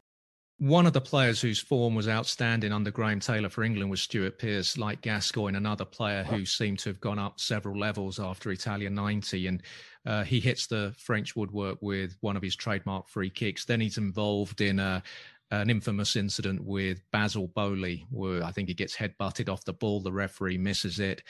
One 0.60 0.86
of 0.86 0.94
the 0.94 1.02
players 1.02 1.42
whose 1.42 1.60
form 1.60 1.96
was 1.96 2.08
outstanding 2.08 2.72
under 2.72 2.92
Graham 2.92 3.20
Taylor 3.20 3.50
for 3.50 3.64
England 3.64 3.90
was 3.90 4.02
Stuart 4.02 4.38
Pearce, 4.38 4.78
like 4.78 5.02
Gascoigne, 5.02 5.58
another 5.58 5.84
player 5.84 6.24
who 6.24 6.46
seemed 6.46 6.80
to 6.80 6.90
have 6.90 7.02
gone 7.02 7.20
up 7.20 7.40
several 7.40 7.78
levels 7.78 8.20
after 8.20 8.52
Italia 8.52 8.90
90. 8.90 9.48
And 9.48 9.64
uh, 10.06 10.24
he 10.24 10.40
hits 10.40 10.68
the 10.68 10.94
French 10.98 11.36
woodwork 11.36 11.80
with 11.82 12.16
one 12.22 12.38
of 12.38 12.44
his 12.44 12.56
trademark 12.56 13.10
free 13.10 13.32
kicks. 13.32 13.66
Then 13.66 13.82
he's 13.82 13.98
involved 13.98 14.62
in 14.62 14.80
a, 14.80 15.04
an 15.62 15.70
infamous 15.70 16.16
incident 16.16 16.64
with 16.64 17.02
Basil 17.12 17.48
Boli, 17.48 18.06
where 18.10 18.44
I 18.44 18.52
think 18.52 18.68
he 18.68 18.74
gets 18.74 18.96
headbutted 18.96 19.50
off 19.50 19.66
the 19.66 19.74
ball. 19.74 20.02
The 20.02 20.12
referee 20.12 20.58
misses 20.58 21.00
it 21.00 21.24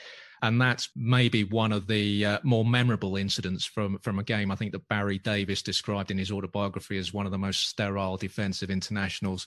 and 0.44 0.60
that's 0.60 0.90
maybe 0.94 1.44
one 1.44 1.72
of 1.72 1.86
the 1.86 2.26
uh, 2.26 2.38
more 2.42 2.66
memorable 2.66 3.16
incidents 3.16 3.64
from 3.64 3.98
from 4.00 4.18
a 4.18 4.22
game. 4.22 4.50
I 4.50 4.56
think 4.56 4.72
that 4.72 4.86
Barry 4.88 5.18
Davies 5.18 5.62
described 5.62 6.10
in 6.10 6.18
his 6.18 6.30
autobiography 6.30 6.98
as 6.98 7.14
one 7.14 7.24
of 7.24 7.32
the 7.32 7.38
most 7.38 7.68
sterile 7.68 8.18
defensive 8.18 8.70
internationals 8.70 9.46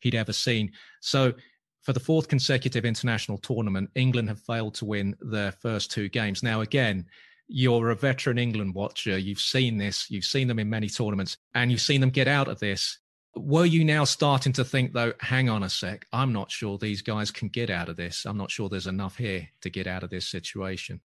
he'd 0.00 0.14
ever 0.14 0.32
seen. 0.32 0.72
So. 1.00 1.34
For 1.82 1.92
the 1.92 2.00
fourth 2.00 2.28
consecutive 2.28 2.84
international 2.84 3.38
tournament, 3.38 3.88
England 3.94 4.28
have 4.28 4.40
failed 4.40 4.74
to 4.74 4.84
win 4.84 5.16
their 5.20 5.52
first 5.52 5.90
two 5.90 6.10
games. 6.10 6.42
Now, 6.42 6.60
again, 6.60 7.06
you're 7.46 7.90
a 7.90 7.94
veteran 7.94 8.36
England 8.36 8.74
watcher. 8.74 9.16
You've 9.16 9.40
seen 9.40 9.78
this. 9.78 10.10
You've 10.10 10.24
seen 10.24 10.48
them 10.48 10.58
in 10.58 10.68
many 10.68 10.88
tournaments, 10.88 11.38
and 11.54 11.70
you've 11.70 11.80
seen 11.80 12.02
them 12.02 12.10
get 12.10 12.28
out 12.28 12.48
of 12.48 12.58
this 12.58 12.98
Were 13.38 13.64
you 13.64 13.84
now 13.84 14.04
starting 14.04 14.52
to 14.54 14.64
think, 14.64 14.92
though, 14.92 15.12
hang 15.20 15.48
on 15.48 15.62
a 15.62 15.70
sec, 15.70 16.06
I'm 16.12 16.32
not 16.32 16.50
sure 16.50 16.78
these 16.78 17.02
guys 17.02 17.30
can 17.30 17.48
get 17.48 17.70
out 17.70 17.88
of 17.88 17.96
this. 17.96 18.24
I'm 18.24 18.36
not 18.36 18.50
sure 18.50 18.68
there's 18.68 18.86
enough 18.86 19.16
here 19.16 19.48
to 19.62 19.70
get 19.70 19.86
out 19.86 20.02
of 20.02 20.10
this 20.10 20.28
situation? 20.28 21.00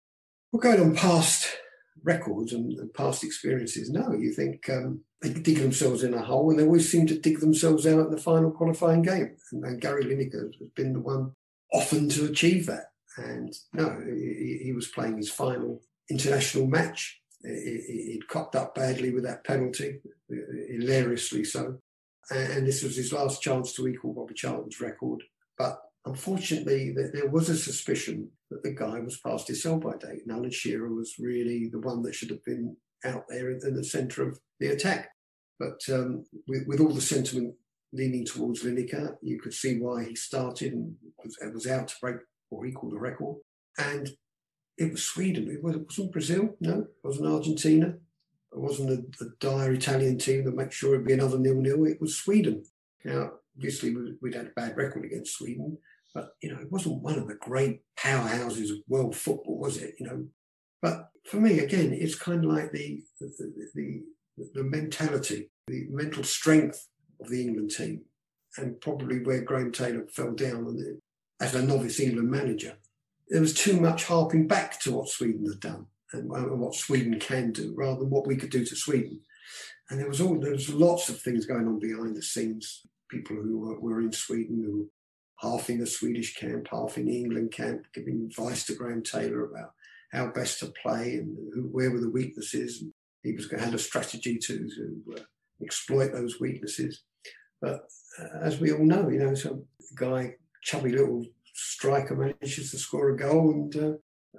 We're 0.51 0.61
going 0.61 0.81
on 0.81 0.95
past 0.95 1.47
records 2.03 2.53
and, 2.53 2.73
and 2.79 2.93
past 2.93 3.23
experiences. 3.23 3.89
No, 3.89 4.13
you 4.13 4.33
think 4.33 4.69
um, 4.69 5.01
they 5.21 5.33
dig 5.33 5.57
themselves 5.57 6.03
in 6.03 6.13
a 6.13 6.21
hole 6.21 6.49
and 6.49 6.59
they 6.59 6.63
always 6.63 6.89
seem 6.89 7.07
to 7.07 7.19
dig 7.19 7.39
themselves 7.39 7.85
out 7.85 8.07
in 8.07 8.11
the 8.11 8.17
final 8.17 8.51
qualifying 8.51 9.01
game. 9.01 9.35
And, 9.51 9.63
and 9.63 9.81
Gary 9.81 10.05
Lineker 10.05 10.45
has 10.45 10.69
been 10.75 10.93
the 10.93 10.99
one 10.99 11.33
often 11.73 12.09
to 12.09 12.25
achieve 12.25 12.65
that. 12.65 12.85
And 13.17 13.53
no, 13.73 14.01
he, 14.05 14.61
he 14.63 14.73
was 14.73 14.87
playing 14.87 15.17
his 15.17 15.29
final 15.29 15.81
international 16.09 16.67
match. 16.67 17.19
He'd 17.43 18.27
cocked 18.29 18.55
up 18.55 18.75
badly 18.75 19.11
with 19.11 19.23
that 19.23 19.43
penalty, 19.43 19.99
hilariously 20.29 21.43
so. 21.43 21.79
And 22.29 22.65
this 22.65 22.83
was 22.83 22.95
his 22.95 23.11
last 23.11 23.41
chance 23.41 23.73
to 23.73 23.87
equal 23.87 24.13
Bobby 24.13 24.33
Charlton's 24.35 24.79
record. 24.79 25.23
But 25.57 25.79
unfortunately, 26.05 26.93
there 27.13 27.29
was 27.29 27.49
a 27.49 27.57
suspicion 27.57 28.29
that 28.49 28.63
the 28.63 28.71
guy 28.71 28.99
was 28.99 29.19
past 29.19 29.47
his 29.47 29.63
sell-by 29.63 29.97
date. 29.97 30.21
And 30.25 30.31
Alan 30.31 30.51
Shearer 30.51 30.93
was 30.93 31.15
really 31.19 31.69
the 31.71 31.79
one 31.79 32.01
that 32.03 32.15
should 32.15 32.29
have 32.29 32.43
been 32.45 32.77
out 33.03 33.25
there 33.27 33.51
in 33.51 33.75
the 33.75 33.83
centre 33.83 34.27
of 34.27 34.39
the 34.59 34.67
attack. 34.67 35.09
But 35.59 35.81
um, 35.93 36.25
with, 36.47 36.65
with, 36.67 36.79
all 36.79 36.93
the 36.93 37.01
sentiment 37.01 37.53
leaning 37.93 38.25
towards 38.25 38.63
Lineker, 38.63 39.15
you 39.21 39.39
could 39.39 39.53
see 39.53 39.77
why 39.79 40.05
he 40.05 40.15
started 40.15 40.73
and 40.73 40.95
was, 41.23 41.37
was 41.53 41.67
out 41.67 41.89
to 41.89 41.95
break 42.01 42.17
or 42.49 42.65
equal 42.65 42.89
the 42.89 42.99
record. 42.99 43.37
And 43.77 44.09
it 44.77 44.91
was 44.91 45.03
Sweden. 45.03 45.49
It, 45.51 45.63
was, 45.63 45.75
not 45.97 46.11
Brazil. 46.11 46.55
No, 46.59 46.79
it 46.81 46.87
wasn't 47.03 47.27
Argentina. 47.27 47.95
It 48.53 48.59
wasn't 48.59 48.89
a, 48.91 49.23
a 49.23 49.29
dire 49.39 49.71
Italian 49.71 50.17
team 50.17 50.43
that 50.45 50.55
made 50.55 50.73
sure 50.73 50.93
it'd 50.93 51.07
be 51.07 51.13
another 51.13 51.39
nil-nil. 51.39 51.85
It 51.85 52.01
was 52.01 52.17
Sweden. 52.17 52.63
Now, 53.05 53.31
obviously, 53.55 53.95
we'd 54.21 54.35
had 54.35 54.47
a 54.47 54.51
bad 54.55 54.75
record 54.77 55.05
against 55.05 55.37
Sweden, 55.37 55.77
but 56.13 56.31
you 56.41 56.53
know, 56.53 56.59
it 56.59 56.71
wasn't 56.71 57.01
one 57.01 57.17
of 57.17 57.27
the 57.27 57.35
great 57.35 57.81
powerhouses 57.97 58.69
of 58.69 58.77
world 58.87 59.15
football, 59.15 59.57
was 59.57 59.77
it? 59.77 59.95
You 59.99 60.05
know, 60.05 60.25
but 60.81 61.09
for 61.25 61.37
me, 61.37 61.59
again, 61.59 61.93
it's 61.93 62.15
kind 62.15 62.43
of 62.43 62.51
like 62.51 62.71
the 62.71 63.01
the, 63.19 63.53
the, 63.73 64.03
the 64.53 64.63
mentality, 64.63 65.49
the 65.67 65.87
mental 65.89 66.23
strength 66.23 66.87
of 67.21 67.29
the 67.29 67.41
England 67.41 67.71
team, 67.71 68.01
and 68.57 68.81
probably 68.81 69.23
where 69.23 69.41
Graham 69.41 69.71
Taylor 69.71 70.05
fell 70.07 70.33
down 70.33 70.77
as 71.39 71.55
a 71.55 71.61
novice 71.63 71.99
England 71.99 72.29
manager. 72.29 72.77
There 73.29 73.41
was 73.41 73.53
too 73.53 73.79
much 73.79 74.05
harping 74.05 74.47
back 74.47 74.81
to 74.81 74.91
what 74.91 75.07
Sweden 75.07 75.45
had 75.45 75.61
done 75.61 75.85
and 76.13 76.59
what 76.59 76.75
Sweden 76.75 77.19
can 77.19 77.51
do, 77.51 77.73
rather 77.75 77.99
than 77.99 78.09
what 78.09 78.27
we 78.27 78.35
could 78.35 78.49
do 78.49 78.65
to 78.65 78.75
Sweden. 78.75 79.21
And 79.89 79.99
there 79.99 80.07
was 80.07 80.21
all 80.21 80.39
there 80.39 80.51
was 80.51 80.69
lots 80.73 81.09
of 81.09 81.19
things 81.19 81.45
going 81.45 81.67
on 81.67 81.79
behind 81.79 82.15
the 82.15 82.21
scenes. 82.21 82.81
People 83.09 83.35
who 83.35 83.59
were, 83.59 83.79
were 83.79 84.01
in 84.01 84.11
Sweden 84.13 84.63
who 84.63 84.89
half 85.41 85.69
in 85.69 85.79
the 85.79 85.87
Swedish 85.87 86.35
camp, 86.35 86.67
half 86.71 86.97
in 86.97 87.05
the 87.05 87.17
England 87.17 87.51
camp, 87.51 87.85
giving 87.93 88.29
advice 88.29 88.65
to 88.65 88.75
Graham 88.75 89.01
Taylor 89.01 89.45
about 89.45 89.71
how 90.11 90.27
best 90.27 90.59
to 90.59 90.73
play 90.81 91.15
and 91.15 91.35
who, 91.53 91.63
where 91.63 91.91
were 91.91 91.99
the 91.99 92.09
weaknesses. 92.09 92.81
And 92.81 92.93
he 93.23 93.33
was 93.33 93.49
had 93.51 93.73
a 93.73 93.79
strategy 93.79 94.37
to, 94.37 94.57
to 94.57 95.03
uh, 95.17 95.21
exploit 95.61 96.11
those 96.11 96.39
weaknesses. 96.39 97.03
But 97.61 97.81
uh, 98.19 98.39
as 98.41 98.59
we 98.59 98.71
all 98.71 98.85
know, 98.85 99.09
you 99.09 99.19
know, 99.19 99.33
some 99.33 99.65
guy, 99.95 100.35
chubby 100.63 100.91
little 100.91 101.25
striker 101.53 102.15
manages 102.15 102.71
to 102.71 102.77
score 102.77 103.09
a 103.09 103.17
goal 103.17 103.51
and 103.51 103.75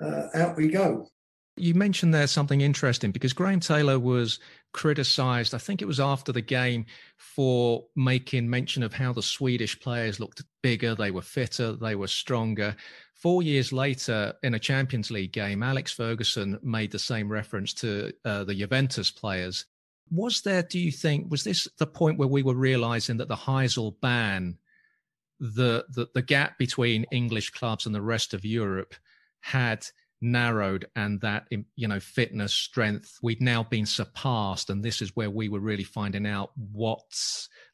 uh, 0.01 0.05
uh, 0.05 0.29
out 0.35 0.57
we 0.57 0.69
go. 0.69 1.09
You 1.57 1.75
mentioned 1.75 2.15
there 2.15 2.27
something 2.27 2.63
interesting 2.63 3.11
because 3.11 3.35
Graham 3.35 3.61
Taylor 3.61 3.99
was 3.99 4.39
criticised, 4.73 5.55
I 5.55 5.59
think 5.59 5.83
it 5.83 5.89
was 5.89 6.01
after 6.01 6.33
the 6.33 6.41
game, 6.41 6.87
for 7.19 7.85
making 7.95 8.49
mention 8.49 8.83
of 8.83 8.95
how 8.95 9.13
the 9.13 9.23
Swedish 9.23 9.79
players 9.79 10.19
looked 10.19 10.43
bigger, 10.63 10.95
they 10.95 11.11
were 11.11 11.21
fitter, 11.21 11.73
they 11.73 11.95
were 11.95 12.09
stronger. 12.09 12.75
Four 13.15 13.43
years 13.43 13.71
later, 13.71 14.33
in 14.43 14.55
a 14.55 14.59
Champions 14.59 15.11
League 15.11 15.33
game, 15.33 15.63
Alex 15.63 15.93
Ferguson 15.93 16.59
made 16.63 16.91
the 16.91 16.99
same 16.99 17.31
reference 17.31 17.75
to 17.75 18.13
uh, 18.25 18.45
the 18.45 18.55
Juventus 18.55 19.11
players. 19.11 19.67
Was 20.11 20.41
there, 20.41 20.63
do 20.63 20.79
you 20.79 20.91
think, 20.91 21.31
was 21.31 21.45
this 21.45 21.69
the 21.79 21.87
point 21.87 22.19
where 22.19 22.29
we 22.29 22.43
were 22.43 22.55
realising 22.55 23.19
that 23.19 23.29
the 23.29 23.37
Heysel 23.37 24.01
ban, 24.01 24.57
the, 25.39 25.85
the, 25.91 26.09
the 26.15 26.23
gap 26.23 26.57
between 26.57 27.05
English 27.13 27.51
clubs 27.51 27.85
and 27.85 27.95
the 27.95 28.03
rest 28.03 28.33
of 28.33 28.43
Europe 28.43 28.95
had– 29.41 29.87
narrowed 30.23 30.87
and 30.97 31.21
that 31.21 31.49
you 31.77 31.89
know 31.89 32.01
fitness 32.01 32.55
strength 32.55 33.19
we'd 33.23 33.41
now 33.41 33.63
been 33.63 33.87
surpassed. 33.87 34.71
And 34.71 34.85
this 34.85 35.03
is 35.03 35.17
where 35.17 35.31
we 35.31 35.49
were 35.49 35.61
really 35.61 35.85
finding 35.85 36.27
out 36.27 36.53
what 36.73 37.03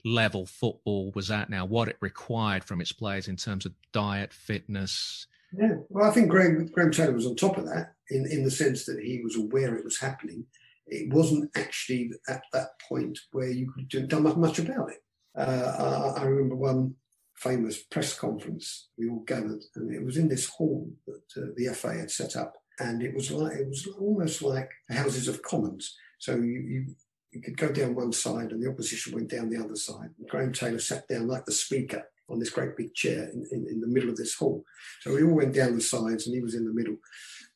level 0.05 0.47
football 0.47 1.13
was 1.15 1.31
at 1.31 1.51
now 1.51 1.65
what 1.65 1.89
it 1.89 1.97
required 2.01 2.65
from 2.65 2.81
its 2.81 2.93
players 2.93 3.29
in 3.29 3.37
terms 3.37 3.67
of 3.67 3.73
diet 3.93 4.33
fitness. 4.33 5.27
Yeah 5.53 5.77
well 5.89 6.09
i 6.09 6.13
think 6.13 6.29
graham, 6.29 6.67
graham 6.67 6.91
taylor 6.91 7.13
was 7.13 7.27
on 7.27 7.35
top 7.35 7.57
of 7.57 7.65
that 7.65 7.95
in, 8.11 8.27
in 8.31 8.45
the 8.45 8.51
sense 8.51 8.85
that 8.87 9.01
he 9.03 9.21
was 9.23 9.37
aware 9.37 9.75
it 9.75 9.85
was 9.85 9.99
happening. 9.99 10.45
It 10.87 11.13
wasn't 11.13 11.51
actually 11.57 12.11
at 12.29 12.43
that 12.53 12.69
point 12.89 13.19
where 13.33 13.51
you 13.51 13.71
could 13.71 13.89
do 13.89 14.21
much 14.21 14.59
about 14.59 14.91
it. 14.91 14.99
Uh, 15.37 16.15
I, 16.17 16.23
I 16.23 16.25
remember 16.25 16.57
one 16.57 16.95
famous 17.39 17.83
press 17.83 18.19
conference 18.19 18.89
we 18.99 19.09
all 19.09 19.23
gathered, 19.27 19.63
and 19.77 19.95
it 19.95 20.05
was 20.05 20.17
in 20.17 20.29
this 20.29 20.47
hall 20.47 20.91
that 21.07 21.43
uh, 21.43 21.47
the 21.57 21.73
FA 21.75 21.95
had 21.95 22.11
set 22.11 22.37
up, 22.37 22.55
and 22.81 23.03
it 23.03 23.15
was 23.15 23.31
like 23.31 23.57
it 23.57 23.69
was 23.69 23.87
almost 23.99 24.43
like 24.43 24.71
the 24.89 24.97
Houses 24.97 25.29
of 25.29 25.43
Commons. 25.43 25.97
So 26.19 26.35
you, 26.37 26.61
you 26.61 26.87
you 27.33 27.43
could 27.43 27.57
go 27.57 27.71
down 27.71 27.95
one 27.95 28.13
side, 28.13 28.53
and 28.53 28.63
the 28.63 28.71
opposition 28.71 29.15
went 29.15 29.29
down 29.29 29.51
the 29.51 29.63
other 29.63 29.77
side. 29.77 30.11
And 30.19 30.29
Graham 30.29 30.53
Taylor 30.53 30.79
sat 30.79 31.07
down 31.09 31.29
like 31.29 31.45
the 31.45 31.53
speaker 31.53 32.05
on 32.31 32.39
this 32.39 32.51
great 32.51 32.77
big 32.77 32.95
chair 32.95 33.31
in, 33.33 33.47
in, 33.53 33.67
in 33.69 33.81
the 33.81 33.87
middle 33.87 34.11
of 34.11 34.17
this 34.17 34.35
hall. 34.35 34.65
So 35.01 35.15
we 35.15 35.23
all 35.23 35.35
went 35.35 35.55
down 35.55 35.75
the 35.75 35.81
sides, 35.81 36.27
and 36.27 36.35
he 36.35 36.43
was 36.43 36.55
in 36.55 36.65
the 36.65 36.73
middle. 36.73 36.97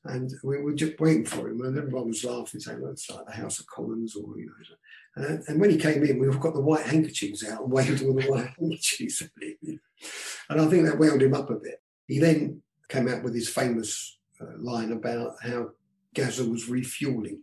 And 0.05 0.33
we 0.43 0.61
were 0.61 0.75
just 0.75 0.99
waiting 1.01 1.25
for 1.25 1.49
him, 1.49 1.61
and 1.63 1.77
everyone 1.77 2.09
was 2.09 2.25
laughing, 2.25 2.61
saying, 2.61 2.81
well, 2.81 2.93
it's 2.93 3.09
like 3.11 3.27
the 3.27 3.33
House 3.33 3.61
of 3.61 3.67
Commons, 3.67 4.17
or, 4.17 4.39
you 4.39 4.47
know. 4.47 4.53
And, 5.17 5.43
and 5.47 5.61
when 5.61 5.71
he 5.71 5.77
came 5.77 6.03
in, 6.05 6.19
we've 6.19 6.41
got 6.41 6.55
the 6.55 6.61
white 6.61 6.87
handkerchiefs 6.87 7.47
out 7.49 7.63
and 7.63 7.73
waved 7.73 8.03
all 8.03 8.15
the 8.15 8.27
white 8.27 8.53
handkerchiefs 8.59 9.23
And 10.49 10.61
I 10.61 10.67
think 10.67 10.87
that 10.87 10.99
wound 10.99 11.23
him 11.23 11.35
up 11.35 11.51
a 11.51 11.55
bit. 11.55 11.83
He 12.09 12.19
then 12.19 12.63
came 12.89 13.09
out 13.09 13.23
with 13.23 13.35
his 13.35 13.49
famous 13.49 14.19
uh, 14.41 14.59
line 14.59 14.93
about 14.93 15.37
how 15.43 15.71
Gazza 16.15 16.45
was 16.45 16.69
refueling. 16.69 17.43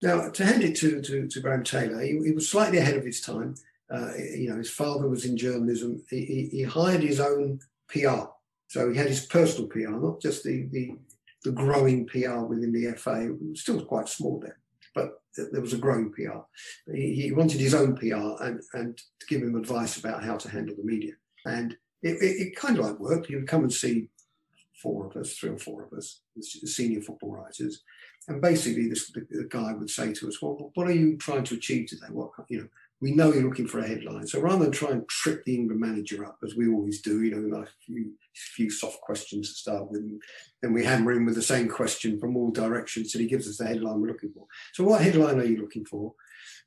Now, 0.00 0.30
to 0.30 0.44
hand 0.44 0.62
it 0.62 0.76
to, 0.76 1.02
to, 1.02 1.26
to 1.26 1.40
Graham 1.40 1.64
Taylor, 1.64 2.00
he, 2.00 2.18
he, 2.24 2.32
was 2.32 2.48
slightly 2.48 2.78
ahead 2.78 2.96
of 2.96 3.04
his 3.04 3.20
time. 3.20 3.54
Uh, 3.90 4.12
you 4.16 4.48
know, 4.48 4.56
his 4.56 4.70
father 4.70 5.08
was 5.08 5.24
in 5.24 5.36
journalism. 5.36 6.02
He, 6.08 6.24
he, 6.24 6.48
he 6.58 6.62
hired 6.62 7.02
his 7.02 7.20
own 7.20 7.60
PR. 7.88 8.26
So 8.68 8.90
he 8.90 8.96
had 8.96 9.08
his 9.08 9.26
personal 9.26 9.68
PR, 9.68 9.90
not 9.90 10.20
just 10.20 10.44
the, 10.44 10.68
the 10.70 10.94
the 11.44 11.52
growing 11.52 12.06
PR 12.06 12.40
within 12.40 12.72
the 12.72 12.92
FA. 12.96 13.34
was 13.40 13.60
still 13.60 13.84
quite 13.84 14.08
small 14.08 14.40
then, 14.40 14.52
there 15.52 15.60
was 15.60 15.72
a 15.72 15.78
growing 15.78 16.12
PR. 16.12 16.40
He, 16.92 17.14
he, 17.14 17.32
wanted 17.32 17.60
his 17.60 17.74
own 17.74 17.96
PR 17.96 18.42
and, 18.44 18.60
and 18.74 18.96
to 18.96 19.26
give 19.28 19.42
him 19.42 19.56
advice 19.56 19.96
about 19.98 20.24
how 20.24 20.36
to 20.36 20.50
handle 20.50 20.76
the 20.76 20.84
media. 20.84 21.12
And 21.46 21.76
it, 22.02 22.16
it, 22.22 22.46
it 22.48 22.56
kind 22.56 22.78
of 22.78 22.84
like 22.84 22.98
worked. 22.98 23.26
He 23.26 23.36
would 23.36 23.48
come 23.48 23.62
and 23.62 23.72
see 23.72 24.08
four 24.82 25.06
of 25.06 25.16
us, 25.16 25.34
three 25.34 25.50
or 25.50 25.58
four 25.58 25.84
of 25.84 25.92
us, 25.92 26.20
the 26.36 26.42
senior 26.42 27.00
football 27.00 27.36
writers. 27.36 27.82
And 28.28 28.40
basically, 28.42 28.88
this, 28.88 29.10
the, 29.10 29.26
the, 29.30 29.48
guy 29.48 29.72
would 29.72 29.90
say 29.90 30.12
to 30.12 30.28
us, 30.28 30.40
"Well, 30.42 30.70
what 30.74 30.86
are 30.86 30.92
you 30.92 31.16
trying 31.16 31.44
to 31.44 31.54
achieve 31.54 31.88
today? 31.88 32.06
What 32.10 32.30
you 32.48 32.60
know? 32.60 32.68
We 33.00 33.12
know 33.12 33.32
you're 33.32 33.44
looking 33.44 33.66
for 33.66 33.78
a 33.78 33.86
headline. 33.86 34.26
So 34.26 34.40
rather 34.40 34.64
than 34.64 34.72
try 34.72 34.90
and 34.90 35.08
trip 35.08 35.44
the 35.44 35.54
England 35.54 35.80
manager 35.80 36.24
up, 36.24 36.38
as 36.44 36.56
we 36.56 36.68
always 36.68 37.00
do, 37.00 37.22
you 37.22 37.34
know, 37.34 37.58
a 37.58 37.66
few, 37.84 38.12
few 38.34 38.70
soft 38.70 39.00
questions 39.02 39.50
to 39.50 39.54
start 39.54 39.90
with, 39.90 40.00
and 40.00 40.20
then 40.62 40.72
we 40.72 40.84
hammer 40.84 41.12
him 41.12 41.24
with 41.24 41.36
the 41.36 41.42
same 41.42 41.68
question 41.68 42.18
from 42.18 42.36
all 42.36 42.50
directions 42.50 43.12
till 43.12 43.20
he 43.20 43.28
gives 43.28 43.48
us 43.48 43.58
the 43.58 43.66
headline 43.66 44.00
we're 44.00 44.08
looking 44.08 44.32
for. 44.32 44.46
So 44.72 44.84
what 44.84 45.02
headline 45.02 45.38
are 45.38 45.44
you 45.44 45.60
looking 45.60 45.84
for? 45.84 46.14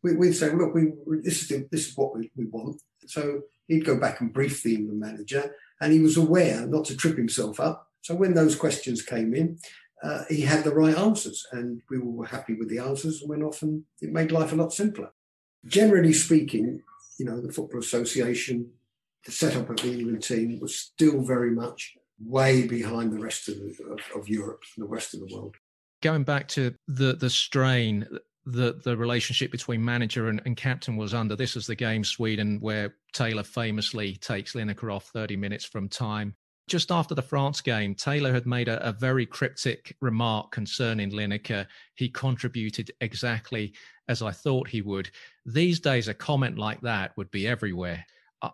We, 0.04 0.16
would 0.16 0.36
say, 0.36 0.52
look, 0.54 0.74
we, 0.74 0.94
this, 1.22 1.42
is 1.42 1.48
the, 1.50 1.68
this 1.70 1.90
is 1.90 1.98
what 1.98 2.16
we, 2.16 2.32
we 2.36 2.46
want. 2.46 2.82
So 3.08 3.42
he'd 3.68 3.86
go 3.86 4.00
back 4.00 4.22
and 4.22 4.34
brief 4.34 4.64
the 4.64 4.76
England 4.76 5.02
manager, 5.02 5.54
and 5.82 5.92
he 5.92 6.00
was 6.00 6.16
aware 6.16 6.66
not 6.66 6.86
to 6.86 6.96
trip 6.98 7.18
himself 7.18 7.60
up. 7.60 7.90
So 8.02 8.16
when 8.16 8.34
those 8.34 8.56
questions 8.56 9.02
came 9.02 9.36
in, 9.36 9.60
uh, 10.02 10.24
he 10.30 10.42
had 10.42 10.64
the 10.64 10.74
right 10.74 10.98
answers, 10.98 11.46
and 11.52 11.82
we 11.90 12.00
were 12.00 12.26
happy 12.26 12.54
with 12.54 12.70
the 12.70 12.80
answers 12.80 13.22
and 13.22 13.30
went 13.30 13.44
off, 13.44 13.62
and 13.62 13.84
it 14.02 14.12
made 14.12 14.32
life 14.32 14.54
a 14.54 14.56
lot 14.56 14.74
simpler 14.74 15.12
generally 15.66 16.14
speaking, 16.14 16.82
you 17.18 17.26
know, 17.26 17.42
the 17.42 17.52
Football 17.52 17.80
Association, 17.80 18.70
the 19.26 19.32
setup 19.32 19.70
of 19.70 19.78
the 19.78 19.92
England 19.92 20.24
team 20.24 20.60
was 20.60 20.78
still 20.78 21.22
very 21.22 21.52
much 21.52 21.96
way 22.20 22.68
behind 22.68 23.12
the 23.12 23.20
rest 23.20 23.50
of, 23.50 23.56
the, 23.56 23.76
of, 23.92 24.22
of 24.22 24.30
Europe 24.30 24.64
and 24.76 24.86
the 24.86 24.90
rest 24.90 25.14
of 25.14 25.20
the 25.22 25.36
world. 25.36 25.56
Going 26.02 26.24
back 26.24 26.48
to 26.50 26.74
the 26.88 27.14
the 27.14 27.30
strain 27.30 28.08
that 28.46 28.84
the 28.84 28.98
relationship 28.98 29.52
between 29.52 29.86
manager 29.86 30.28
and, 30.28 30.42
and 30.46 30.58
captain 30.58 30.98
was 30.98 31.14
under, 31.14 31.36
this 31.36 31.56
is 31.56 31.68
the 31.68 31.76
game 31.76 32.04
Sweden 32.04 32.58
where 32.60 32.96
Taylor 33.14 33.44
famously 33.44 34.16
takes 34.16 34.54
Lineker 34.54 34.92
off 34.92 35.06
30 35.14 35.36
minutes 35.36 35.64
from 35.66 35.88
time 35.88 36.36
just 36.72 36.90
after 36.90 37.14
the 37.14 37.22
France 37.22 37.60
game, 37.60 37.94
Taylor 37.94 38.32
had 38.32 38.46
made 38.46 38.70
a, 38.70 38.82
a 38.88 38.94
very 38.94 39.26
cryptic 39.26 39.94
remark 40.00 40.52
concerning 40.52 41.12
Lineker. 41.12 41.68
He 41.96 42.08
contributed 42.08 42.92
exactly 43.02 43.74
as 44.08 44.22
I 44.22 44.32
thought 44.32 44.68
he 44.68 44.82
would. 44.82 45.10
These 45.46 45.80
days, 45.80 46.08
a 46.08 46.14
comment 46.14 46.58
like 46.58 46.82
that 46.82 47.16
would 47.18 47.32
be 47.32 47.48
everywhere. 47.48 48.06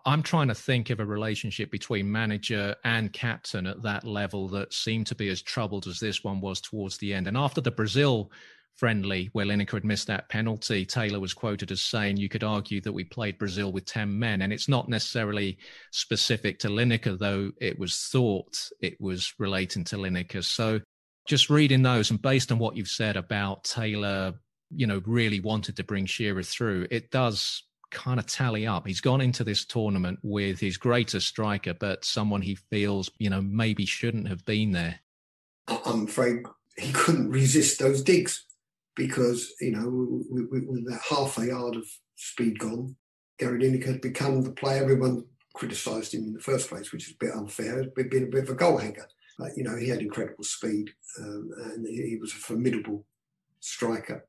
I'm 0.04 0.22
trying 0.22 0.48
to 0.48 0.54
think 0.54 0.90
of 0.90 1.00
a 1.00 1.06
relationship 1.06 1.70
between 1.70 2.12
manager 2.12 2.76
and 2.84 3.12
captain 3.12 3.66
at 3.66 3.82
that 3.82 4.04
level 4.04 4.48
that 4.48 4.74
seemed 4.74 5.06
to 5.06 5.14
be 5.14 5.30
as 5.30 5.40
troubled 5.40 5.86
as 5.86 5.98
this 5.98 6.22
one 6.22 6.40
was 6.40 6.60
towards 6.60 6.98
the 6.98 7.14
end. 7.14 7.26
And 7.26 7.38
after 7.38 7.62
the 7.62 7.70
Brazil 7.70 8.30
friendly, 8.78 9.30
where 9.32 9.46
Lineker 9.46 9.72
had 9.72 9.84
missed 9.84 10.06
that 10.06 10.28
penalty, 10.28 10.84
Taylor 10.84 11.18
was 11.18 11.32
quoted 11.32 11.70
as 11.70 11.80
saying, 11.80 12.18
You 12.18 12.28
could 12.28 12.44
argue 12.44 12.82
that 12.82 12.92
we 12.92 13.02
played 13.02 13.38
Brazil 13.38 13.72
with 13.72 13.86
10 13.86 14.18
men. 14.18 14.42
And 14.42 14.52
it's 14.52 14.68
not 14.68 14.90
necessarily 14.90 15.58
specific 15.90 16.58
to 16.60 16.68
Lineker, 16.68 17.18
though 17.18 17.50
it 17.58 17.78
was 17.78 17.96
thought 18.12 18.70
it 18.80 19.00
was 19.00 19.32
relating 19.38 19.84
to 19.84 19.96
Lineker. 19.96 20.44
So 20.44 20.80
just 21.26 21.50
reading 21.50 21.82
those 21.82 22.10
and 22.10 22.20
based 22.20 22.52
on 22.52 22.58
what 22.58 22.76
you've 22.76 22.88
said 22.88 23.16
about 23.16 23.64
Taylor, 23.64 24.34
you 24.70 24.86
know, 24.86 25.02
really 25.06 25.40
wanted 25.40 25.76
to 25.76 25.84
bring 25.84 26.06
Shearer 26.06 26.42
through, 26.42 26.86
it 26.90 27.10
does 27.10 27.62
kind 27.90 28.20
of 28.20 28.26
tally 28.26 28.66
up. 28.66 28.86
He's 28.86 29.00
gone 29.00 29.20
into 29.20 29.44
this 29.44 29.64
tournament 29.64 30.18
with 30.22 30.60
his 30.60 30.76
greatest 30.76 31.26
striker, 31.26 31.74
but 31.74 32.04
someone 32.04 32.42
he 32.42 32.54
feels, 32.54 33.10
you 33.18 33.30
know, 33.30 33.40
maybe 33.40 33.86
shouldn't 33.86 34.28
have 34.28 34.44
been 34.44 34.72
there. 34.72 35.00
I'm 35.68 36.04
afraid 36.04 36.42
he 36.76 36.92
couldn't 36.92 37.30
resist 37.30 37.78
those 37.78 38.02
digs 38.02 38.44
because, 38.94 39.52
you 39.60 39.72
know, 39.72 39.88
with, 40.30 40.48
with, 40.50 40.64
with 40.68 40.90
that 40.90 41.00
half 41.08 41.38
a 41.38 41.46
yard 41.46 41.76
of 41.76 41.86
speed 42.16 42.58
gone, 42.58 42.96
Gary 43.38 43.62
Lineker 43.62 43.86
had 43.86 44.00
become 44.00 44.42
the 44.42 44.50
player 44.50 44.82
everyone 44.82 45.24
criticised 45.54 46.14
him 46.14 46.24
in 46.24 46.32
the 46.32 46.40
first 46.40 46.68
place, 46.68 46.92
which 46.92 47.08
is 47.08 47.14
a 47.14 47.24
bit 47.24 47.34
unfair. 47.34 47.82
He'd 47.96 48.10
been 48.10 48.24
a 48.24 48.26
bit 48.26 48.44
of 48.44 48.50
a 48.50 48.54
goal 48.54 48.78
hanger. 48.78 49.08
But, 49.38 49.56
you 49.56 49.62
know, 49.62 49.76
he 49.76 49.88
had 49.88 50.00
incredible 50.00 50.44
speed 50.44 50.90
um, 51.20 51.50
and 51.74 51.86
he 51.86 52.18
was 52.20 52.32
a 52.32 52.36
formidable 52.36 53.04
striker. 53.60 54.26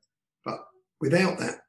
Without 0.99 1.39
that 1.39 1.61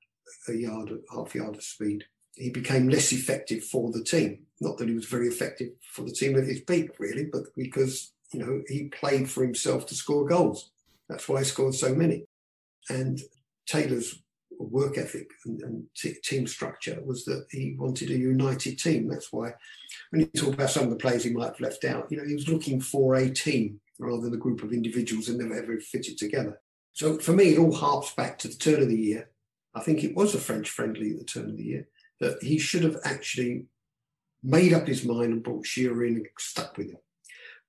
a 0.48 0.54
yard, 0.54 0.90
half 1.12 1.34
yard 1.34 1.56
of 1.56 1.62
speed. 1.62 2.04
He 2.34 2.50
became 2.50 2.88
less 2.88 3.12
effective 3.12 3.64
for 3.64 3.90
the 3.90 4.04
team. 4.04 4.46
Not 4.60 4.78
that 4.78 4.88
he 4.88 4.94
was 4.94 5.06
very 5.06 5.28
effective 5.28 5.70
for 5.92 6.02
the 6.02 6.12
team 6.12 6.36
at 6.36 6.44
his 6.44 6.60
peak, 6.60 6.90
really, 6.98 7.24
but 7.24 7.42
because 7.56 8.12
you 8.32 8.40
know 8.40 8.62
he 8.68 8.88
played 8.88 9.28
for 9.28 9.42
himself 9.42 9.86
to 9.86 9.94
score 9.94 10.26
goals. 10.26 10.70
That's 11.08 11.28
why 11.28 11.40
he 11.40 11.44
scored 11.44 11.74
so 11.74 11.94
many. 11.94 12.24
And 12.88 13.20
Taylor's 13.66 14.22
work 14.58 14.98
ethic 14.98 15.30
and, 15.46 15.60
and 15.62 15.84
t- 15.96 16.14
team 16.22 16.46
structure 16.46 17.00
was 17.04 17.24
that 17.24 17.46
he 17.50 17.74
wanted 17.78 18.10
a 18.10 18.18
united 18.18 18.78
team. 18.78 19.08
That's 19.08 19.32
why 19.32 19.54
when 20.10 20.20
you 20.20 20.26
talk 20.26 20.54
about 20.54 20.70
some 20.70 20.84
of 20.84 20.90
the 20.90 20.96
players 20.96 21.24
he 21.24 21.32
might 21.32 21.48
have 21.48 21.60
left 21.60 21.84
out, 21.84 22.06
you 22.10 22.18
know, 22.18 22.24
he 22.24 22.34
was 22.34 22.48
looking 22.48 22.80
for 22.80 23.14
a 23.14 23.30
team 23.30 23.80
rather 23.98 24.22
than 24.22 24.34
a 24.34 24.38
group 24.38 24.62
of 24.62 24.72
individuals 24.72 25.26
that 25.26 25.38
never 25.38 25.54
ever 25.54 25.80
fitted 25.80 26.18
together. 26.18 26.60
So 26.92 27.18
for 27.18 27.32
me, 27.32 27.54
it 27.54 27.58
all 27.58 27.74
harps 27.74 28.12
back 28.14 28.38
to 28.40 28.48
the 28.48 28.54
turn 28.54 28.82
of 28.82 28.88
the 28.88 28.96
year 28.96 29.30
I 29.74 29.80
think 29.80 30.02
it 30.02 30.16
was 30.16 30.34
a 30.34 30.38
French 30.38 30.68
friendly 30.68 31.12
at 31.12 31.18
the 31.18 31.24
turn 31.24 31.50
of 31.50 31.56
the 31.56 31.64
year, 31.64 31.88
that 32.20 32.42
he 32.42 32.58
should 32.58 32.82
have 32.82 32.96
actually 33.04 33.66
made 34.42 34.72
up 34.72 34.86
his 34.86 35.04
mind 35.04 35.32
and 35.32 35.42
brought 35.42 35.66
Shearer 35.66 36.04
in 36.04 36.16
and 36.16 36.26
stuck 36.38 36.76
with 36.76 36.90
him. 36.90 36.98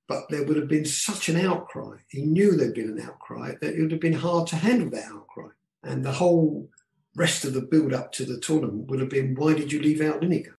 But 0.07 0.27
there 0.29 0.43
would 0.43 0.57
have 0.57 0.67
been 0.67 0.85
such 0.85 1.29
an 1.29 1.37
outcry. 1.37 1.97
He 2.09 2.23
knew 2.23 2.55
there'd 2.55 2.73
been 2.73 2.97
an 2.97 3.01
outcry 3.01 3.53
that 3.61 3.75
it 3.75 3.81
would 3.81 3.91
have 3.91 4.01
been 4.01 4.13
hard 4.13 4.47
to 4.47 4.55
handle 4.57 4.89
that 4.89 5.11
outcry. 5.11 5.49
And 5.83 6.03
the 6.03 6.11
whole 6.11 6.69
rest 7.15 7.45
of 7.45 7.53
the 7.53 7.61
build 7.61 7.93
up 7.93 8.11
to 8.13 8.25
the 8.25 8.39
tournament 8.39 8.89
would 8.89 8.99
have 8.99 9.09
been 9.09 9.35
why 9.35 9.53
did 9.53 9.71
you 9.71 9.81
leave 9.81 10.01
out 10.01 10.21
Lineker? 10.21 10.55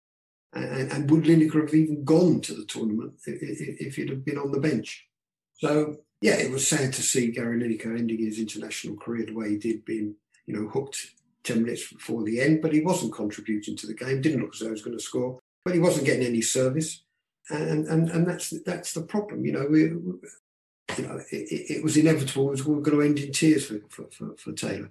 And, 0.55 0.93
and 0.93 1.11
would 1.11 1.25
Lineker 1.25 1.63
have 1.63 1.75
even 1.75 2.05
gone 2.05 2.41
to 2.43 2.55
the 2.55 2.65
tournament 2.65 3.15
if 3.27 3.97
he'd 3.97 4.11
have 4.11 4.25
been 4.25 4.39
on 4.39 4.53
the 4.53 4.61
bench? 4.61 5.07
So, 5.55 5.99
yeah, 6.23 6.35
it 6.35 6.51
was 6.51 6.67
sad 6.67 6.93
to 6.95 7.03
see 7.03 7.31
Gary 7.31 7.61
Lineker 7.61 7.99
ending 7.99 8.19
his 8.19 8.39
international 8.39 8.97
career 8.97 9.27
the 9.27 9.35
way 9.35 9.51
he 9.51 9.57
did, 9.57 9.85
being 9.85 10.15
you 10.47 10.55
know 10.55 10.69
hooked 10.69 11.13
10 11.45 11.63
minutes 11.63 11.93
before 11.93 12.23
the 12.23 12.41
end, 12.41 12.63
but 12.63 12.73
he 12.73 12.81
wasn't 12.81 13.13
contributing 13.13 13.77
to 13.77 13.87
the 13.87 13.95
game. 13.95 14.21
Didn't 14.21 14.41
look 14.41 14.55
as 14.55 14.61
though 14.61 14.67
he 14.67 14.73
was 14.73 14.83
going 14.83 14.97
to 14.97 15.03
score, 15.03 15.41
but 15.65 15.75
he 15.75 15.81
wasn't 15.81 16.07
getting 16.07 16.27
any 16.27 16.41
service. 16.41 17.03
And 17.51 17.87
and, 17.87 18.09
and 18.11 18.27
that's 18.27 18.51
that's 18.65 18.93
the 18.93 19.03
problem. 19.03 19.45
You 19.45 19.53
know, 19.53 19.67
we, 19.69 19.81
you 19.81 21.07
know, 21.07 21.21
it, 21.31 21.71
it 21.71 21.85
was 21.85 21.97
inevitable. 21.97 22.49
It 22.49 22.51
was, 22.51 22.65
we 22.65 22.75
were 22.75 22.81
going 22.81 22.99
to 22.99 23.05
end 23.05 23.19
in 23.19 23.33
tears 23.33 23.67
for, 23.67 23.81
for, 23.89 24.05
for, 24.11 24.37
for 24.37 24.53
Taylor. 24.53 24.91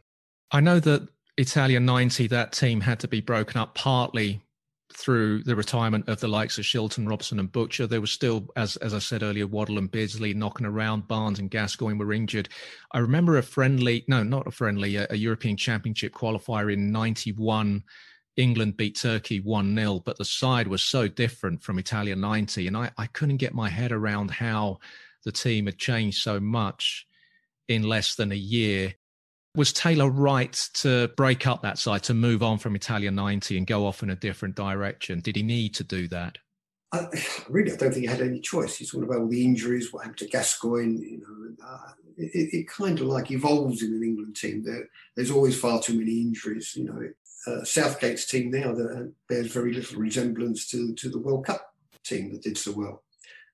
I 0.52 0.60
know 0.60 0.80
that 0.82 1.08
Italia 1.38 1.80
90, 1.80 2.28
that 2.28 2.52
team 2.52 2.82
had 2.82 3.00
to 3.00 3.08
be 3.08 3.22
broken 3.22 3.60
up 3.60 3.74
partly 3.74 4.42
through 4.96 5.44
the 5.44 5.56
retirement 5.56 6.08
of 6.08 6.20
the 6.20 6.28
likes 6.28 6.58
of 6.58 6.66
Shilton, 6.66 7.08
Robson, 7.08 7.40
and 7.40 7.52
Butcher. 7.52 7.88
There 7.88 8.02
was 8.02 8.12
still, 8.12 8.48
as 8.56 8.78
as 8.78 8.94
I 8.94 9.00
said 9.00 9.24
earlier, 9.24 9.48
Waddle 9.48 9.78
and 9.78 9.90
Beardsley 9.90 10.34
knocking 10.34 10.66
around. 10.66 11.08
Barnes 11.08 11.40
and 11.40 11.50
Gascoigne 11.50 11.98
were 11.98 12.14
injured. 12.14 12.50
I 12.92 13.00
remember 13.00 13.38
a 13.38 13.44
friendly, 13.44 14.04
no, 14.08 14.24
not 14.24 14.48
a 14.48 14.52
friendly, 14.52 14.96
a, 14.96 15.08
a 15.10 15.16
European 15.16 15.58
Championship 15.58 16.14
qualifier 16.14 16.72
in 16.72 16.92
'91. 16.92 17.84
England 18.38 18.78
beat 18.78 18.96
Turkey 18.96 19.42
1 19.42 19.76
0, 19.76 20.00
but 20.06 20.18
the 20.18 20.26
side 20.26 20.68
was 20.68 20.82
so 20.82 21.08
different 21.08 21.62
from 21.62 21.78
Italia 21.78 22.16
90. 22.16 22.68
And 22.68 22.78
I, 22.78 22.90
I 22.98 23.08
couldn't 23.08 23.38
get 23.38 23.54
my 23.54 23.70
head 23.70 23.92
around 23.92 24.32
how 24.32 24.80
the 25.26 25.34
team 25.34 25.66
had 25.66 25.78
changed 25.78 26.22
so 26.22 26.40
much 26.40 27.06
in 27.68 27.84
less 27.84 28.16
than 28.16 28.32
a 28.32 28.36
year. 28.36 28.96
Was 29.56 29.74
Taylor 29.74 30.10
right 30.10 30.54
to 30.76 31.10
break 31.18 31.46
up 31.46 31.62
that 31.62 31.78
side, 31.78 32.04
to 32.04 32.14
move 32.14 32.42
on 32.42 32.58
from 32.58 32.76
Italia 32.76 33.12
90 33.12 33.58
and 33.58 33.68
go 33.68 33.86
off 33.86 34.02
in 34.02 34.10
a 34.10 34.16
different 34.16 34.56
direction? 34.56 35.20
Did 35.20 35.36
he 35.36 35.44
need 35.44 35.74
to 35.76 35.84
do 35.84 36.08
that? 36.08 36.38
I, 36.94 37.08
really, 37.50 37.72
I 37.72 37.76
don't 37.76 37.92
think 37.92 38.04
he 38.04 38.12
had 38.12 38.22
any 38.22 38.40
choice. 38.40 38.78
He's 38.78 38.92
talking 38.92 39.08
about 39.08 39.20
all 39.20 39.28
the 39.28 39.44
injuries, 39.44 39.92
what 39.92 40.04
happened 40.04 40.20
to 40.20 40.28
Gascoigne. 40.28 41.00
You 41.00 41.20
know, 41.20 41.66
uh, 41.66 41.92
it, 42.18 42.54
it, 42.54 42.68
kind 42.68 43.00
of 43.00 43.08
like 43.08 43.32
evolves 43.32 43.82
in 43.82 43.94
an 43.94 44.04
England 44.04 44.36
team. 44.36 44.64
There, 44.64 44.90
there's 45.16 45.32
always 45.32 45.58
far 45.58 45.82
too 45.82 45.98
many 45.98 46.20
injuries. 46.22 46.74
You 46.76 46.86
know, 46.86 47.10
uh, 47.48 47.64
Southgate's 47.64 48.26
team 48.26 48.52
now 48.52 48.74
that 48.74 48.92
uh, 48.92 49.04
bears 49.30 49.52
very 49.52 49.74
little 49.74 50.00
resemblance 50.00 50.70
to 50.72 50.94
to 50.96 51.10
the 51.10 51.20
World 51.20 51.46
Cup 51.46 51.74
team 52.04 52.32
that 52.32 52.44
did 52.44 52.58
so 52.58 52.74
well. 52.74 53.04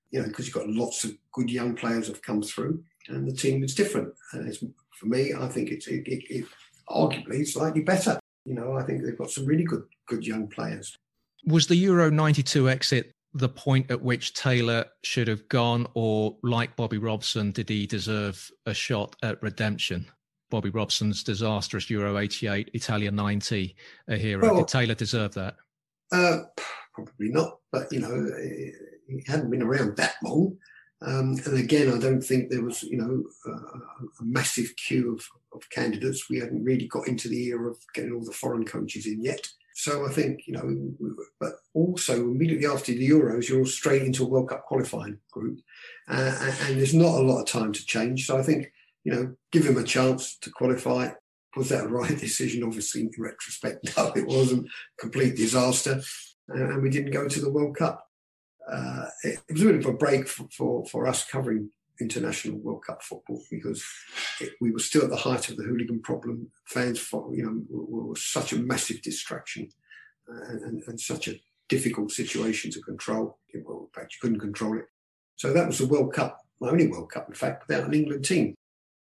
You 0.09 0.21
know, 0.21 0.27
because 0.27 0.47
you've 0.47 0.55
got 0.55 0.69
lots 0.69 1.03
of 1.03 1.11
good 1.31 1.51
young 1.51 1.75
players 1.75 2.07
have 2.07 2.21
come 2.23 2.41
through, 2.41 2.83
and 3.07 3.27
the 3.27 3.35
team 3.35 3.63
is 3.63 3.75
different. 3.75 4.13
It's 4.33 4.63
for 4.99 5.07
me, 5.07 5.33
I 5.33 5.47
think 5.47 5.69
it's 5.69 5.87
it, 5.87 6.07
it, 6.07 6.23
it, 6.29 6.45
arguably 6.89 7.45
slightly 7.45 7.81
better. 7.81 8.19
You 8.45 8.53
know, 8.53 8.73
I 8.73 8.83
think 8.83 9.03
they've 9.03 9.17
got 9.17 9.31
some 9.31 9.45
really 9.45 9.63
good 9.63 9.83
good 10.07 10.25
young 10.25 10.47
players. 10.47 10.95
Was 11.45 11.67
the 11.67 11.75
Euro 11.75 12.09
'92 12.09 12.69
exit 12.69 13.11
the 13.33 13.49
point 13.49 13.91
at 13.91 14.01
which 14.01 14.33
Taylor 14.33 14.85
should 15.03 15.27
have 15.27 15.47
gone, 15.49 15.87
or 15.93 16.37
like 16.43 16.75
Bobby 16.75 16.97
Robson, 16.97 17.51
did 17.51 17.69
he 17.69 17.85
deserve 17.85 18.49
a 18.65 18.73
shot 18.73 19.15
at 19.21 19.41
redemption? 19.43 20.05
Bobby 20.49 20.69
Robson's 20.69 21.23
disastrous 21.23 21.89
Euro 21.89 22.17
88, 22.17 22.71
Italia 22.73 23.11
90 23.11 23.75
a 24.07 24.17
hero. 24.17 24.41
Well, 24.41 24.57
did 24.57 24.67
Taylor 24.69 24.95
deserve 24.95 25.33
that? 25.33 25.55
Uh, 26.11 26.43
probably 26.93 27.29
not, 27.29 27.59
but 27.71 27.91
you 27.91 27.99
know, 27.99 28.31
he 29.07 29.23
hadn't 29.27 29.51
been 29.51 29.61
around 29.61 29.97
that 29.97 30.15
long. 30.23 30.57
Um, 31.01 31.37
and 31.45 31.57
again, 31.57 31.93
I 31.93 31.99
don't 31.99 32.21
think 32.21 32.49
there 32.49 32.63
was, 32.63 32.83
you 32.83 32.97
know, 32.97 33.23
uh, 33.47 33.79
a 34.19 34.23
massive 34.23 34.73
queue 34.75 35.13
of, 35.13 35.27
of 35.53 35.69
candidates. 35.69 36.29
We 36.29 36.39
hadn't 36.39 36.63
really 36.63 36.87
got 36.87 37.07
into 37.07 37.27
the 37.27 37.47
era 37.47 37.69
of 37.69 37.77
getting 37.93 38.13
all 38.13 38.25
the 38.25 38.31
foreign 38.31 38.65
coaches 38.65 39.05
in 39.05 39.21
yet. 39.21 39.47
So 39.75 40.07
I 40.07 40.09
think, 40.09 40.47
you 40.47 40.53
know, 40.53 41.23
but 41.39 41.53
also 41.75 42.15
immediately 42.15 42.65
after 42.65 42.93
the 42.93 43.09
Euros, 43.09 43.47
you're 43.47 43.59
all 43.59 43.65
straight 43.65 44.01
into 44.01 44.23
a 44.23 44.27
World 44.27 44.49
Cup 44.49 44.65
qualifying 44.65 45.19
group. 45.31 45.59
Uh, 46.07 46.51
and 46.63 46.79
there's 46.79 46.95
not 46.95 47.19
a 47.19 47.21
lot 47.21 47.41
of 47.41 47.47
time 47.47 47.73
to 47.73 47.85
change. 47.85 48.25
So 48.25 48.39
I 48.39 48.41
think, 48.41 48.71
you 49.03 49.13
know, 49.13 49.35
give 49.51 49.67
him 49.67 49.77
a 49.77 49.83
chance 49.83 50.35
to 50.39 50.49
qualify. 50.49 51.09
Was 51.55 51.69
that 51.69 51.85
a 51.85 51.89
right 51.89 52.17
decision? 52.19 52.63
Obviously, 52.63 53.01
in 53.01 53.11
retrospect, 53.19 53.87
no, 53.97 54.11
it 54.15 54.25
wasn't. 54.25 54.67
Complete 54.99 55.35
disaster. 55.35 56.01
Uh, 56.49 56.69
and 56.69 56.81
we 56.81 56.89
didn't 56.89 57.11
go 57.11 57.27
to 57.27 57.39
the 57.39 57.51
World 57.51 57.75
Cup 57.75 58.06
uh, 58.71 59.05
it, 59.23 59.39
was 59.49 59.61
a 59.61 59.65
bit 59.65 59.75
of 59.75 59.85
a 59.85 59.93
break 59.93 60.27
for, 60.27 60.47
for, 60.51 60.85
for, 60.85 61.07
us 61.07 61.25
covering 61.25 61.69
international 62.01 62.57
World 62.57 62.83
Cup 62.85 63.01
football 63.01 63.41
because 63.49 63.83
it, 64.41 64.53
we 64.61 64.71
were 64.71 64.79
still 64.79 65.03
at 65.03 65.09
the 65.09 65.15
height 65.15 65.49
of 65.49 65.57
the 65.57 65.63
hooligan 65.63 66.01
problem. 66.01 66.51
Fans, 66.65 67.09
you 67.31 67.43
know, 67.43 67.61
were, 67.69 68.07
were 68.07 68.15
such 68.15 68.53
a 68.53 68.57
massive 68.57 69.01
distraction 69.01 69.69
and, 70.27 70.61
and, 70.61 70.83
and, 70.87 70.99
such 70.99 71.27
a 71.27 71.39
difficult 71.69 72.11
situation 72.11 72.71
to 72.71 72.81
control. 72.81 73.39
In 73.53 73.63
fact, 73.95 74.13
you 74.13 74.19
couldn't 74.21 74.39
control 74.39 74.77
it. 74.77 74.85
So 75.37 75.53
that 75.53 75.67
was 75.67 75.77
the 75.77 75.87
World 75.87 76.13
Cup, 76.13 76.39
my 76.59 76.69
only 76.69 76.87
World 76.87 77.11
Cup, 77.11 77.27
in 77.29 77.35
fact, 77.35 77.67
without 77.67 77.87
an 77.87 77.93
England 77.93 78.25
team. 78.25 78.55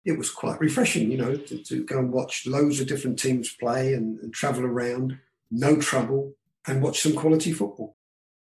It 0.03 0.17
was 0.17 0.29
quite 0.29 0.59
refreshing, 0.59 1.11
you 1.11 1.17
know, 1.17 1.35
to, 1.35 1.63
to 1.63 1.83
go 1.83 1.97
and 1.97 2.11
watch 2.11 2.45
loads 2.45 2.79
of 2.79 2.87
different 2.87 3.17
teams 3.17 3.55
play 3.59 3.93
and, 3.93 4.19
and 4.19 4.31
travel 4.33 4.63
around, 4.63 5.17
no 5.49 5.77
trouble, 5.77 6.33
and 6.67 6.83
watch 6.83 6.99
some 6.99 7.15
quality 7.15 7.51
football. 7.51 7.95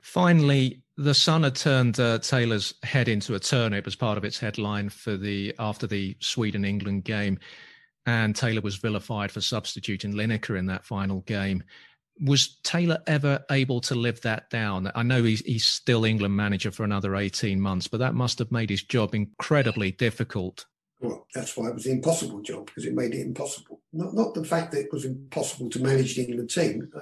Finally, 0.03 0.83
the 0.97 1.15
Sun 1.15 1.43
had 1.43 1.57
turned 1.57 1.99
uh, 1.99 2.19
Taylor's 2.19 2.75
head 2.83 3.09
into 3.09 3.35
a 3.35 3.41
turnip 3.41 3.87
as 3.87 3.97
part 3.97 4.19
of 4.19 4.25
its 4.25 4.39
headline 4.39 4.89
for 4.89 5.17
the 5.17 5.55
after 5.59 5.87
the 5.87 6.17
Sweden 6.21 6.65
England 6.65 7.05
game, 7.05 7.39
and 8.07 8.37
Taylor 8.37 8.61
was 8.61 8.77
vilified 8.77 9.33
for 9.33 9.41
substituting 9.41 10.15
Lineker 10.15 10.59
in 10.59 10.67
that 10.67 10.85
final 10.85 11.21
game. 11.23 11.63
Was 12.21 12.59
Taylor 12.63 13.03
ever 13.09 13.45
able 13.51 13.81
to 13.83 13.97
live 13.97 14.21
that 14.21 14.49
down? 14.51 14.91
I 14.95 15.03
know 15.03 15.25
he's, 15.25 15.41
he's 15.41 15.67
still 15.67 16.05
England 16.05 16.37
manager 16.37 16.71
for 16.71 16.85
another 16.85 17.17
18 17.17 17.61
months, 17.61 17.89
but 17.89 17.99
that 17.99 18.15
must 18.15 18.39
have 18.39 18.53
made 18.53 18.71
his 18.71 18.85
job 18.85 19.17
incredibly 19.17 19.91
difficult. 19.91 20.65
Well, 21.01 21.27
that's 21.35 21.57
why 21.57 21.69
it 21.69 21.75
was 21.75 21.87
an 21.87 21.97
impossible 21.97 22.41
job 22.41 22.67
because 22.67 22.87
it 22.87 22.95
made 22.95 23.15
it 23.15 23.21
impossible. 23.21 23.81
Not, 23.93 24.15
not 24.15 24.35
the 24.35 24.45
fact 24.45 24.71
that 24.73 24.85
it 24.85 24.93
was 24.93 25.05
impossible 25.05 25.71
to 25.71 25.83
manage 25.83 26.15
the 26.15 26.23
England 26.23 26.51
team. 26.51 26.89
I 26.95 27.01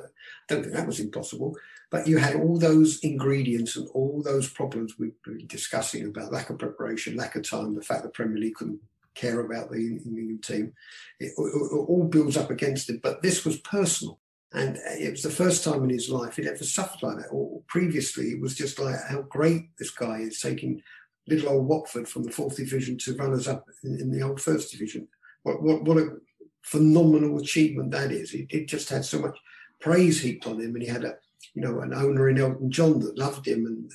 don't 0.49 0.63
think 0.63 0.75
that 0.75 0.87
was 0.87 0.99
impossible. 0.99 1.55
But 1.93 2.09
you 2.09 2.17
had 2.17 2.37
all 2.37 2.59
those 2.59 3.01
ingredients 3.01 3.77
and 3.77 3.87
all 3.91 4.23
those 4.25 4.49
problems 4.49 4.99
we've 4.99 5.23
been 5.25 5.47
discussing 5.47 6.07
about 6.07 6.33
lack 6.33 6.49
of 6.49 6.59
preparation, 6.59 7.17
lack 7.17 7.37
of 7.37 7.49
time, 7.49 7.75
the 7.75 7.83
fact 7.83 8.03
the 8.03 8.09
Premier 8.09 8.39
League 8.39 8.55
couldn't 8.55 8.81
care 9.15 9.41
about 9.41 9.71
the 9.71 10.01
England 10.07 10.43
team. 10.43 10.73
It, 11.21 11.27
it, 11.27 11.33
it 11.37 11.87
all 11.91 12.05
builds 12.05 12.39
up 12.39 12.51
against 12.51 12.89
it. 12.89 13.03
But 13.03 13.21
this 13.21 13.45
was 13.45 13.59
personal. 13.59 14.19
And 14.55 14.79
uh, 14.79 14.95
it 14.99 15.11
was 15.11 15.23
the 15.23 15.29
first 15.31 15.65
time 15.65 15.85
in 15.85 15.91
his 15.91 16.09
life 16.09 16.37
he'd 16.37 16.47
ever 16.47 16.65
suffered 16.65 17.03
like 17.03 17.19
that. 17.19 17.29
Or 17.29 17.61
previously, 17.69 18.29
it 18.29 18.41
was 18.41 18.55
just 18.55 18.79
like 18.79 18.97
how 19.07 19.21
great 19.23 19.77
this 19.79 19.91
guy 19.91 20.21
is 20.21 20.41
taking 20.41 20.83
little 21.29 21.51
old 21.51 21.67
Watford 21.67 22.09
from 22.09 22.23
the 22.23 22.33
fourth 22.33 22.57
division 22.57 22.97
to 22.99 23.17
runners 23.17 23.49
up 23.49 23.67
in, 23.85 24.01
in 24.01 24.11
the 24.11 24.23
old 24.23 24.41
first 24.41 24.73
division. 24.73 25.07
What, 25.43 25.63
what, 25.63 25.85
what 25.85 25.99
a 25.99 26.17
phenomenal 26.63 27.39
achievement 27.39 27.91
that 27.91 28.13
is. 28.13 28.33
It, 28.33 28.47
it 28.49 28.67
just 28.67 28.89
had 28.89 29.05
so 29.05 29.19
much 29.19 29.39
praise 29.79 30.23
heaped 30.23 30.47
on 30.47 30.59
him, 30.59 30.75
and 30.75 30.83
he 30.83 30.89
had 30.89 31.05
a 31.05 31.17
you 31.55 31.63
know, 31.63 31.81
an 31.81 31.93
owner 31.95 32.29
in 32.29 32.39
Elton 32.39 32.71
John 32.71 33.01
that 33.01 33.19
loved 33.19 33.47
him 33.47 33.67
and 33.67 33.91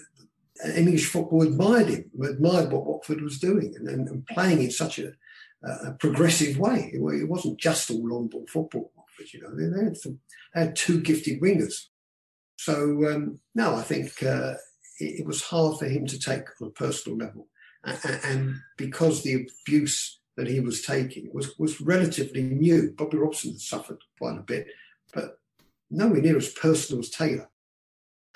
English 0.76 1.08
football 1.08 1.43
admired 1.43 1.88
him, 1.88 2.12
admired 2.24 2.72
what 2.72 2.86
Watford 2.86 3.22
was 3.22 3.39
doing 3.39 3.74
and, 3.76 3.88
and, 3.88 4.08
and 4.08 4.26
playing 4.28 4.62
in 4.62 4.72
such 4.72 5.00
a, 5.00 5.14
a, 5.64 5.91
progressive 5.93 6.58
way. 6.58 6.91
It 6.93 7.30
wasn't 7.30 7.60
just 7.60 7.91
all 7.91 8.08
long 8.08 8.28
ball 8.28 8.45
football, 8.48 8.91
Watford, 8.95 9.34
you 9.34 9.41
know, 9.41 9.56
they, 9.56 9.86
had, 9.86 9.98
some, 9.98 10.20
they 10.54 10.62
had 10.62 10.76
two 10.76 11.02
gifted 11.02 11.41
wingers. 11.41 11.86
So, 12.58 13.08
um, 13.08 13.39
no, 13.54 13.76
I 13.76 13.82
think 13.84 14.24
uh, 14.24 14.56
it, 15.00 15.20
it, 15.20 15.26
was 15.26 15.43
hard 15.43 15.78
for 15.78 15.86
him 15.86 16.08
to 16.08 16.20
take 16.20 16.45
on 16.60 16.70
a 16.70 16.72
personal 16.72 17.18
level. 17.18 17.48
And, 17.84 18.20
and 18.24 18.56
because 18.78 19.22
the 19.22 19.48
abuse 19.64 20.20
that 20.38 20.48
he 20.48 20.60
was 20.60 20.82
taking 20.82 21.30
was, 21.34 21.58
was 21.60 21.80
relatively 21.82 22.41
new, 22.43 22.93
Bobby 22.98 23.18
Robson 23.18 23.58
suffered 23.60 24.00
quite 24.18 24.38
a 24.38 24.41
bit, 24.41 24.68
but 25.14 25.39
nowhere 25.90 26.22
near 26.22 26.38
as 26.38 26.50
personal 26.50 27.02
as 27.02 27.10
Taylor. 27.10 27.50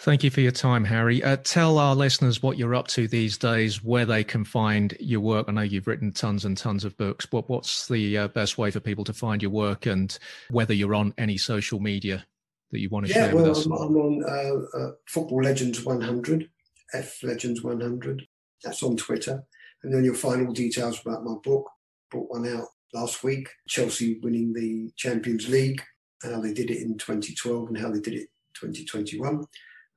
Thank 0.02 0.24
you 0.24 0.32
for 0.32 0.42
your 0.42 0.52
time, 0.52 0.84
Harry. 0.84 1.24
Uh, 1.24 1.38
tell 1.44 1.78
our 1.78 1.96
listeners 1.96 2.42
what 2.42 2.58
you're 2.58 2.74
up 2.74 2.88
to 2.88 3.08
these 3.08 3.38
days, 3.38 3.84
where 3.84 4.06
they 4.06 4.24
can 4.24 4.44
find 4.44 4.98
your 5.00 5.20
work. 5.20 5.46
I 5.48 5.52
know 5.52 5.62
you've 5.62 5.86
written 5.86 6.12
tons 6.12 6.44
and 6.44 6.58
tons 6.58 6.84
of 6.84 6.98
books, 6.98 7.28
but 7.28 7.48
what's 7.48 7.88
the 7.88 8.18
uh, 8.18 8.28
best 8.30 8.58
way 8.58 8.72
for 8.72 8.80
people 8.80 9.04
to 9.04 9.14
find 9.14 9.44
your 9.44 9.52
work 9.52 9.86
and 9.86 10.18
whether 10.50 10.74
you're 10.74 10.96
on 10.96 11.14
any 11.20 11.38
social 11.38 11.80
media 11.80 12.26
that 12.72 12.80
you 12.80 12.90
want 12.90 13.06
to 13.06 13.14
yeah, 13.14 13.28
share 13.28 13.36
well, 13.36 13.50
with 13.50 13.58
us? 13.58 13.66
I'm, 13.68 13.74
I'm 13.74 13.96
on 13.96 14.24
uh, 14.24 14.78
uh 14.80 14.92
Football 15.08 15.44
Legends 15.44 15.86
100, 15.86 16.50
F 16.96 17.22
Legends 17.22 17.62
100. 17.62 18.28
That's 18.64 18.82
on 18.82 18.98
Twitter. 18.98 19.44
And 19.84 19.94
then 19.94 20.04
you'll 20.04 20.16
find 20.16 20.48
all 20.48 20.54
details 20.54 21.00
about 21.06 21.24
my 21.24 21.36
book. 21.44 21.70
Brought 22.10 22.32
one 22.32 22.48
out 22.48 22.66
last 22.92 23.24
week, 23.24 23.50
Chelsea 23.68 24.20
winning 24.24 24.52
the 24.54 24.90
Champions 24.98 25.48
League 25.48 25.84
how 26.24 26.40
they 26.40 26.54
did 26.54 26.70
it 26.70 26.82
in 26.82 26.98
2012 26.98 27.70
and 27.70 27.78
how 27.78 27.90
they 27.90 28.00
did 28.00 28.14
it 28.14 28.30
2021. 28.54 29.46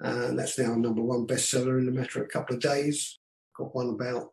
Uh, 0.02 0.32
that's 0.32 0.58
now 0.58 0.74
number 0.74 1.02
one 1.02 1.26
bestseller 1.26 1.80
in 1.80 1.88
a 1.88 1.92
matter 1.92 2.20
of 2.20 2.26
a 2.26 2.28
couple 2.28 2.56
of 2.56 2.62
days. 2.62 3.18
Got 3.56 3.74
one 3.74 3.90
about 3.90 4.32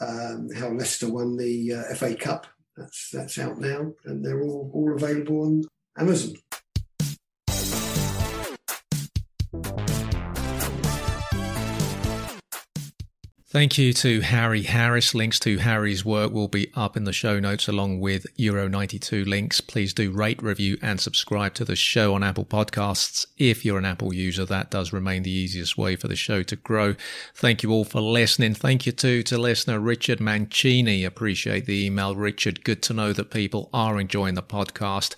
um, 0.00 0.48
how 0.54 0.68
Leicester 0.68 1.12
won 1.12 1.36
the 1.36 1.72
uh, 1.72 1.94
FA 1.94 2.14
Cup. 2.14 2.46
That's 2.76 3.10
that's 3.10 3.38
out 3.38 3.58
now, 3.58 3.92
and 4.04 4.24
they're 4.24 4.42
all 4.42 4.70
all 4.72 4.94
available 4.94 5.42
on 5.42 5.64
Amazon. 5.98 6.34
Thank 13.56 13.78
you 13.78 13.94
to 13.94 14.20
Harry 14.20 14.64
Harris. 14.64 15.14
Links 15.14 15.40
to 15.40 15.56
Harry's 15.56 16.04
work 16.04 16.30
will 16.30 16.46
be 16.46 16.70
up 16.74 16.94
in 16.94 17.04
the 17.04 17.12
show 17.14 17.40
notes 17.40 17.68
along 17.68 18.00
with 18.00 18.26
Euro 18.36 18.68
92 18.68 19.24
links. 19.24 19.62
Please 19.62 19.94
do 19.94 20.10
rate, 20.10 20.42
review, 20.42 20.76
and 20.82 21.00
subscribe 21.00 21.54
to 21.54 21.64
the 21.64 21.74
show 21.74 22.12
on 22.12 22.22
Apple 22.22 22.44
Podcasts. 22.44 23.24
If 23.38 23.64
you're 23.64 23.78
an 23.78 23.86
Apple 23.86 24.12
user, 24.12 24.44
that 24.44 24.70
does 24.70 24.92
remain 24.92 25.22
the 25.22 25.30
easiest 25.30 25.78
way 25.78 25.96
for 25.96 26.06
the 26.06 26.16
show 26.16 26.42
to 26.42 26.56
grow. 26.56 26.96
Thank 27.34 27.62
you 27.62 27.70
all 27.70 27.86
for 27.86 28.02
listening. 28.02 28.52
Thank 28.52 28.84
you 28.84 28.92
too 28.92 29.22
to 29.22 29.38
listener 29.38 29.80
Richard 29.80 30.20
Mancini. 30.20 31.02
Appreciate 31.02 31.64
the 31.64 31.86
email, 31.86 32.14
Richard. 32.14 32.62
Good 32.62 32.82
to 32.82 32.92
know 32.92 33.14
that 33.14 33.30
people 33.30 33.70
are 33.72 33.98
enjoying 33.98 34.34
the 34.34 34.42
podcast. 34.42 35.14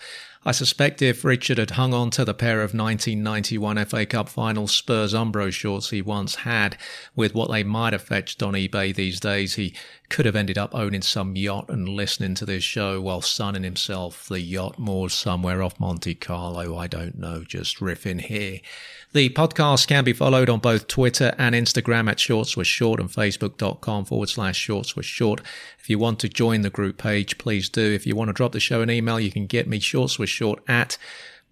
I 0.48 0.52
suspect 0.52 1.02
if 1.02 1.26
Richard 1.26 1.58
had 1.58 1.72
hung 1.72 1.92
on 1.92 2.08
to 2.12 2.24
the 2.24 2.32
pair 2.32 2.62
of 2.62 2.72
1991 2.72 3.84
FA 3.84 4.06
Cup 4.06 4.30
final 4.30 4.66
Spurs 4.66 5.12
Umbro 5.12 5.52
shorts 5.52 5.90
he 5.90 6.00
once 6.00 6.36
had, 6.36 6.78
with 7.14 7.34
what 7.34 7.50
they 7.50 7.62
might 7.62 7.92
have 7.92 8.00
fetched 8.00 8.42
on 8.42 8.54
eBay 8.54 8.94
these 8.94 9.20
days, 9.20 9.56
he 9.56 9.74
could 10.08 10.24
have 10.24 10.34
ended 10.34 10.56
up 10.56 10.74
owning 10.74 11.02
some 11.02 11.36
yacht 11.36 11.66
and 11.68 11.86
listening 11.86 12.34
to 12.36 12.46
this 12.46 12.64
show 12.64 12.98
while 12.98 13.20
sunning 13.20 13.62
himself 13.62 14.26
the 14.26 14.40
yacht 14.40 14.78
moors 14.78 15.12
somewhere 15.12 15.62
off 15.62 15.78
Monte 15.78 16.14
Carlo. 16.14 16.78
I 16.78 16.86
don't 16.86 17.18
know, 17.18 17.44
just 17.44 17.76
riffing 17.76 18.22
here. 18.22 18.60
The 19.12 19.30
podcast 19.30 19.88
can 19.88 20.04
be 20.04 20.12
followed 20.12 20.50
on 20.50 20.58
both 20.58 20.86
Twitter 20.86 21.34
and 21.38 21.54
Instagram 21.54 22.10
at 22.10 22.20
Shorts 22.20 22.58
with 22.58 22.66
Short 22.66 23.00
and 23.00 23.08
Facebook.com 23.08 24.04
forward 24.04 24.28
slash 24.28 24.58
Shorts 24.58 24.94
with 24.94 25.06
Short. 25.06 25.40
If 25.78 25.88
you 25.88 25.98
want 25.98 26.18
to 26.20 26.28
join 26.28 26.60
the 26.60 26.68
group 26.68 26.98
page, 26.98 27.38
please 27.38 27.70
do. 27.70 27.80
If 27.80 28.06
you 28.06 28.14
want 28.14 28.28
to 28.28 28.34
drop 28.34 28.52
the 28.52 28.60
show 28.60 28.82
an 28.82 28.90
email, 28.90 29.18
you 29.18 29.32
can 29.32 29.46
get 29.46 29.66
me 29.66 29.80
Shorts 29.80 30.18
with 30.18 30.28
Short 30.28 30.62
at 30.68 30.98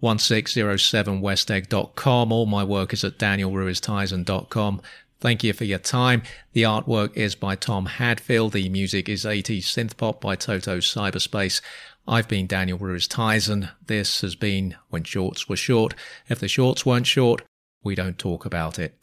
1607westegg.com. 0.02 2.32
All 2.32 2.44
my 2.44 2.62
work 2.62 2.92
is 2.92 3.04
at 3.04 3.16
danielruiztyson.com. 3.16 4.82
Thank 5.18 5.42
you 5.42 5.54
for 5.54 5.64
your 5.64 5.78
time. 5.78 6.24
The 6.52 6.64
artwork 6.64 7.16
is 7.16 7.34
by 7.34 7.56
Tom 7.56 7.86
Hadfield. 7.86 8.52
The 8.52 8.68
music 8.68 9.08
is 9.08 9.24
80s 9.24 9.62
synth 9.62 9.96
pop 9.96 10.20
by 10.20 10.36
Toto 10.36 10.76
Cyberspace. 10.76 11.62
I've 12.08 12.28
been 12.28 12.46
Daniel 12.46 12.78
Ruiz 12.78 13.08
Tyson. 13.08 13.70
This 13.84 14.20
has 14.20 14.36
been 14.36 14.76
When 14.90 15.02
Shorts 15.02 15.48
Were 15.48 15.56
Short. 15.56 15.94
If 16.28 16.38
the 16.38 16.46
shorts 16.46 16.86
weren't 16.86 17.06
short, 17.06 17.42
we 17.82 17.96
don't 17.96 18.16
talk 18.16 18.46
about 18.46 18.78
it. 18.78 18.96